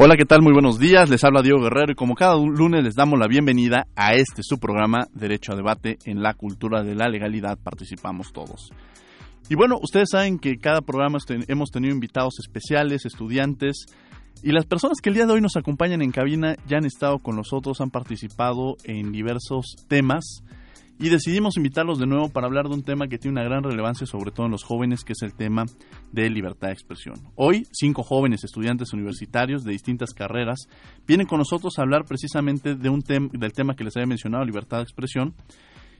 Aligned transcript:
Hola, 0.00 0.14
¿qué 0.16 0.24
tal? 0.24 0.42
Muy 0.42 0.52
buenos 0.52 0.78
días. 0.78 1.10
Les 1.10 1.24
habla 1.24 1.42
Diego 1.42 1.60
Guerrero 1.60 1.90
y 1.90 1.96
como 1.96 2.14
cada 2.14 2.36
lunes 2.36 2.84
les 2.84 2.94
damos 2.94 3.18
la 3.18 3.26
bienvenida 3.26 3.88
a 3.96 4.14
este 4.14 4.44
su 4.44 4.60
programa 4.60 5.08
Derecho 5.12 5.52
a 5.52 5.56
Debate 5.56 5.98
en 6.04 6.22
la 6.22 6.34
cultura 6.34 6.84
de 6.84 6.94
la 6.94 7.08
legalidad. 7.08 7.58
Participamos 7.58 8.32
todos. 8.32 8.70
Y 9.48 9.56
bueno, 9.56 9.76
ustedes 9.82 10.10
saben 10.12 10.38
que 10.38 10.58
cada 10.58 10.82
programa 10.82 11.18
hemos 11.48 11.70
tenido 11.72 11.92
invitados 11.92 12.34
especiales, 12.38 13.06
estudiantes, 13.06 13.86
y 14.40 14.52
las 14.52 14.66
personas 14.66 15.00
que 15.02 15.08
el 15.08 15.16
día 15.16 15.26
de 15.26 15.32
hoy 15.32 15.40
nos 15.40 15.56
acompañan 15.56 16.00
en 16.00 16.12
cabina 16.12 16.54
ya 16.68 16.76
han 16.76 16.86
estado 16.86 17.18
con 17.18 17.34
nosotros, 17.34 17.80
han 17.80 17.90
participado 17.90 18.76
en 18.84 19.10
diversos 19.10 19.84
temas 19.88 20.44
y 20.98 21.10
decidimos 21.10 21.56
invitarlos 21.56 21.98
de 21.98 22.06
nuevo 22.06 22.28
para 22.28 22.46
hablar 22.46 22.68
de 22.68 22.74
un 22.74 22.82
tema 22.82 23.06
que 23.06 23.18
tiene 23.18 23.40
una 23.40 23.48
gran 23.48 23.62
relevancia, 23.62 24.06
sobre 24.06 24.32
todo 24.32 24.46
en 24.46 24.52
los 24.52 24.64
jóvenes, 24.64 25.04
que 25.04 25.12
es 25.12 25.22
el 25.22 25.34
tema 25.34 25.64
de 26.10 26.28
libertad 26.28 26.68
de 26.68 26.72
expresión. 26.72 27.14
Hoy, 27.36 27.66
cinco 27.72 28.02
jóvenes 28.02 28.42
estudiantes 28.42 28.92
universitarios 28.92 29.62
de 29.62 29.72
distintas 29.72 30.12
carreras 30.12 30.68
vienen 31.06 31.26
con 31.26 31.38
nosotros 31.38 31.78
a 31.78 31.82
hablar 31.82 32.04
precisamente 32.04 32.74
de 32.74 32.88
un 32.88 33.00
del 33.00 33.52
tema 33.52 33.76
que 33.76 33.84
les 33.84 33.96
había 33.96 34.08
mencionado, 34.08 34.44
libertad 34.44 34.78
de 34.78 34.84
expresión. 34.84 35.34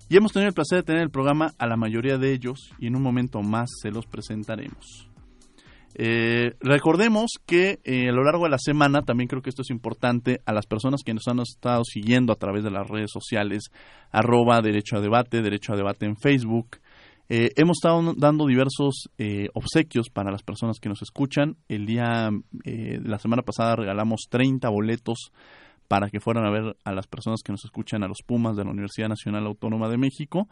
Y 0.09 0.17
hemos 0.17 0.33
tenido 0.33 0.48
el 0.48 0.55
placer 0.55 0.78
de 0.78 0.84
tener 0.84 1.03
el 1.03 1.11
programa 1.11 1.53
a 1.59 1.67
la 1.67 1.77
mayoría 1.77 2.19
de 2.19 2.33
ellos 2.33 2.72
y 2.78 2.87
en 2.87 2.97
un 2.97 3.03
momento 3.03 3.42
más 3.42 3.69
se 3.83 3.91
los 3.91 4.06
presentaremos. 4.06 5.08
Eh, 5.94 6.53
recordemos 6.61 7.33
que 7.47 7.81
eh, 7.84 8.08
a 8.08 8.12
lo 8.12 8.22
largo 8.22 8.44
de 8.44 8.50
la 8.50 8.58
semana, 8.58 9.03
también 9.03 9.28
creo 9.28 9.42
que 9.42 9.50
esto 9.50 9.62
es 9.62 9.70
importante, 9.70 10.41
a 10.47 10.53
las 10.53 10.67
personas 10.67 11.03
que 11.05 11.14
nos 11.14 11.27
han 11.28 11.41
estado 11.41 11.83
siguiendo 11.84 12.33
a 12.33 12.36
través 12.36 12.64
de 12.64 12.70
las 12.70 12.89
redes 12.89 13.11
sociales, 13.12 13.70
arroba 14.11 14.61
derecho 14.61 14.97
a 14.97 15.00
debate, 15.00 15.42
derecho 15.42 15.72
a 15.72 15.77
debate 15.77 16.06
en 16.06 16.16
Facebook, 16.16 16.78
eh, 17.31 17.50
hemos 17.56 17.77
estado 17.78 18.14
dando 18.16 18.47
diversos 18.47 19.11
obsequios 19.53 20.09
para 20.09 20.31
las 20.31 20.42
personas 20.42 20.78
que 20.81 20.89
nos 20.89 21.03
escuchan. 21.03 21.56
El 21.69 21.84
día, 21.84 22.31
la 22.64 23.19
semana 23.19 23.42
pasada 23.42 23.77
regalamos 23.77 24.28
30 24.31 24.66
boletos 24.70 25.31
para 25.89 26.09
que 26.11 26.20
fueran 26.20 26.47
a 26.47 26.50
ver 26.50 26.77
a 26.84 26.92
las 26.92 27.06
personas 27.06 27.41
que 27.42 27.53
nos 27.53 27.64
escuchan 27.64 28.03
a 28.03 28.09
los 28.09 28.22
Pumas 28.25 28.56
de 28.56 28.64
la 28.64 28.70
Universidad 28.70 29.09
Nacional 29.09 29.47
Autónoma 29.47 29.89
de 29.89 29.98
México. 29.98 30.48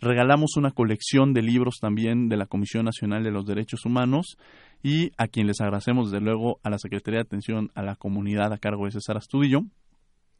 Regalamos 0.00 0.56
una 0.56 0.70
colección 0.70 1.34
de 1.34 1.42
libros 1.42 1.76
también 1.80 2.28
de 2.28 2.38
la 2.38 2.46
Comisión 2.46 2.86
Nacional 2.86 3.22
de 3.22 3.30
los 3.30 3.44
Derechos 3.44 3.84
Humanos 3.84 4.38
y 4.82 5.12
a 5.18 5.28
quien 5.28 5.46
les 5.46 5.60
agradecemos 5.60 6.10
desde 6.10 6.24
luego 6.24 6.58
a 6.62 6.70
la 6.70 6.78
Secretaría 6.78 7.18
de 7.18 7.26
Atención 7.26 7.70
a 7.74 7.82
la 7.82 7.96
Comunidad 7.96 8.52
a 8.52 8.58
cargo 8.58 8.86
de 8.86 8.92
César 8.92 9.18
Astudillo 9.18 9.64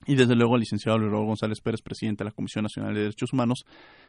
y 0.07 0.15
desde 0.15 0.35
luego 0.35 0.55
al 0.55 0.61
licenciado 0.61 0.99
Luis 0.99 1.13
González 1.13 1.61
Pérez, 1.61 1.83
presidente 1.83 2.25
de 2.25 2.31
la 2.31 2.35
Comisión 2.35 2.63
Nacional 2.63 2.95
de 2.95 3.01
Derechos 3.01 3.33
Humanos, 3.33 3.65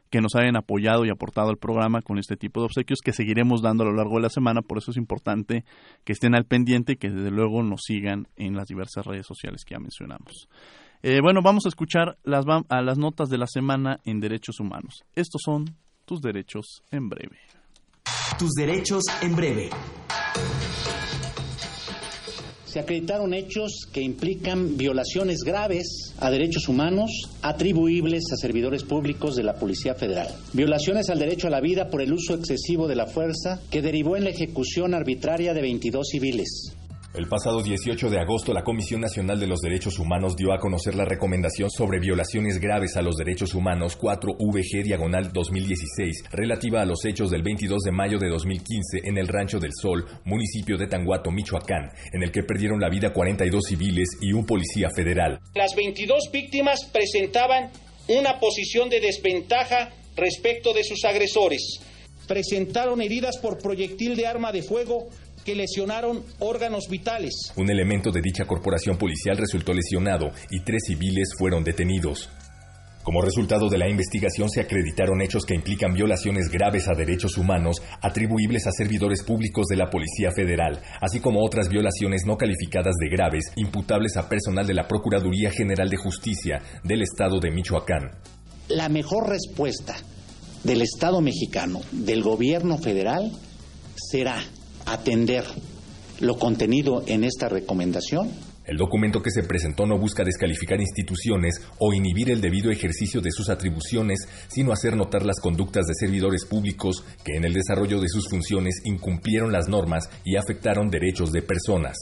que 0.09 0.21
nos 0.21 0.35
hayan 0.35 0.55
apoyado 0.55 1.05
y 1.05 1.09
aportado 1.09 1.49
al 1.49 1.57
programa 1.57 2.01
con 2.01 2.17
este 2.17 2.37
tipo 2.37 2.61
de 2.61 2.67
obsequios 2.67 2.99
que 3.03 3.13
seguiremos 3.13 3.61
dando 3.61 3.83
a 3.83 3.87
lo 3.87 3.93
largo 3.93 4.15
de 4.15 4.23
la 4.23 4.29
semana. 4.29 4.61
Por 4.61 4.77
eso 4.77 4.91
es 4.91 4.97
importante 4.97 5.63
que 6.03 6.13
estén 6.13 6.35
al 6.35 6.45
pendiente 6.45 6.93
y 6.93 6.95
que 6.95 7.09
desde 7.09 7.31
luego 7.31 7.61
nos 7.63 7.81
sigan 7.83 8.27
en 8.37 8.55
las 8.55 8.67
diversas 8.67 9.05
redes 9.05 9.25
sociales 9.25 9.63
que 9.65 9.75
ya 9.75 9.79
mencionamos. 9.79 10.47
Eh, 11.03 11.19
bueno, 11.21 11.41
vamos 11.43 11.65
a 11.65 11.69
escuchar 11.69 12.17
las, 12.23 12.45
a 12.69 12.81
las 12.81 12.97
notas 12.97 13.29
de 13.29 13.37
la 13.37 13.47
semana 13.47 13.99
en 14.05 14.19
derechos 14.19 14.59
humanos. 14.59 15.03
Estos 15.15 15.41
son 15.43 15.65
tus 16.05 16.21
derechos 16.21 16.83
en 16.91 17.09
breve. 17.09 17.37
Tus 18.37 18.51
derechos 18.51 19.03
en 19.21 19.35
breve. 19.35 19.69
Se 22.71 22.79
acreditaron 22.79 23.33
hechos 23.33 23.85
que 23.91 24.01
implican 24.01 24.77
violaciones 24.77 25.43
graves 25.43 26.13
a 26.19 26.31
derechos 26.31 26.69
humanos 26.69 27.29
atribuibles 27.41 28.31
a 28.31 28.37
servidores 28.37 28.85
públicos 28.85 29.35
de 29.35 29.43
la 29.43 29.55
Policía 29.55 29.93
Federal. 29.93 30.29
Violaciones 30.53 31.09
al 31.09 31.19
derecho 31.19 31.47
a 31.47 31.49
la 31.49 31.59
vida 31.59 31.89
por 31.89 32.01
el 32.01 32.13
uso 32.13 32.33
excesivo 32.33 32.87
de 32.87 32.95
la 32.95 33.07
fuerza 33.07 33.59
que 33.69 33.81
derivó 33.81 34.15
en 34.15 34.23
la 34.23 34.29
ejecución 34.29 34.93
arbitraria 34.93 35.53
de 35.53 35.61
22 35.61 36.07
civiles. 36.07 36.77
El 37.13 37.27
pasado 37.27 37.61
18 37.61 38.09
de 38.09 38.19
agosto, 38.19 38.53
la 38.53 38.63
Comisión 38.63 39.01
Nacional 39.01 39.37
de 39.37 39.45
los 39.45 39.59
Derechos 39.59 39.99
Humanos 39.99 40.37
dio 40.37 40.53
a 40.53 40.59
conocer 40.59 40.95
la 40.95 41.03
recomendación 41.03 41.69
sobre 41.69 41.99
violaciones 41.99 42.57
graves 42.57 42.95
a 42.95 43.01
los 43.01 43.17
derechos 43.17 43.53
humanos 43.53 43.99
4VG 43.99 44.83
diagonal 44.83 45.33
2016, 45.33 46.23
relativa 46.31 46.81
a 46.81 46.85
los 46.85 47.03
hechos 47.03 47.29
del 47.29 47.43
22 47.43 47.81
de 47.81 47.91
mayo 47.91 48.17
de 48.17 48.29
2015 48.29 49.01
en 49.03 49.17
el 49.17 49.27
Rancho 49.27 49.59
del 49.59 49.73
Sol, 49.73 50.05
municipio 50.23 50.77
de 50.77 50.87
Tanguato, 50.87 51.31
Michoacán, 51.31 51.91
en 52.13 52.23
el 52.23 52.31
que 52.31 52.43
perdieron 52.43 52.79
la 52.79 52.89
vida 52.89 53.11
42 53.11 53.61
civiles 53.61 54.07
y 54.21 54.31
un 54.31 54.45
policía 54.45 54.89
federal. 54.95 55.41
Las 55.53 55.75
22 55.75 56.29
víctimas 56.31 56.85
presentaban 56.93 57.71
una 58.07 58.39
posición 58.39 58.89
de 58.89 59.01
desventaja 59.01 59.89
respecto 60.15 60.71
de 60.71 60.85
sus 60.85 61.03
agresores. 61.03 61.81
Presentaron 62.25 63.01
heridas 63.01 63.37
por 63.39 63.57
proyectil 63.57 64.15
de 64.15 64.27
arma 64.27 64.53
de 64.53 64.63
fuego 64.63 65.09
que 65.45 65.55
lesionaron 65.55 66.23
órganos 66.39 66.87
vitales. 66.89 67.51
Un 67.55 67.69
elemento 67.69 68.11
de 68.11 68.21
dicha 68.21 68.45
corporación 68.45 68.97
policial 68.97 69.37
resultó 69.37 69.73
lesionado 69.73 70.31
y 70.49 70.61
tres 70.61 70.83
civiles 70.87 71.33
fueron 71.37 71.63
detenidos. 71.63 72.29
Como 73.03 73.23
resultado 73.23 73.67
de 73.67 73.79
la 73.79 73.89
investigación 73.89 74.49
se 74.49 74.61
acreditaron 74.61 75.21
hechos 75.21 75.43
que 75.43 75.55
implican 75.55 75.93
violaciones 75.93 76.49
graves 76.51 76.87
a 76.87 76.93
derechos 76.93 77.35
humanos 77.37 77.81
atribuibles 77.99 78.67
a 78.67 78.71
servidores 78.71 79.23
públicos 79.23 79.65
de 79.67 79.75
la 79.75 79.89
Policía 79.89 80.31
Federal, 80.31 80.79
así 81.01 81.19
como 81.19 81.43
otras 81.43 81.67
violaciones 81.67 82.25
no 82.27 82.37
calificadas 82.37 82.93
de 82.99 83.09
graves 83.09 83.45
imputables 83.55 84.17
a 84.17 84.29
personal 84.29 84.67
de 84.67 84.75
la 84.75 84.87
Procuraduría 84.87 85.49
General 85.49 85.89
de 85.89 85.97
Justicia 85.97 86.61
del 86.83 87.01
Estado 87.01 87.39
de 87.39 87.49
Michoacán. 87.49 88.11
La 88.67 88.87
mejor 88.87 89.29
respuesta 89.29 89.95
del 90.63 90.83
Estado 90.83 91.21
mexicano, 91.21 91.81
del 91.91 92.21
gobierno 92.21 92.77
federal, 92.77 93.31
será 93.95 94.43
atender 94.85 95.45
lo 96.19 96.37
contenido 96.37 97.03
en 97.07 97.23
esta 97.23 97.49
recomendación 97.49 98.29
el 98.65 98.77
documento 98.77 99.23
que 99.23 99.31
se 99.31 99.41
presentó 99.43 99.87
no 99.87 99.97
busca 99.97 100.23
descalificar 100.23 100.79
instituciones 100.79 101.59
o 101.79 101.93
inhibir 101.93 102.29
el 102.29 102.41
debido 102.41 102.69
ejercicio 102.69 103.19
de 103.19 103.31
sus 103.31 103.49
atribuciones, 103.49 104.29
sino 104.47 104.71
hacer 104.71 104.95
notar 104.95 105.25
las 105.25 105.41
conductas 105.41 105.87
de 105.87 105.95
servidores 105.95 106.45
públicos 106.45 107.03
que 107.25 107.35
en 107.35 107.43
el 107.43 107.53
desarrollo 107.53 107.99
de 107.99 108.07
sus 108.07 108.29
funciones 108.29 108.81
incumplieron 108.85 109.51
las 109.51 109.67
normas 109.67 110.09
y 110.23 110.35
afectaron 110.35 110.91
derechos 110.91 111.31
de 111.31 111.41
personas. 111.41 111.97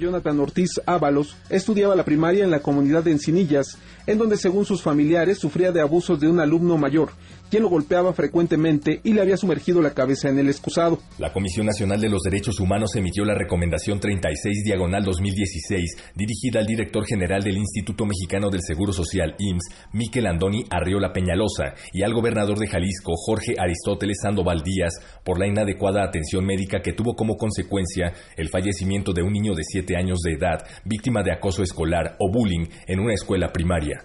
Jonathan 0.00 0.40
Ortiz 0.40 0.80
Ábalos 0.84 1.36
estudiaba 1.48 1.94
la 1.94 2.04
primaria 2.04 2.42
en 2.42 2.50
la 2.50 2.60
comunidad 2.60 3.04
de 3.04 3.12
Encinillas, 3.12 3.78
en 4.06 4.18
donde 4.18 4.36
según 4.36 4.66
sus 4.66 4.82
familiares 4.82 5.38
sufría 5.38 5.70
de 5.70 5.80
abusos 5.80 6.18
de 6.18 6.28
un 6.28 6.40
alumno 6.40 6.76
mayor, 6.76 7.12
quien 7.52 7.64
lo 7.64 7.68
golpeaba 7.68 8.14
frecuentemente 8.14 9.02
y 9.04 9.12
le 9.12 9.20
había 9.20 9.36
sumergido 9.36 9.82
la 9.82 9.92
cabeza 9.92 10.30
en 10.30 10.38
el 10.38 10.48
excusado. 10.48 11.00
La 11.18 11.34
Comisión 11.34 11.66
Nacional 11.66 12.00
de 12.00 12.08
los 12.08 12.22
Derechos 12.22 12.58
Humanos 12.58 12.96
emitió 12.96 13.26
la 13.26 13.34
recomendación 13.34 14.00
36 14.00 14.64
diagonal 14.64 15.04
2017 15.04 15.84
dirigida 16.14 16.60
al 16.60 16.66
director 16.66 17.04
general 17.04 17.42
del 17.42 17.58
Instituto 17.58 18.06
Mexicano 18.06 18.48
del 18.48 18.62
Seguro 18.62 18.94
Social, 18.94 19.34
IMSS, 19.38 19.92
Miquel 19.92 20.28
Andoni 20.28 20.64
Arriola 20.70 21.12
Peñalosa, 21.12 21.74
y 21.92 22.02
al 22.02 22.14
gobernador 22.14 22.58
de 22.58 22.68
Jalisco, 22.68 23.12
Jorge 23.16 23.54
Aristóteles 23.58 24.20
Sandoval 24.22 24.62
Díaz, 24.62 24.94
por 25.22 25.38
la 25.38 25.46
inadecuada 25.46 26.04
atención 26.04 26.46
médica 26.46 26.80
que 26.80 26.94
tuvo 26.94 27.14
como 27.14 27.36
consecuencia 27.36 28.14
el 28.38 28.48
fallecimiento 28.48 29.12
de 29.12 29.24
un 29.24 29.32
niño 29.34 29.52
de 29.54 29.64
7 29.64 29.94
años 29.94 30.20
de 30.20 30.32
edad, 30.32 30.66
víctima 30.86 31.22
de 31.22 31.32
acoso 31.32 31.62
escolar 31.62 32.16
o 32.18 32.32
bullying 32.32 32.64
en 32.86 33.00
una 33.00 33.12
escuela 33.12 33.52
primaria. 33.52 34.04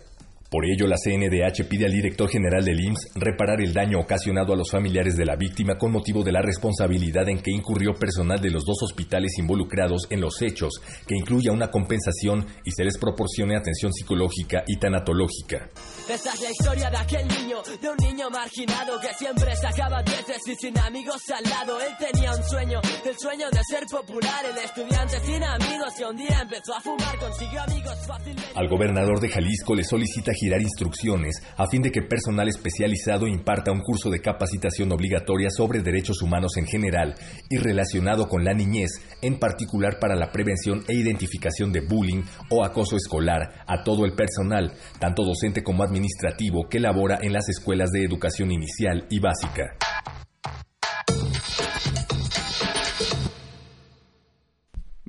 Por 0.49 0.63
ello, 0.65 0.87
la 0.87 0.95
CNDH 0.95 1.67
pide 1.67 1.85
al 1.85 1.91
director 1.91 2.29
general 2.29 2.63
del 2.63 2.79
IMSS 2.79 3.09
reparar 3.15 3.59
el 3.59 3.73
daño 3.73 3.99
ocasionado 3.99 4.53
a 4.53 4.55
los 4.55 4.71
familiares 4.71 5.17
de 5.17 5.25
la 5.25 5.35
víctima 5.35 5.77
con 5.77 5.91
motivo 5.91 6.23
de 6.23 6.31
la 6.31 6.41
responsabilidad 6.41 7.27
en 7.27 7.39
que 7.39 7.51
incurrió 7.51 7.93
personal 7.93 8.39
de 8.39 8.49
los 8.49 8.63
dos 8.63 8.81
hospitales 8.81 9.37
involucrados 9.39 10.07
en 10.09 10.21
los 10.21 10.41
hechos, 10.41 10.81
que 11.05 11.17
incluya 11.17 11.51
una 11.51 11.69
compensación 11.69 12.45
y 12.63 12.71
se 12.71 12.85
les 12.85 12.97
proporcione 12.97 13.57
atención 13.57 13.91
psicológica 13.91 14.63
y 14.67 14.77
tanatológica. 14.77 15.69
Esta 16.09 16.33
es 16.33 16.41
la 16.41 16.51
historia 16.51 16.89
de 16.91 16.97
aquel 16.97 17.27
niño, 17.27 17.57
de 17.81 17.89
un 17.89 17.97
niño 17.97 18.29
marginado 18.29 19.01
que 19.01 19.13
siempre 19.15 19.53
sacaba 19.57 20.01
dieces 20.03 20.47
y 20.47 20.55
sin 20.55 20.79
amigos 20.79 21.21
al 21.29 21.43
lado. 21.43 21.77
Él 21.81 21.93
tenía 21.99 22.31
un 22.31 22.43
sueño, 22.43 22.79
el 23.05 23.17
sueño 23.19 23.49
de 23.51 23.59
ser 23.69 23.83
popular, 23.91 24.45
el 24.45 24.57
estudiante 24.57 25.19
sin 25.25 25.43
amigos 25.43 25.93
que 25.97 26.05
un 26.05 26.15
día 26.15 26.39
empezó 26.41 26.73
a 26.73 26.79
fumar, 26.79 27.17
consiguió 27.19 27.61
amigos 27.63 27.97
fácilmente. 28.07 28.51
Al 28.55 28.69
gobernador 28.69 29.19
de 29.19 29.27
Jalisco 29.27 29.75
le 29.75 29.83
solicita 29.83 30.31
girar 30.39 30.61
instrucciones 30.61 31.41
a 31.57 31.67
fin 31.67 31.81
de 31.81 31.91
que 31.91 32.01
personal 32.01 32.47
especializado 32.47 33.27
imparta 33.27 33.71
un 33.71 33.81
curso 33.81 34.09
de 34.09 34.21
capacitación 34.21 34.91
obligatoria 34.91 35.49
sobre 35.49 35.81
derechos 35.81 36.21
humanos 36.21 36.57
en 36.57 36.65
general 36.65 37.15
y 37.49 37.57
relacionado 37.57 38.27
con 38.27 38.43
la 38.43 38.53
niñez, 38.53 38.91
en 39.21 39.39
particular 39.39 39.99
para 39.99 40.15
la 40.15 40.31
prevención 40.31 40.83
e 40.87 40.93
identificación 40.93 41.71
de 41.71 41.81
bullying 41.81 42.23
o 42.49 42.63
acoso 42.63 42.95
escolar 42.95 43.63
a 43.67 43.83
todo 43.83 44.05
el 44.05 44.13
personal, 44.13 44.73
tanto 44.99 45.23
docente 45.23 45.63
como 45.63 45.83
administrativo, 45.83 46.67
que 46.69 46.79
labora 46.79 47.19
en 47.21 47.33
las 47.33 47.49
escuelas 47.49 47.91
de 47.91 48.03
educación 48.03 48.51
inicial 48.51 49.05
y 49.09 49.19
básica. 49.19 49.75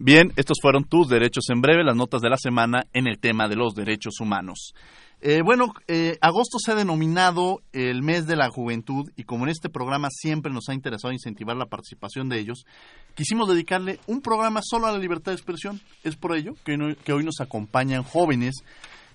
Bien, 0.00 0.32
estos 0.36 0.58
fueron 0.62 0.84
tus 0.84 1.08
derechos 1.08 1.50
en 1.50 1.60
breve, 1.60 1.82
las 1.82 1.96
notas 1.96 2.22
de 2.22 2.30
la 2.30 2.36
semana 2.36 2.84
en 2.92 3.08
el 3.08 3.18
tema 3.18 3.48
de 3.48 3.56
los 3.56 3.74
derechos 3.74 4.20
humanos. 4.20 4.72
Eh, 5.20 5.42
bueno, 5.44 5.72
eh, 5.88 6.16
agosto 6.20 6.58
se 6.58 6.72
ha 6.72 6.74
denominado 6.76 7.60
el 7.72 8.02
mes 8.02 8.26
de 8.26 8.36
la 8.36 8.50
juventud 8.50 9.10
y 9.16 9.24
como 9.24 9.44
en 9.44 9.50
este 9.50 9.68
programa 9.68 10.08
siempre 10.10 10.52
nos 10.52 10.68
ha 10.68 10.74
interesado 10.74 11.12
incentivar 11.12 11.56
la 11.56 11.66
participación 11.66 12.28
de 12.28 12.38
ellos, 12.38 12.64
quisimos 13.14 13.48
dedicarle 13.48 13.98
un 14.06 14.20
programa 14.20 14.60
solo 14.62 14.86
a 14.86 14.92
la 14.92 14.98
libertad 14.98 15.32
de 15.32 15.36
expresión. 15.36 15.80
Es 16.04 16.14
por 16.14 16.36
ello 16.36 16.54
que, 16.64 16.96
que 17.04 17.12
hoy 17.12 17.24
nos 17.24 17.40
acompañan 17.40 18.04
jóvenes 18.04 18.62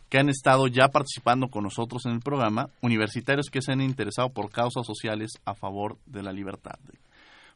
que 0.10 0.20
han 0.20 0.30
estado 0.30 0.68
ya 0.68 0.90
participando 0.90 1.48
con 1.48 1.64
nosotros 1.64 2.06
en 2.06 2.12
el 2.12 2.20
programa, 2.20 2.70
universitarios 2.82 3.48
que 3.50 3.62
se 3.62 3.72
han 3.72 3.82
interesado 3.82 4.30
por 4.30 4.52
causas 4.52 4.86
sociales 4.86 5.32
a 5.46 5.56
favor 5.56 5.98
de 6.06 6.22
la 6.22 6.32
libertad. 6.32 6.78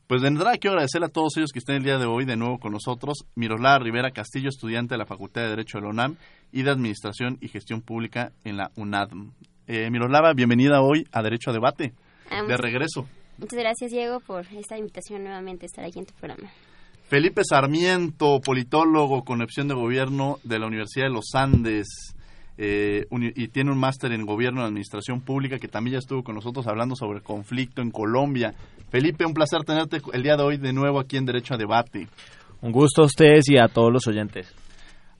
Pues 0.07 0.21
de 0.21 0.29
entrada 0.29 0.57
quiero 0.57 0.75
agradecerle 0.75 1.07
a 1.07 1.09
todos 1.09 1.35
ellos 1.35 1.51
que 1.51 1.59
estén 1.59 1.75
el 1.75 1.83
día 1.83 1.97
de 1.97 2.05
hoy 2.05 2.23
de 2.23 2.37
nuevo 2.37 2.59
con 2.59 2.71
nosotros. 2.71 3.25
Miroslava 3.35 3.79
Rivera 3.79 4.11
Castillo, 4.11 4.47
estudiante 4.47 4.93
de 4.93 4.99
la 4.99 5.05
Facultad 5.05 5.41
de 5.41 5.49
Derecho 5.49 5.79
de 5.79 5.83
la 5.83 5.89
UNAM 5.89 6.15
y 6.53 6.63
de 6.63 6.71
Administración 6.71 7.37
y 7.41 7.49
Gestión 7.49 7.81
Pública 7.81 8.31
en 8.45 8.55
la 8.55 8.71
UNADM. 8.77 9.33
Eh, 9.67 9.91
Miroslava, 9.91 10.31
bienvenida 10.31 10.79
hoy 10.79 11.05
a 11.11 11.21
Derecho 11.21 11.49
a 11.49 11.53
Debate. 11.53 11.93
Ah, 12.31 12.41
de 12.43 12.55
regreso. 12.55 13.05
Muchas 13.37 13.59
gracias, 13.59 13.91
Diego, 13.91 14.21
por 14.21 14.45
esta 14.45 14.77
invitación 14.77 15.25
nuevamente 15.25 15.65
a 15.65 15.67
estar 15.67 15.83
aquí 15.83 15.99
en 15.99 16.05
tu 16.05 16.13
programa. 16.13 16.49
Felipe 17.09 17.41
Sarmiento, 17.43 18.39
politólogo 18.39 19.25
con 19.25 19.41
opción 19.41 19.67
de 19.67 19.75
gobierno 19.75 20.39
de 20.45 20.57
la 20.57 20.67
Universidad 20.67 21.07
de 21.07 21.11
los 21.11 21.35
Andes. 21.35 22.15
Eh, 22.57 23.05
y 23.11 23.47
tiene 23.49 23.71
un 23.71 23.77
máster 23.77 24.13
en 24.13 24.25
Gobierno 24.25 24.61
y 24.61 24.65
Administración 24.65 25.21
Pública 25.21 25.59
que 25.59 25.67
también 25.67 25.93
ya 25.93 25.99
estuvo 25.99 26.23
con 26.23 26.33
nosotros 26.33 26.65
hablando 26.65 26.95
sobre 26.95 27.19
el 27.19 27.23
conflicto 27.23 27.81
en 27.81 27.91
Colombia. 27.91 28.55
Felipe, 28.89 29.25
un 29.25 29.33
placer 29.33 29.63
tenerte 29.65 29.99
el 30.13 30.23
día 30.23 30.37
de 30.37 30.43
hoy 30.43 30.57
de 30.57 30.71
nuevo 30.71 30.99
aquí 30.99 31.17
en 31.17 31.25
Derecho 31.25 31.55
a 31.55 31.57
Debate. 31.57 32.07
Un 32.61 32.71
gusto 32.71 33.01
a 33.01 33.05
ustedes 33.05 33.49
y 33.49 33.57
a 33.57 33.67
todos 33.67 33.91
los 33.91 34.07
oyentes. 34.07 34.55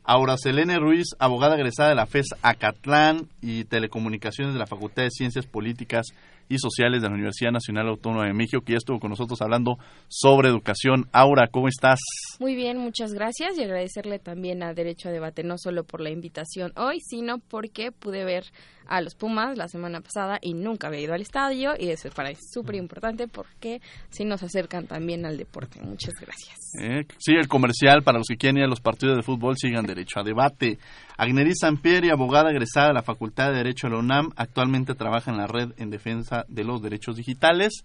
Aura 0.05 0.37
Selene 0.37 0.79
Ruiz, 0.79 1.07
abogada 1.19 1.55
egresada 1.55 1.89
de 1.89 1.95
la 1.95 2.05
FES 2.05 2.27
Acatlán 2.41 3.27
y 3.41 3.65
Telecomunicaciones 3.65 4.53
de 4.53 4.59
la 4.59 4.67
Facultad 4.67 5.03
de 5.03 5.11
Ciencias 5.11 5.45
Políticas 5.45 6.05
y 6.47 6.59
Sociales 6.59 7.01
de 7.01 7.09
la 7.09 7.15
Universidad 7.15 7.51
Nacional 7.51 7.89
Autónoma 7.89 8.25
de 8.25 8.33
México, 8.33 8.63
que 8.63 8.71
ya 8.71 8.77
estuvo 8.77 9.01
con 9.01 9.09
nosotros 9.09 9.41
hablando 9.41 9.77
sobre 10.07 10.47
educación. 10.47 11.09
Aura, 11.11 11.49
¿cómo 11.51 11.67
estás? 11.67 11.99
Muy 12.39 12.55
bien, 12.55 12.77
muchas 12.77 13.11
gracias 13.11 13.57
y 13.57 13.63
agradecerle 13.63 14.17
también 14.19 14.63
a 14.63 14.73
Derecho 14.73 15.09
a 15.09 15.11
Debate, 15.11 15.43
no 15.43 15.57
solo 15.57 15.83
por 15.83 15.99
la 15.99 16.09
invitación 16.09 16.71
hoy, 16.77 17.01
sino 17.01 17.39
porque 17.39 17.91
pude 17.91 18.23
ver 18.23 18.45
a 18.89 19.01
los 19.01 19.15
Pumas 19.15 19.57
la 19.57 19.67
semana 19.67 20.01
pasada 20.01 20.39
y 20.41 20.53
nunca 20.53 20.87
había 20.87 21.01
ido 21.01 21.13
al 21.13 21.21
estadio 21.21 21.73
y 21.77 21.89
eso 21.89 22.09
para 22.09 22.29
es 22.29 22.39
súper 22.51 22.75
importante 22.75 23.27
porque 23.27 23.81
si 24.09 24.25
nos 24.25 24.43
acercan 24.43 24.87
también 24.87 25.25
al 25.25 25.37
deporte. 25.37 25.81
Muchas 25.81 26.13
gracias. 26.15 26.57
Eh, 26.79 27.05
sí, 27.17 27.33
el 27.33 27.47
comercial 27.47 28.03
para 28.03 28.17
los 28.17 28.27
que 28.27 28.37
quieren 28.37 28.57
ir 28.57 28.63
a 28.63 28.67
los 28.67 28.81
partidos 28.81 29.17
de 29.17 29.23
fútbol 29.23 29.55
sigan 29.57 29.85
derecho 29.85 30.19
a 30.19 30.23
debate. 30.23 30.79
Agneris 31.17 31.59
Sampieri, 31.61 32.09
abogada 32.09 32.51
egresada 32.51 32.89
de 32.89 32.93
la 32.93 33.03
Facultad 33.03 33.49
de 33.49 33.57
Derecho 33.57 33.87
de 33.87 33.93
la 33.93 33.99
UNAM, 33.99 34.31
actualmente 34.35 34.93
trabaja 34.93 35.31
en 35.31 35.37
la 35.37 35.47
red 35.47 35.71
en 35.77 35.89
defensa 35.89 36.45
de 36.47 36.63
los 36.63 36.81
derechos 36.81 37.15
digitales. 37.15 37.83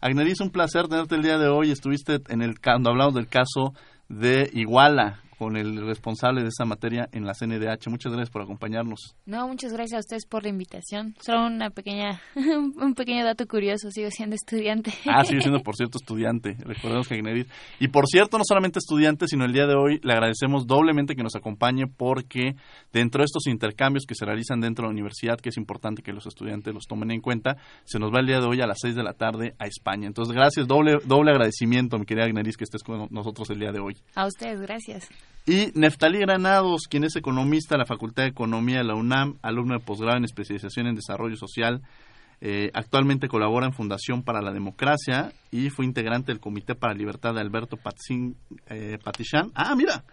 Agneris, 0.00 0.40
un 0.40 0.50
placer 0.50 0.88
tenerte 0.88 1.14
el 1.14 1.22
día 1.22 1.36
de 1.36 1.48
hoy. 1.48 1.70
Estuviste 1.70 2.20
en 2.28 2.40
el 2.40 2.58
cuando 2.58 2.90
hablamos 2.90 3.14
del 3.14 3.28
caso 3.28 3.74
de 4.08 4.48
Iguala 4.54 5.20
con 5.40 5.56
el 5.56 5.86
responsable 5.86 6.42
de 6.42 6.48
esa 6.48 6.66
materia 6.66 7.08
en 7.12 7.24
la 7.24 7.32
CNDH. 7.32 7.88
Muchas 7.88 8.12
gracias 8.12 8.28
por 8.28 8.42
acompañarnos. 8.42 9.16
No, 9.24 9.48
muchas 9.48 9.72
gracias 9.72 9.96
a 9.96 10.00
ustedes 10.00 10.26
por 10.26 10.42
la 10.42 10.50
invitación. 10.50 11.14
Solo 11.18 11.46
una 11.46 11.70
pequeña, 11.70 12.20
un 12.36 12.94
pequeño 12.94 13.24
dato 13.24 13.46
curioso, 13.46 13.90
sigo 13.90 14.10
siendo 14.10 14.36
estudiante. 14.36 14.92
Ah, 15.06 15.24
sigue 15.24 15.40
siendo, 15.40 15.60
por 15.60 15.76
cierto, 15.76 15.96
estudiante. 15.96 16.58
Recordemos 16.58 17.08
que 17.08 17.14
Agneris. 17.14 17.46
Y 17.78 17.88
por 17.88 18.06
cierto, 18.06 18.36
no 18.36 18.44
solamente 18.46 18.80
estudiante, 18.80 19.26
sino 19.28 19.46
el 19.46 19.54
día 19.54 19.66
de 19.66 19.76
hoy 19.76 19.98
le 20.02 20.12
agradecemos 20.12 20.66
doblemente 20.66 21.16
que 21.16 21.22
nos 21.22 21.34
acompañe 21.34 21.86
porque 21.86 22.54
dentro 22.92 23.22
de 23.22 23.24
estos 23.24 23.46
intercambios 23.46 24.04
que 24.06 24.14
se 24.14 24.26
realizan 24.26 24.60
dentro 24.60 24.82
de 24.82 24.88
la 24.88 24.92
universidad, 24.92 25.38
que 25.38 25.48
es 25.48 25.56
importante 25.56 26.02
que 26.02 26.12
los 26.12 26.26
estudiantes 26.26 26.74
los 26.74 26.84
tomen 26.84 27.12
en 27.12 27.22
cuenta, 27.22 27.56
se 27.84 27.98
nos 27.98 28.12
va 28.12 28.20
el 28.20 28.26
día 28.26 28.40
de 28.40 28.46
hoy 28.46 28.60
a 28.60 28.66
las 28.66 28.76
6 28.82 28.94
de 28.94 29.02
la 29.02 29.14
tarde 29.14 29.54
a 29.58 29.64
España. 29.64 30.06
Entonces, 30.06 30.34
gracias, 30.34 30.66
doble, 30.66 30.98
doble 31.06 31.30
agradecimiento, 31.30 31.98
mi 31.98 32.04
querida 32.04 32.26
Agneris, 32.26 32.58
que 32.58 32.64
estés 32.64 32.82
con 32.82 33.08
nosotros 33.10 33.48
el 33.48 33.58
día 33.58 33.72
de 33.72 33.80
hoy. 33.80 33.96
A 34.14 34.26
ustedes, 34.26 34.60
gracias. 34.60 35.08
Y 35.46 35.72
Neftalí 35.74 36.18
Granados, 36.18 36.82
quien 36.88 37.04
es 37.04 37.16
economista 37.16 37.74
de 37.74 37.80
la 37.80 37.86
Facultad 37.86 38.24
de 38.24 38.28
Economía 38.28 38.78
de 38.78 38.84
la 38.84 38.94
UNAM, 38.94 39.38
alumno 39.42 39.74
de 39.74 39.84
posgrado 39.84 40.18
en 40.18 40.24
especialización 40.24 40.86
en 40.86 40.94
desarrollo 40.94 41.36
social, 41.36 41.82
eh, 42.42 42.70
actualmente 42.72 43.28
colabora 43.28 43.66
en 43.66 43.72
Fundación 43.72 44.22
para 44.22 44.40
la 44.40 44.52
Democracia 44.52 45.32
y 45.50 45.68
fue 45.70 45.84
integrante 45.84 46.32
del 46.32 46.40
Comité 46.40 46.74
para 46.74 46.94
la 46.94 46.98
Libertad 46.98 47.34
de 47.34 47.40
Alberto 47.40 47.76
Patzin, 47.76 48.36
eh. 48.66 48.98
Ah, 49.54 49.74
mira, 49.76 50.04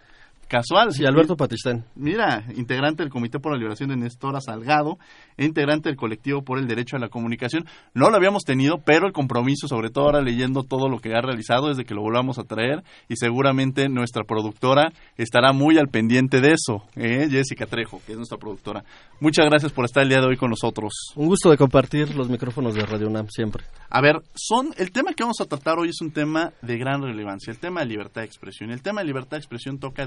casual. 0.48 0.92
Sí, 0.92 1.04
Alberto 1.04 1.36
Patistán. 1.36 1.84
Mira, 1.94 2.44
integrante 2.56 3.02
del 3.02 3.10
Comité 3.10 3.38
por 3.38 3.52
la 3.52 3.58
Liberación 3.58 3.90
de 3.90 3.96
Nestora 3.96 4.40
Salgado 4.40 4.98
e 5.36 5.44
integrante 5.44 5.88
del 5.88 5.96
colectivo 5.96 6.42
por 6.42 6.58
el 6.58 6.66
Derecho 6.66 6.96
a 6.96 6.98
la 6.98 7.08
Comunicación. 7.08 7.66
No 7.94 8.10
lo 8.10 8.16
habíamos 8.16 8.44
tenido, 8.44 8.78
pero 8.78 9.06
el 9.06 9.12
compromiso, 9.12 9.68
sobre 9.68 9.90
todo 9.90 10.06
ahora 10.06 10.22
leyendo 10.22 10.64
todo 10.64 10.88
lo 10.88 10.98
que 10.98 11.14
ha 11.14 11.20
realizado, 11.20 11.70
es 11.70 11.76
de 11.76 11.84
que 11.84 11.94
lo 11.94 12.02
volvamos 12.02 12.38
a 12.38 12.44
traer 12.44 12.82
y 13.08 13.16
seguramente 13.16 13.88
nuestra 13.88 14.24
productora 14.24 14.92
estará 15.16 15.52
muy 15.52 15.78
al 15.78 15.88
pendiente 15.88 16.40
de 16.40 16.52
eso, 16.52 16.84
¿eh? 16.96 17.28
Jessica 17.30 17.66
Trejo, 17.66 18.00
que 18.04 18.12
es 18.12 18.18
nuestra 18.18 18.38
productora. 18.38 18.84
Muchas 19.20 19.46
gracias 19.46 19.72
por 19.72 19.84
estar 19.84 20.02
el 20.02 20.08
día 20.08 20.20
de 20.20 20.26
hoy 20.26 20.36
con 20.36 20.50
nosotros. 20.50 20.92
Un 21.14 21.26
gusto 21.26 21.50
de 21.50 21.56
compartir 21.56 22.14
los 22.16 22.28
micrófonos 22.28 22.74
de 22.74 22.84
Radio 22.86 23.08
UNAM 23.08 23.28
siempre. 23.28 23.64
A 23.90 24.00
ver, 24.00 24.22
son 24.34 24.72
el 24.76 24.90
tema 24.90 25.12
que 25.12 25.22
vamos 25.22 25.40
a 25.40 25.44
tratar 25.44 25.78
hoy 25.78 25.90
es 25.90 26.00
un 26.00 26.10
tema 26.10 26.52
de 26.62 26.78
gran 26.78 27.02
relevancia, 27.02 27.50
el 27.50 27.58
tema 27.58 27.80
de 27.80 27.86
libertad 27.86 28.22
de 28.22 28.26
expresión. 28.26 28.70
El 28.70 28.82
tema 28.82 29.00
de 29.00 29.06
libertad 29.06 29.32
de 29.32 29.38
expresión 29.38 29.78
toca 29.78 30.06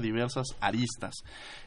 aristas. 0.60 1.16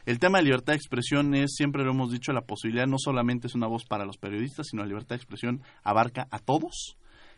El 0.04 0.18
tema 0.18 0.38
de 0.38 0.44
libertad 0.44 0.72
de 0.72 0.78
expresión 0.78 1.34
es, 1.34 1.54
siempre 1.54 1.84
lo 1.84 1.92
hemos 1.92 2.12
dicho, 2.12 2.32
la 2.32 2.42
posibilidad 2.42 2.86
no 2.86 2.96
solamente 2.98 3.46
es 3.46 3.54
una 3.54 3.66
voz 3.66 3.84
para 3.84 4.04
los 4.04 4.18
periodistas, 4.18 4.68
sino 4.70 4.82
la 4.82 4.88
libertad 4.88 5.10
de 5.10 5.16
expresión 5.16 5.62
abarca 5.82 6.28
a 6.30 6.38
todos. 6.38 6.96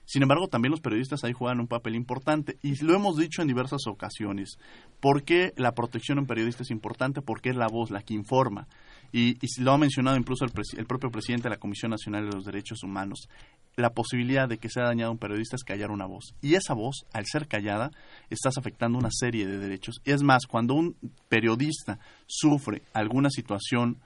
Sin 0.08 0.22
embargo, 0.22 0.48
también 0.48 0.70
los 0.70 0.80
periodistas 0.80 1.22
ahí 1.22 1.34
juegan 1.34 1.60
un 1.60 1.69
papel 1.69 1.94
importante 1.94 2.56
y 2.62 2.82
lo 2.82 2.94
hemos 2.94 3.19
dicho 3.19 3.42
en 3.42 3.48
diversas 3.48 3.86
ocasiones. 3.86 4.58
¿Por 5.00 5.22
qué 5.22 5.52
la 5.56 5.72
protección 5.72 6.16
en 6.16 6.26
periodistas 6.26 6.69
es 6.69 6.70
importante? 6.70 7.20
Porque 7.20 7.50
es 7.50 7.56
la 7.56 7.69
voz 7.69 7.90
la 7.90 8.00
que 8.00 8.14
informa. 8.14 8.69
Y, 9.12 9.37
y 9.40 9.62
lo 9.62 9.72
ha 9.72 9.78
mencionado 9.78 10.16
incluso 10.16 10.44
el, 10.44 10.52
el, 10.76 10.87
propio 10.87 11.11
presidente 11.11 11.44
de 11.44 11.54
la 11.54 11.61
Comisión 11.61 11.90
Nacional 11.90 12.28
de 12.28 12.37
los 12.37 12.44
Derechos 12.44 12.82
Humanos. 12.82 13.28
La 13.76 13.90
posibilidad 13.90 14.49
de 14.49 14.59
que 14.59 14.68
sea 14.68 14.85
dañado 14.85 15.12
un 15.12 15.18
periodista 15.18 15.56
es 15.56 15.64
callar 15.64 15.90
una 15.90 16.06
voz. 16.06 16.35
Y 16.42 16.54
esa 16.54 16.75
voz, 16.75 17.06
al 17.12 17.25
ser 17.26 17.47
callada, 17.47 17.90
estás 18.28 18.59
afectando 18.59 18.99
una 18.99 19.11
serie 19.11 19.47
de 19.47 19.59
derechos. 19.59 20.00
Y 20.04 20.11
es 20.11 20.23
más, 20.23 20.47
cuando 20.47 20.75
un 20.75 20.97
periodista 21.28 21.99
sufre 22.26 22.82
alguna 22.92 23.30
situación, 23.30 23.99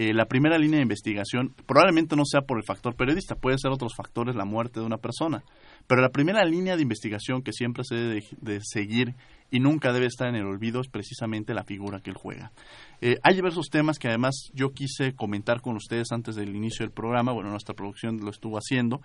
eh, 0.00 0.14
la 0.14 0.26
primera 0.26 0.56
línea 0.58 0.76
de 0.76 0.84
investigación 0.84 1.52
probablemente 1.66 2.14
no 2.14 2.22
sea 2.24 2.42
por 2.42 2.56
el 2.56 2.62
factor 2.62 2.94
periodista, 2.94 3.34
puede 3.34 3.58
ser 3.58 3.72
otros 3.72 3.96
factores, 3.96 4.36
la 4.36 4.44
muerte 4.44 4.78
de 4.78 4.86
una 4.86 4.98
persona. 4.98 5.42
Pero 5.88 6.02
la 6.02 6.10
primera 6.10 6.44
línea 6.44 6.76
de 6.76 6.82
investigación 6.82 7.42
que 7.42 7.52
siempre 7.52 7.82
se 7.82 7.96
debe 7.96 8.14
de, 8.14 8.24
de 8.40 8.60
seguir 8.62 9.16
y 9.50 9.58
nunca 9.58 9.92
debe 9.92 10.06
estar 10.06 10.28
en 10.28 10.36
el 10.36 10.46
olvido 10.46 10.80
es 10.80 10.88
precisamente 10.88 11.52
la 11.52 11.64
figura 11.64 11.98
que 11.98 12.10
él 12.10 12.16
juega. 12.16 12.52
Eh, 13.00 13.16
hay 13.24 13.34
diversos 13.34 13.70
temas 13.70 13.98
que 13.98 14.06
además 14.06 14.50
yo 14.52 14.70
quise 14.70 15.14
comentar 15.14 15.60
con 15.60 15.74
ustedes 15.74 16.12
antes 16.12 16.36
del 16.36 16.54
inicio 16.54 16.84
del 16.84 16.92
programa, 16.92 17.32
bueno, 17.32 17.50
nuestra 17.50 17.74
producción 17.74 18.18
lo 18.20 18.30
estuvo 18.30 18.56
haciendo, 18.56 19.00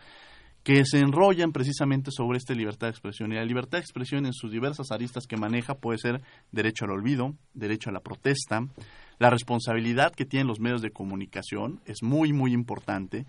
que 0.63 0.85
se 0.85 0.99
enrollan 0.99 1.51
precisamente 1.51 2.09
sobre 2.11 2.37
esta 2.37 2.53
libertad 2.53 2.87
de 2.87 2.91
expresión. 2.91 3.31
Y 3.31 3.35
la 3.35 3.45
libertad 3.45 3.77
de 3.77 3.83
expresión 3.83 4.25
en 4.25 4.33
sus 4.33 4.51
diversas 4.51 4.91
aristas 4.91 5.27
que 5.27 5.37
maneja 5.37 5.75
puede 5.75 5.99
ser 5.99 6.21
derecho 6.51 6.85
al 6.85 6.91
olvido, 6.91 7.35
derecho 7.53 7.89
a 7.89 7.93
la 7.93 7.99
protesta, 7.99 8.65
la 9.19 9.29
responsabilidad 9.29 10.13
que 10.13 10.25
tienen 10.25 10.47
los 10.47 10.59
medios 10.59 10.81
de 10.81 10.91
comunicación 10.91 11.81
es 11.85 12.01
muy, 12.01 12.33
muy 12.33 12.53
importante, 12.53 13.25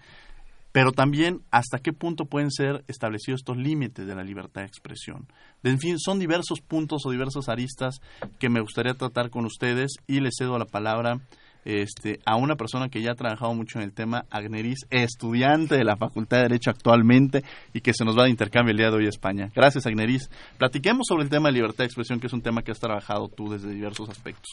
pero 0.73 0.93
también 0.93 1.43
hasta 1.51 1.79
qué 1.79 1.93
punto 1.93 2.25
pueden 2.25 2.51
ser 2.51 2.85
establecidos 2.89 3.41
estos 3.41 3.57
límites 3.57 4.07
de 4.07 4.15
la 4.15 4.25
libertad 4.25 4.63
de 4.63 4.67
expresión. 4.67 5.27
En 5.63 5.79
fin, 5.79 5.99
son 5.99 6.19
diversos 6.19 6.61
puntos 6.61 7.03
o 7.05 7.11
diversas 7.11 7.49
aristas 7.49 8.01
que 8.39 8.49
me 8.49 8.61
gustaría 8.61 8.95
tratar 8.95 9.31
con 9.31 9.45
ustedes 9.45 9.93
y 10.07 10.21
les 10.21 10.35
cedo 10.37 10.59
la 10.59 10.65
palabra 10.65 11.21
este, 11.65 12.21
a 12.25 12.37
una 12.37 12.57
persona 12.57 12.89
que 12.89 13.03
ya 13.03 13.13
ha 13.13 13.15
trabajado 13.15 13.55
mucho 13.55 13.79
en 13.79 13.85
el 13.85 13.93
tema, 13.93 14.25
Agneris, 14.31 14.87
estudiante 14.91 15.77
de 15.77 15.85
la 15.85 15.97
Facultad 15.97 16.39
de 16.39 16.43
Derecho 16.45 16.71
actualmente 16.71 17.43
y 17.73 17.81
que 17.81 17.93
se 17.95 18.05
nos 18.05 18.19
va 18.19 18.25
de 18.25 18.31
intercambio 18.31 18.73
el 18.73 18.79
día 18.79 18.91
de 18.91 18.97
hoy 18.97 19.07
a 19.07 19.11
España. 19.11 19.51
Gracias, 19.55 19.87
Agneris. 19.87 20.29
Platiquemos 20.59 21.07
sobre 21.09 21.25
el 21.25 21.31
tema 21.31 21.49
de 21.49 21.55
libertad 21.55 21.79
de 21.79 21.87
expresión, 21.87 22.21
que 22.21 22.27
es 22.27 22.33
un 22.33 22.43
tema 22.43 22.63
que 22.63 22.73
has 22.73 22.81
trabajado 22.81 23.29
tú 23.29 23.51
desde 23.51 23.73
diversos 23.73 24.09
aspectos. 24.09 24.51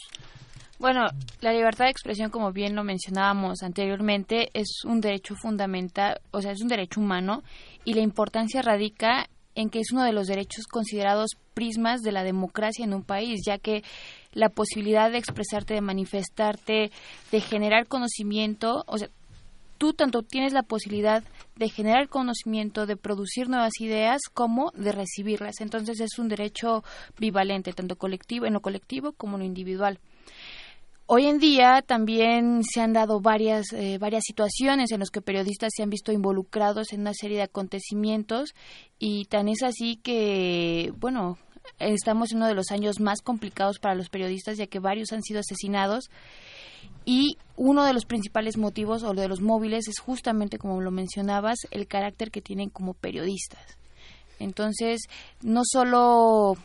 Bueno, 0.78 1.06
la 1.40 1.52
libertad 1.52 1.84
de 1.84 1.92
expresión, 1.92 2.30
como 2.30 2.50
bien 2.50 2.74
lo 2.74 2.82
mencionábamos 2.82 3.62
anteriormente, 3.62 4.50
es 4.52 4.80
un 4.84 5.00
derecho 5.00 5.36
fundamental, 5.36 6.20
o 6.32 6.40
sea, 6.40 6.50
es 6.50 6.60
un 6.60 6.66
derecho 6.66 7.00
humano 7.00 7.44
y 7.84 7.94
la 7.94 8.00
importancia 8.00 8.62
radica 8.62 9.28
en 9.54 9.70
que 9.70 9.80
es 9.80 9.92
uno 9.92 10.04
de 10.04 10.12
los 10.12 10.26
derechos 10.26 10.66
considerados 10.66 11.30
prismas 11.54 12.00
de 12.00 12.12
la 12.12 12.24
democracia 12.24 12.84
en 12.84 12.94
un 12.94 13.02
país, 13.02 13.40
ya 13.46 13.58
que 13.58 13.82
la 14.32 14.48
posibilidad 14.48 15.10
de 15.10 15.18
expresarte, 15.18 15.74
de 15.74 15.80
manifestarte, 15.80 16.90
de 17.30 17.40
generar 17.40 17.86
conocimiento, 17.86 18.84
o 18.86 18.98
sea, 18.98 19.08
tú 19.82 19.92
tanto 19.92 20.22
tienes 20.22 20.52
la 20.52 20.62
posibilidad 20.62 21.24
de 21.56 21.68
generar 21.68 22.08
conocimiento, 22.08 22.86
de 22.86 22.96
producir 22.96 23.48
nuevas 23.48 23.72
ideas, 23.80 24.20
como 24.32 24.70
de 24.76 24.92
recibirlas. 24.92 25.60
Entonces 25.60 26.00
es 26.00 26.18
un 26.18 26.28
derecho 26.28 26.84
bivalente, 27.18 27.72
tanto 27.72 27.96
colectivo, 27.96 28.46
en 28.46 28.52
lo 28.52 28.60
colectivo 28.60 29.12
como 29.12 29.34
en 29.34 29.40
lo 29.40 29.46
individual. 29.46 29.98
Hoy 31.14 31.26
en 31.26 31.38
día 31.38 31.82
también 31.86 32.62
se 32.64 32.80
han 32.80 32.94
dado 32.94 33.20
varias, 33.20 33.66
eh, 33.74 33.98
varias 33.98 34.22
situaciones 34.26 34.92
en 34.92 35.00
las 35.00 35.10
que 35.10 35.20
periodistas 35.20 35.70
se 35.76 35.82
han 35.82 35.90
visto 35.90 36.10
involucrados 36.10 36.90
en 36.94 37.02
una 37.02 37.12
serie 37.12 37.36
de 37.36 37.42
acontecimientos 37.42 38.54
y 38.98 39.26
tan 39.26 39.48
es 39.48 39.62
así 39.62 39.96
que, 39.96 40.90
bueno, 40.96 41.36
estamos 41.78 42.32
en 42.32 42.38
uno 42.38 42.46
de 42.46 42.54
los 42.54 42.70
años 42.70 42.98
más 42.98 43.20
complicados 43.20 43.78
para 43.78 43.94
los 43.94 44.08
periodistas 44.08 44.56
ya 44.56 44.66
que 44.68 44.78
varios 44.78 45.12
han 45.12 45.20
sido 45.20 45.40
asesinados 45.40 46.08
y 47.04 47.36
uno 47.58 47.84
de 47.84 47.92
los 47.92 48.06
principales 48.06 48.56
motivos 48.56 49.02
o 49.02 49.12
de 49.12 49.28
los 49.28 49.42
móviles 49.42 49.88
es 49.88 49.98
justamente, 49.98 50.56
como 50.56 50.80
lo 50.80 50.90
mencionabas, 50.90 51.58
el 51.72 51.88
carácter 51.88 52.30
que 52.30 52.40
tienen 52.40 52.70
como 52.70 52.94
periodistas. 52.94 53.76
Entonces, 54.38 55.02
no 55.42 55.60
solo 55.62 56.56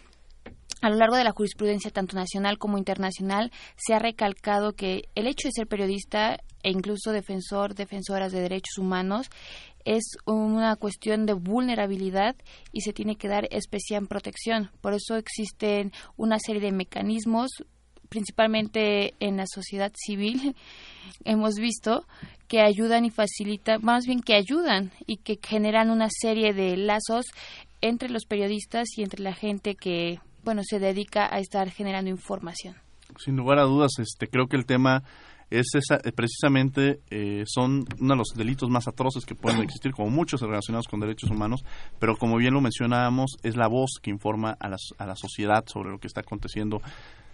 a 0.81 0.89
lo 0.89 0.95
largo 0.95 1.15
de 1.15 1.23
la 1.23 1.31
jurisprudencia, 1.31 1.91
tanto 1.91 2.15
nacional 2.15 2.57
como 2.57 2.77
internacional, 2.77 3.51
se 3.75 3.93
ha 3.93 3.99
recalcado 3.99 4.73
que 4.73 5.09
el 5.15 5.27
hecho 5.27 5.47
de 5.47 5.53
ser 5.53 5.67
periodista 5.67 6.37
e 6.63 6.71
incluso 6.71 7.11
defensor, 7.11 7.75
defensoras 7.75 8.31
de 8.31 8.41
derechos 8.41 8.77
humanos, 8.77 9.27
es 9.85 10.03
una 10.25 10.75
cuestión 10.75 11.25
de 11.25 11.33
vulnerabilidad 11.33 12.35
y 12.73 12.81
se 12.81 12.91
tiene 12.91 13.15
que 13.15 13.29
dar 13.29 13.47
especial 13.51 14.05
protección. 14.07 14.69
Por 14.81 14.93
eso 14.93 15.15
existen 15.15 15.93
una 16.17 16.39
serie 16.39 16.61
de 16.61 16.73
mecanismos 16.73 17.51
principalmente 18.09 19.13
en 19.19 19.37
la 19.37 19.45
sociedad 19.47 19.91
civil, 19.95 20.55
hemos 21.25 21.55
visto 21.55 22.05
que 22.47 22.61
ayudan 22.61 23.05
y 23.05 23.09
facilitan, 23.09 23.81
más 23.83 24.05
bien 24.05 24.21
que 24.21 24.35
ayudan 24.35 24.91
y 25.05 25.17
que 25.17 25.39
generan 25.41 25.89
una 25.89 26.07
serie 26.09 26.53
de 26.53 26.77
lazos 26.77 27.25
entre 27.81 28.09
los 28.09 28.25
periodistas 28.25 28.87
y 28.97 29.03
entre 29.03 29.21
la 29.21 29.33
gente 29.33 29.75
que, 29.75 30.19
bueno, 30.47 30.61
se 30.63 30.79
dedica 30.79 31.27
a 31.29 31.39
estar 31.39 31.69
generando 31.71 32.09
información. 32.09 32.73
Sin 33.17 33.35
lugar 33.35 33.59
a 33.59 33.63
dudas, 33.63 33.91
este, 33.99 34.29
creo 34.29 34.47
que 34.47 34.55
el 34.55 34.65
tema 34.65 35.03
es 35.49 35.67
eh, 35.75 36.11
precisamente 36.13 37.01
eh, 37.09 37.43
son 37.45 37.83
uno 37.99 38.13
de 38.13 38.17
los 38.17 38.29
delitos 38.33 38.69
más 38.69 38.87
atroces 38.87 39.25
que 39.25 39.35
pueden 39.35 39.61
existir, 39.61 39.91
como 39.91 40.09
muchos 40.09 40.39
relacionados 40.39 40.87
con 40.87 41.01
derechos 41.01 41.31
humanos, 41.31 41.65
pero 41.99 42.15
como 42.15 42.37
bien 42.37 42.53
lo 42.53 42.61
mencionábamos, 42.61 43.35
es 43.43 43.57
la 43.57 43.67
voz 43.67 43.99
que 44.01 44.09
informa 44.09 44.55
a 44.57 44.69
la, 44.69 44.77
a 44.97 45.05
la 45.05 45.17
sociedad 45.17 45.65
sobre 45.67 45.89
lo 45.89 45.99
que 45.99 46.07
está 46.07 46.21
aconteciendo 46.21 46.81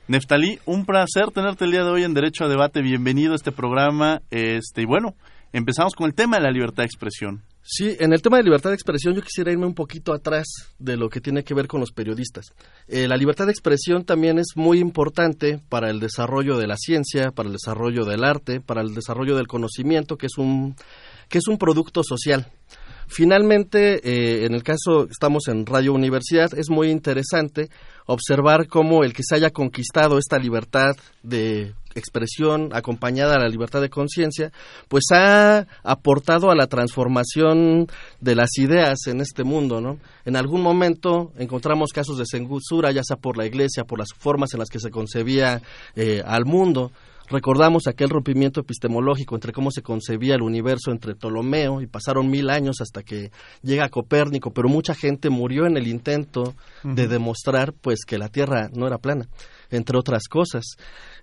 Neftalí, 0.08 0.58
un 0.66 0.86
placer 0.86 1.30
tenerte 1.32 1.66
el 1.66 1.72
día 1.72 1.84
de 1.84 1.92
hoy 1.92 2.04
en 2.04 2.16
Derecho 2.16 2.46
a 2.46 2.50
Debate. 2.50 2.82
Bienvenido 2.82 3.34
a 3.34 3.36
este 3.36 3.52
programa. 3.52 4.24
Este, 4.32 4.82
y 4.82 4.86
bueno, 4.86 5.14
empezamos 5.54 5.94
con 5.94 6.08
el 6.08 6.16
tema 6.16 6.38
de 6.38 6.44
la 6.44 6.52
libertad 6.52 6.82
de 6.82 6.88
expresión. 6.88 7.44
Sí, 7.66 7.96
en 7.98 8.12
el 8.12 8.22
tema 8.22 8.38
de 8.38 8.44
libertad 8.44 8.72
de 8.72 8.76
expresión 8.76 9.16
yo 9.16 9.22
quisiera 9.22 9.50
irme 9.50 9.66
un 9.66 9.74
poquito 9.74 10.14
atrás 10.14 10.46
de 10.80 10.98
lo 10.98 11.10
que 11.10 11.22
tiene 11.22 11.46
que 11.46 11.54
ver 11.54 11.68
con 11.68 11.80
los 11.80 11.94
periodistas. 11.94 12.54
Eh, 12.90 13.08
la 13.08 13.16
libertad 13.16 13.46
de 13.46 13.54
expresión 13.54 14.04
también 14.04 14.38
es 14.38 14.48
muy 14.56 14.80
importante 14.80 15.62
para 15.70 15.90
el 15.90 16.02
desarrollo 16.02 16.58
de 16.58 16.68
la 16.68 16.76
ciencia, 16.76 17.32
para 17.32 17.48
el 17.48 17.54
desarrollo 17.54 18.04
del 18.04 18.26
arte, 18.26 18.60
para 18.60 18.82
el 18.82 18.94
desarrollo 18.94 19.38
del 19.38 19.48
conocimiento, 19.48 20.18
que 20.18 20.26
es 20.26 20.38
un, 20.38 20.76
que 21.34 21.40
es 21.40 21.48
un 21.48 21.58
producto 21.58 22.04
social. 22.04 22.46
Finalmente, 23.08 23.96
eh, 24.08 24.46
en 24.46 24.54
el 24.54 24.62
caso, 24.62 25.08
estamos 25.10 25.48
en 25.48 25.66
Radio 25.66 25.92
Universidad, 25.92 26.54
es 26.56 26.70
muy 26.70 26.92
interesante 26.92 27.72
observar 28.06 28.68
cómo 28.68 29.04
el 29.04 29.14
que 29.14 29.24
se 29.24 29.34
haya 29.34 29.50
conquistado 29.50 30.20
esta 30.20 30.38
libertad 30.38 30.92
de 31.24 31.74
expresión 31.96 32.70
acompañada 32.72 33.34
a 33.34 33.40
la 33.40 33.50
libertad 33.50 33.82
de 33.82 33.90
conciencia, 33.90 34.52
pues 34.90 35.06
ha 35.12 35.66
aportado 35.82 36.52
a 36.52 36.56
la 36.56 36.68
transformación 36.68 37.88
de 38.22 38.36
las 38.36 38.56
ideas 38.60 39.08
en 39.08 39.20
este 39.20 39.44
mundo, 39.44 39.82
¿no? 39.82 39.98
En 40.26 40.36
algún 40.36 40.62
momento 40.62 41.32
encontramos 41.40 41.94
casos 41.94 42.20
de 42.20 42.26
censura, 42.28 42.92
ya 42.92 43.02
sea 43.04 43.18
por 43.18 43.38
la 43.38 43.48
Iglesia, 43.48 43.86
por 43.86 43.98
las 43.98 44.10
formas 44.16 44.54
en 44.54 44.60
las 44.60 44.70
que 44.70 44.80
se 44.80 44.92
concebía 44.92 45.64
eh, 45.96 46.22
al 46.24 46.46
mundo, 46.46 46.92
Recordamos 47.34 47.88
aquel 47.88 48.12
rompimiento 48.12 48.62
epistemológico 48.62 49.34
entre 49.34 49.54
cómo 49.54 49.72
se 49.72 49.82
concebía 49.82 50.36
el 50.36 50.44
universo 50.44 50.92
entre 50.92 51.16
Ptolomeo 51.16 51.82
y 51.82 51.88
pasaron 51.88 52.30
mil 52.30 52.52
años 52.52 52.76
hasta 52.80 53.02
que 53.02 53.32
llega 53.64 53.90
Copérnico, 53.90 54.54
pero 54.54 54.70
mucha 54.70 54.94
gente 54.94 55.32
murió 55.32 55.66
en 55.66 55.76
el 55.76 55.88
intento 55.88 56.54
de 56.84 57.08
demostrar 57.08 57.74
pues 57.74 58.06
que 58.06 58.20
la 58.20 58.30
Tierra 58.30 58.70
no 58.72 58.86
era 58.86 59.00
plana, 59.00 59.30
entre 59.72 59.98
otras 59.98 60.28
cosas. 60.28 60.78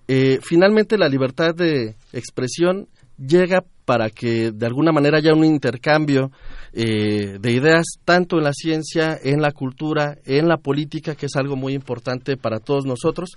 Eh, 0.09 0.39
finalmente 0.43 0.97
la 0.97 1.07
libertad 1.07 1.55
de 1.55 1.95
expresión 2.11 2.89
llega 3.25 3.63
para 3.85 4.09
que 4.09 4.51
de 4.51 4.65
alguna 4.65 4.91
manera 4.91 5.17
haya 5.17 5.33
un 5.33 5.43
intercambio 5.43 6.31
eh, 6.73 7.37
de 7.39 7.51
ideas 7.51 7.85
tanto 8.05 8.37
en 8.37 8.43
la 8.45 8.53
ciencia, 8.53 9.19
en 9.21 9.41
la 9.41 9.51
cultura, 9.51 10.17
en 10.25 10.47
la 10.47 10.57
política, 10.57 11.15
que 11.15 11.25
es 11.25 11.35
algo 11.35 11.55
muy 11.55 11.73
importante 11.73 12.37
para 12.37 12.59
todos 12.59 12.85
nosotros. 12.85 13.31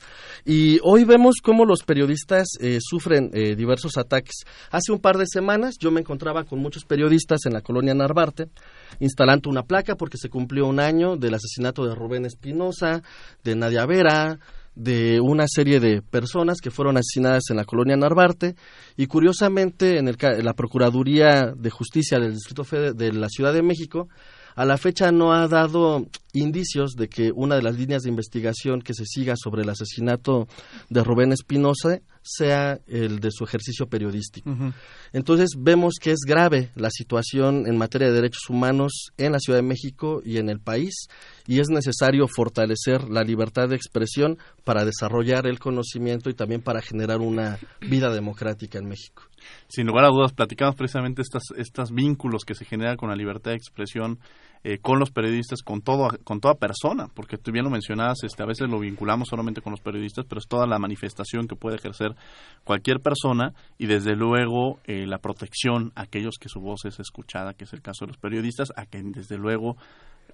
Y 0.45 0.79
hoy 0.83 1.05
vemos 1.05 1.37
cómo 1.43 1.65
los 1.65 1.83
periodistas 1.83 2.47
eh, 2.61 2.79
sufren 2.81 3.31
eh, 3.33 3.57
diversos 3.57 3.97
ataques. 3.97 4.45
Hace 4.71 4.93
un 4.93 5.01
par 5.01 5.19
de 5.19 5.27
semanas 5.27 5.77
yo 5.81 5.91
me 5.91 6.01
encontraba 6.01 6.45
con 6.45 6.61
muchos 6.61 6.85
periodistas 6.85 7.47
en 7.47 7.53
la 7.53 7.61
colonia 7.61 7.95
Narvarte 7.95 8.49
instalando 9.01 9.51
una 9.51 9.65
placa 9.65 9.97
porque 9.97 10.19
se 10.19 10.29
cumplió 10.29 10.67
un 10.67 10.79
año 10.79 11.17
del 11.17 11.35
asesinato 11.35 11.85
de 11.85 11.95
Rubén 11.95 12.27
Espinosa, 12.27 13.03
de 13.43 13.57
Nadia 13.57 13.87
Vera, 13.87 14.39
de 14.75 15.21
una 15.21 15.47
serie 15.47 15.81
de 15.81 16.03
personas 16.03 16.61
que 16.61 16.71
fueron 16.71 16.97
asesinadas 16.97 17.45
en 17.51 17.57
la 17.57 17.65
colonia 17.65 17.97
Narvarte 17.97 18.57
y 18.97 19.07
curiosamente 19.07 19.99
en, 19.99 20.09
el, 20.09 20.17
la 20.43 20.55
Procuraduría 20.55 21.53
de 21.57 21.71
Justicia 21.71 22.19
del 22.19 22.35
Distrito 22.35 22.65
Federal 22.65 22.97
de 22.97 23.13
la 23.13 23.29
Ciudad 23.29 23.53
de 23.53 23.63
México 23.63 24.09
a 24.55 24.65
la 24.65 24.79
fecha 24.79 25.11
no 25.11 25.33
ha 25.33 25.49
dado 25.49 26.07
indicios 26.33 26.93
de 26.97 27.09
que 27.09 27.33
una 27.35 27.57
de 27.57 27.63
las 27.63 27.77
líneas 27.77 28.03
de 28.03 28.11
investigación 28.11 28.83
que 28.83 28.95
se 28.95 29.05
siga 29.05 29.35
sobre 29.37 29.63
el 29.63 29.69
asesinato 29.69 30.49
de 30.91 31.03
Rubén 31.03 31.33
Espinosa 31.33 32.01
sea 32.23 32.81
el 32.87 33.21
de 33.21 33.31
su 33.31 33.45
ejercicio 33.45 33.87
periodístico. 33.87 34.51
Entonces 35.13 35.51
vemos 35.59 35.95
que 36.01 36.11
es 36.11 36.21
grave 36.27 36.71
la 36.75 36.91
situación 36.91 37.67
en 37.67 37.77
materia 37.77 38.09
de 38.09 38.15
derechos 38.15 38.49
humanos 38.49 39.13
en 39.19 39.33
la 39.33 39.39
Ciudad 39.39 39.59
de 39.59 39.67
México 39.67 40.23
y 40.25 40.39
en 40.39 40.49
el 40.49 40.59
país 40.59 41.09
y 41.47 41.61
es 41.61 41.69
necesario 41.69 42.27
fortalecer 42.27 43.09
la 43.11 43.23
libertad 43.23 43.69
de 43.69 43.77
expresión 43.77 44.39
para 44.65 44.85
desarrollar 44.85 45.47
el 45.47 45.59
conocimiento 45.59 46.31
y 46.31 46.35
también 46.35 46.63
para 46.63 46.81
generar 46.81 47.21
una 47.21 47.59
vida 47.81 48.13
democrática 48.13 48.79
en 48.79 48.89
México. 48.89 49.25
Sin 49.69 49.87
lugar 49.87 50.05
a 50.05 50.09
dudas, 50.09 50.33
platicamos 50.33 50.75
precisamente 50.75 51.23
estas, 51.23 51.45
estos 51.57 51.91
vínculos 51.93 52.45
que 52.45 52.55
se 52.55 52.65
generan 52.65 52.97
con 52.97 53.09
la 53.09 53.17
libertad 53.17 53.53
de 53.53 53.57
expresión 53.57 54.19
eh, 54.67 54.79
con 54.79 54.99
los 54.99 55.11
periodistas, 55.11 55.61
con 55.63 55.83
todo, 55.83 56.09
con 56.25 56.41
toda 56.41 56.55
persona, 56.55 57.09
porque 57.15 57.37
tú 57.37 57.53
bien 57.53 57.65
lo 57.65 57.71
mencionabas, 57.71 58.25
este, 58.25 58.43
a 58.43 58.47
veces 58.47 58.71
lo 58.71 58.79
vinculamos 58.79 59.29
solamente 59.29 59.61
con 59.61 59.73
los 59.73 59.83
periodistas, 59.83 60.25
pero 60.27 60.39
es 60.39 60.49
toda 60.49 60.67
la 60.67 60.79
manifestación 60.79 61.47
que 61.47 61.55
puede 61.55 61.77
ejercer 61.77 62.15
cualquier 62.65 63.01
persona 63.01 63.53
y 63.77 63.85
desde 63.85 64.17
luego 64.17 64.81
eh, 64.87 65.07
la 65.07 65.19
protección 65.19 65.93
a 65.97 66.03
aquellos 66.05 66.39
que 66.41 66.49
su 66.49 66.61
voz 66.61 66.87
es 66.87 66.99
escuchada, 66.99 67.53
que 67.53 67.65
es 67.65 67.75
el 67.75 67.83
caso 67.83 68.07
de 68.07 68.13
los 68.13 68.17
periodistas, 68.17 68.73
a 68.75 68.87
quien 68.87 69.13
desde 69.13 69.37
luego 69.37 69.77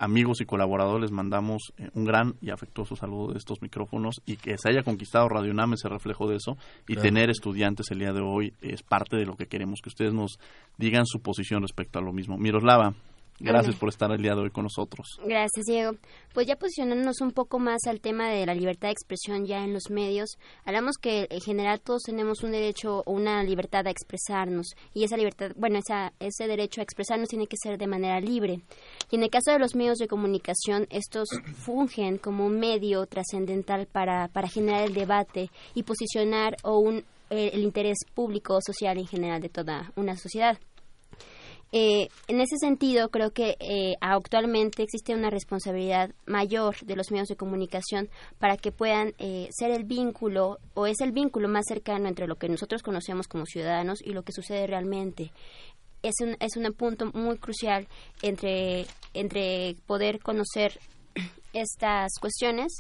amigos 0.00 0.40
y 0.40 0.46
colaboradores 0.46 1.02
les 1.02 1.12
mandamos 1.12 1.72
eh, 1.76 1.90
un 1.94 2.04
gran 2.04 2.34
y 2.40 2.50
afectuoso 2.50 2.96
saludo 2.96 3.32
de 3.32 3.38
estos 3.38 3.60
micrófonos 3.62 4.22
y 4.26 4.36
que 4.36 4.56
se 4.56 4.70
haya 4.70 4.82
conquistado 4.82 5.28
Radio 5.28 5.52
UNAM 5.52 5.74
ese 5.74 5.88
reflejo 5.88 6.26
de 6.26 6.36
eso 6.36 6.56
y 6.88 6.96
tener 6.96 7.30
estudiantes 7.30 7.90
el 7.90 7.98
día 7.98 8.12
de 8.12 8.20
hoy 8.20 8.54
es 8.62 8.82
parte 8.82 9.16
de 9.16 9.26
lo 9.26 9.36
que 9.36 9.46
queremos 9.46 9.80
que 9.82 9.90
ustedes 9.90 10.14
nos 10.14 10.38
digan 10.78 11.04
su 11.04 11.20
posición 11.20 11.62
respecto 11.62 11.98
a 11.98 12.02
lo 12.02 12.12
mismo. 12.12 12.38
Miroslava, 12.38 12.94
Gracias 13.40 13.76
por 13.76 13.88
estar 13.88 14.10
el 14.12 14.22
día 14.22 14.34
de 14.34 14.42
hoy 14.42 14.50
con 14.50 14.64
nosotros. 14.64 15.18
Gracias, 15.24 15.64
Diego. 15.66 15.92
Pues 16.34 16.46
ya 16.46 16.56
posicionándonos 16.56 17.20
un 17.20 17.32
poco 17.32 17.58
más 17.58 17.86
al 17.86 18.00
tema 18.00 18.28
de 18.28 18.44
la 18.44 18.54
libertad 18.54 18.88
de 18.88 18.92
expresión 18.92 19.46
ya 19.46 19.64
en 19.64 19.72
los 19.72 19.90
medios, 19.90 20.38
hablamos 20.64 20.96
que 20.98 21.26
en 21.30 21.40
general 21.40 21.80
todos 21.80 22.02
tenemos 22.02 22.42
un 22.42 22.52
derecho 22.52 23.02
o 23.06 23.12
una 23.12 23.42
libertad 23.42 23.86
a 23.86 23.90
expresarnos 23.90 24.74
y 24.94 25.04
esa 25.04 25.16
libertad, 25.16 25.52
bueno, 25.56 25.78
esa, 25.78 26.12
ese 26.20 26.46
derecho 26.46 26.80
a 26.80 26.84
expresarnos 26.84 27.28
tiene 27.28 27.46
que 27.46 27.56
ser 27.60 27.78
de 27.78 27.86
manera 27.86 28.20
libre. 28.20 28.60
Y 29.10 29.16
en 29.16 29.22
el 29.22 29.30
caso 29.30 29.52
de 29.52 29.58
los 29.58 29.74
medios 29.74 29.98
de 29.98 30.06
comunicación, 30.06 30.86
estos 30.90 31.28
fungen 31.56 32.18
como 32.18 32.46
un 32.46 32.60
medio 32.60 33.06
trascendental 33.06 33.86
para, 33.86 34.28
para 34.28 34.48
generar 34.48 34.82
el 34.82 34.94
debate 34.94 35.50
y 35.74 35.82
posicionar 35.82 36.56
o 36.62 36.78
un, 36.78 37.04
el 37.30 37.62
interés 37.62 37.98
público 38.14 38.56
o 38.56 38.60
social 38.60 38.98
en 38.98 39.06
general 39.06 39.40
de 39.40 39.48
toda 39.48 39.92
una 39.96 40.16
sociedad. 40.16 40.58
Eh, 41.72 42.08
en 42.26 42.40
ese 42.40 42.56
sentido, 42.58 43.10
creo 43.10 43.30
que 43.30 43.56
eh, 43.60 43.94
actualmente 44.00 44.82
existe 44.82 45.14
una 45.14 45.30
responsabilidad 45.30 46.10
mayor 46.26 46.76
de 46.80 46.96
los 46.96 47.12
medios 47.12 47.28
de 47.28 47.36
comunicación 47.36 48.08
para 48.38 48.56
que 48.56 48.72
puedan 48.72 49.14
eh, 49.18 49.48
ser 49.52 49.70
el 49.70 49.84
vínculo 49.84 50.58
o 50.74 50.86
es 50.86 51.00
el 51.00 51.12
vínculo 51.12 51.48
más 51.48 51.66
cercano 51.68 52.08
entre 52.08 52.26
lo 52.26 52.36
que 52.36 52.48
nosotros 52.48 52.82
conocemos 52.82 53.28
como 53.28 53.46
ciudadanos 53.46 54.00
y 54.02 54.12
lo 54.12 54.24
que 54.24 54.32
sucede 54.32 54.66
realmente. 54.66 55.30
Es 56.02 56.14
un, 56.20 56.36
es 56.40 56.56
un 56.56 56.72
punto 56.72 57.06
muy 57.12 57.38
crucial 57.38 57.86
entre, 58.22 58.86
entre 59.14 59.76
poder 59.86 60.18
conocer 60.18 60.80
estas 61.52 62.14
cuestiones 62.20 62.72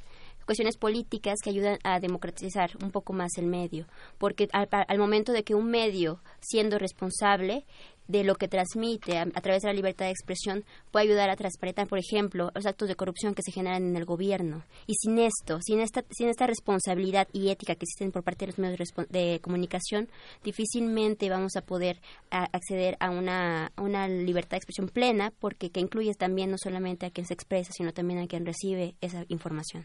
cuestiones 0.46 0.78
políticas 0.78 1.38
que 1.44 1.50
ayudan 1.50 1.78
a 1.84 2.00
democratizar 2.00 2.72
un 2.82 2.90
poco 2.90 3.12
más 3.12 3.30
el 3.36 3.46
medio, 3.46 3.86
porque 4.18 4.48
al, 4.52 4.66
al 4.70 4.98
momento 4.98 5.30
de 5.30 5.44
que 5.44 5.54
un 5.54 5.70
medio, 5.70 6.18
siendo 6.40 6.76
responsable, 6.76 7.64
de 8.10 8.24
lo 8.24 8.34
que 8.34 8.48
transmite 8.48 9.18
a, 9.18 9.26
través 9.26 9.62
de 9.62 9.68
la 9.68 9.74
libertad 9.74 10.06
de 10.06 10.10
expresión 10.10 10.64
puede 10.90 11.06
ayudar 11.06 11.30
a 11.30 11.36
transparentar, 11.36 11.86
por 11.86 11.98
ejemplo, 11.98 12.50
los 12.54 12.66
actos 12.66 12.88
de 12.88 12.96
corrupción 12.96 13.34
que 13.34 13.42
se 13.42 13.52
generan 13.52 13.84
en 13.84 13.96
el 13.96 14.04
gobierno. 14.04 14.64
Y 14.86 14.94
sin 14.94 15.18
esto, 15.18 15.58
sin 15.62 15.80
esta, 15.80 16.04
sin 16.10 16.28
esta 16.28 16.46
responsabilidad 16.46 17.28
y 17.32 17.50
ética 17.50 17.74
que 17.74 17.84
existen 17.84 18.10
por 18.10 18.24
parte 18.24 18.46
de 18.46 18.52
los 18.52 18.58
medios 18.58 18.88
de, 19.08 19.40
comunicación, 19.40 20.08
difícilmente 20.42 21.30
vamos 21.30 21.56
a 21.56 21.62
poder 21.62 22.00
acceder 22.30 22.96
a 23.00 23.10
una, 23.10 23.72
una 23.76 24.08
libertad 24.08 24.52
de 24.52 24.58
expresión 24.58 24.88
plena, 24.88 25.32
porque 25.38 25.70
que 25.70 25.80
incluye 25.80 26.14
también 26.14 26.50
no 26.50 26.56
solamente 26.58 27.06
a 27.06 27.10
quien 27.10 27.26
se 27.26 27.34
expresa, 27.34 27.72
sino 27.72 27.92
también 27.92 28.20
a 28.20 28.26
quien 28.26 28.44
recibe 28.44 28.96
esa 29.00 29.24
información. 29.28 29.84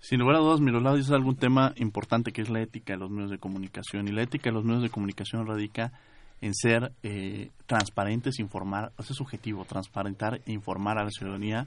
Sin 0.00 0.18
lugar 0.18 0.36
a 0.36 0.38
dudas, 0.38 0.60
Mirolado 0.60 0.96
dice 0.96 1.14
algún 1.14 1.36
tema 1.36 1.74
importante 1.76 2.32
que 2.32 2.40
es 2.40 2.48
la 2.48 2.62
ética 2.62 2.94
de 2.94 2.98
los 2.98 3.10
medios 3.10 3.30
de 3.30 3.38
comunicación. 3.38 4.08
Y 4.08 4.12
la 4.12 4.22
ética 4.22 4.48
de 4.48 4.54
los 4.54 4.64
medios 4.64 4.82
de 4.82 4.88
comunicación 4.88 5.46
radica 5.46 5.92
en 6.40 6.54
ser 6.54 6.92
eh, 7.02 7.50
transparentes, 7.66 8.38
informar, 8.38 8.92
ese 8.98 9.12
es 9.12 9.20
objetivo, 9.20 9.64
transparentar 9.64 10.40
e 10.46 10.52
informar 10.52 10.98
a 10.98 11.04
la 11.04 11.10
ciudadanía 11.10 11.66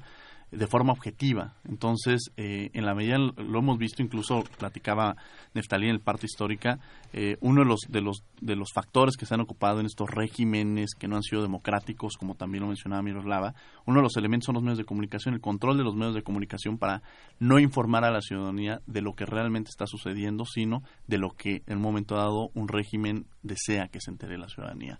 de 0.53 0.67
forma 0.67 0.93
objetiva. 0.93 1.55
Entonces, 1.67 2.31
eh, 2.37 2.69
en 2.73 2.85
la 2.85 2.93
medida, 2.93 3.17
lo 3.17 3.59
hemos 3.59 3.77
visto, 3.77 4.01
incluso 4.01 4.43
platicaba 4.57 5.15
Neftalí 5.53 5.87
en 5.87 5.95
el 5.95 5.99
parte 5.99 6.25
histórica, 6.25 6.79
eh, 7.11 7.37
uno 7.41 7.61
de 7.61 7.67
los, 7.67 7.81
de, 7.89 8.01
los, 8.01 8.23
de 8.41 8.55
los 8.55 8.69
factores 8.73 9.17
que 9.17 9.25
se 9.25 9.33
han 9.33 9.41
ocupado 9.41 9.79
en 9.79 9.85
estos 9.85 10.09
regímenes 10.09 10.91
que 10.97 11.07
no 11.07 11.15
han 11.15 11.23
sido 11.23 11.41
democráticos, 11.41 12.17
como 12.17 12.35
también 12.35 12.61
lo 12.63 12.67
mencionaba 12.67 13.01
Miroslava, 13.01 13.55
uno 13.85 13.97
de 13.97 14.03
los 14.03 14.17
elementos 14.17 14.45
son 14.45 14.55
los 14.55 14.63
medios 14.63 14.77
de 14.77 14.85
comunicación, 14.85 15.33
el 15.33 15.41
control 15.41 15.77
de 15.77 15.83
los 15.83 15.95
medios 15.95 16.15
de 16.15 16.23
comunicación 16.23 16.77
para 16.77 17.01
no 17.39 17.59
informar 17.59 18.03
a 18.03 18.11
la 18.11 18.21
ciudadanía 18.21 18.81
de 18.85 19.01
lo 19.01 19.13
que 19.13 19.25
realmente 19.25 19.69
está 19.69 19.87
sucediendo, 19.87 20.45
sino 20.45 20.83
de 21.07 21.17
lo 21.17 21.31
que 21.31 21.63
en 21.67 21.77
un 21.77 21.83
momento 21.83 22.15
dado 22.15 22.49
un 22.53 22.67
régimen 22.67 23.25
desea 23.41 23.87
que 23.87 23.99
se 24.01 24.11
entere 24.11 24.37
la 24.37 24.49
ciudadanía. 24.49 24.99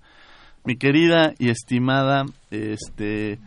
Mi 0.65 0.77
querida 0.77 1.33
y 1.39 1.49
estimada 1.49 2.25
este, 2.49 3.39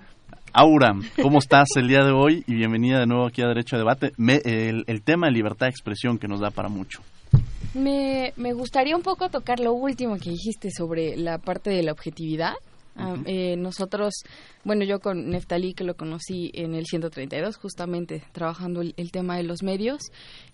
Aura, 0.59 0.95
¿cómo 1.21 1.39
estás 1.39 1.69
el 1.77 1.87
día 1.87 2.03
de 2.03 2.13
hoy? 2.13 2.43
Y 2.47 2.55
bienvenida 2.55 2.99
de 3.01 3.07
nuevo 3.07 3.27
aquí 3.27 3.43
a 3.43 3.47
Derecho 3.47 3.77
a 3.77 3.79
Debate. 3.79 4.13
el, 4.17 5.03
tema 5.03 5.27
de 5.27 5.35
libertad 5.35 5.67
de 5.67 5.71
expresión 5.71 6.17
que 6.17 6.29
nos 6.29 6.41
da 6.41 6.51
para 6.51 6.71
mucho. 6.71 7.03
Me, 7.75 8.33
me 8.37 8.55
gustaría 8.55 8.97
un 8.97 9.03
poco 9.03 9.29
tocar 9.29 9.61
lo 9.61 9.75
último 9.75 10.17
que 10.17 10.31
dijiste 10.31 10.71
sobre 10.71 11.15
la 11.15 11.37
parte 11.37 11.69
de 11.69 11.83
la 11.83 11.93
objetividad. 11.93 12.55
Ah, 12.97 13.17
eh, 13.27 13.57
nosotros, 13.59 14.15
bueno, 14.65 14.83
yo 14.87 14.99
con 15.01 15.29
Neftalí, 15.29 15.75
que 15.75 15.85
lo 15.85 15.95
conocí 15.95 16.51
en 16.55 16.75
el 16.75 16.87
132, 16.87 17.59
justamente 17.59 18.23
trabajando 18.33 18.81
el, 18.81 19.11
tema 19.13 19.37
de 19.37 19.43
los 19.43 19.63
medios, 19.63 20.01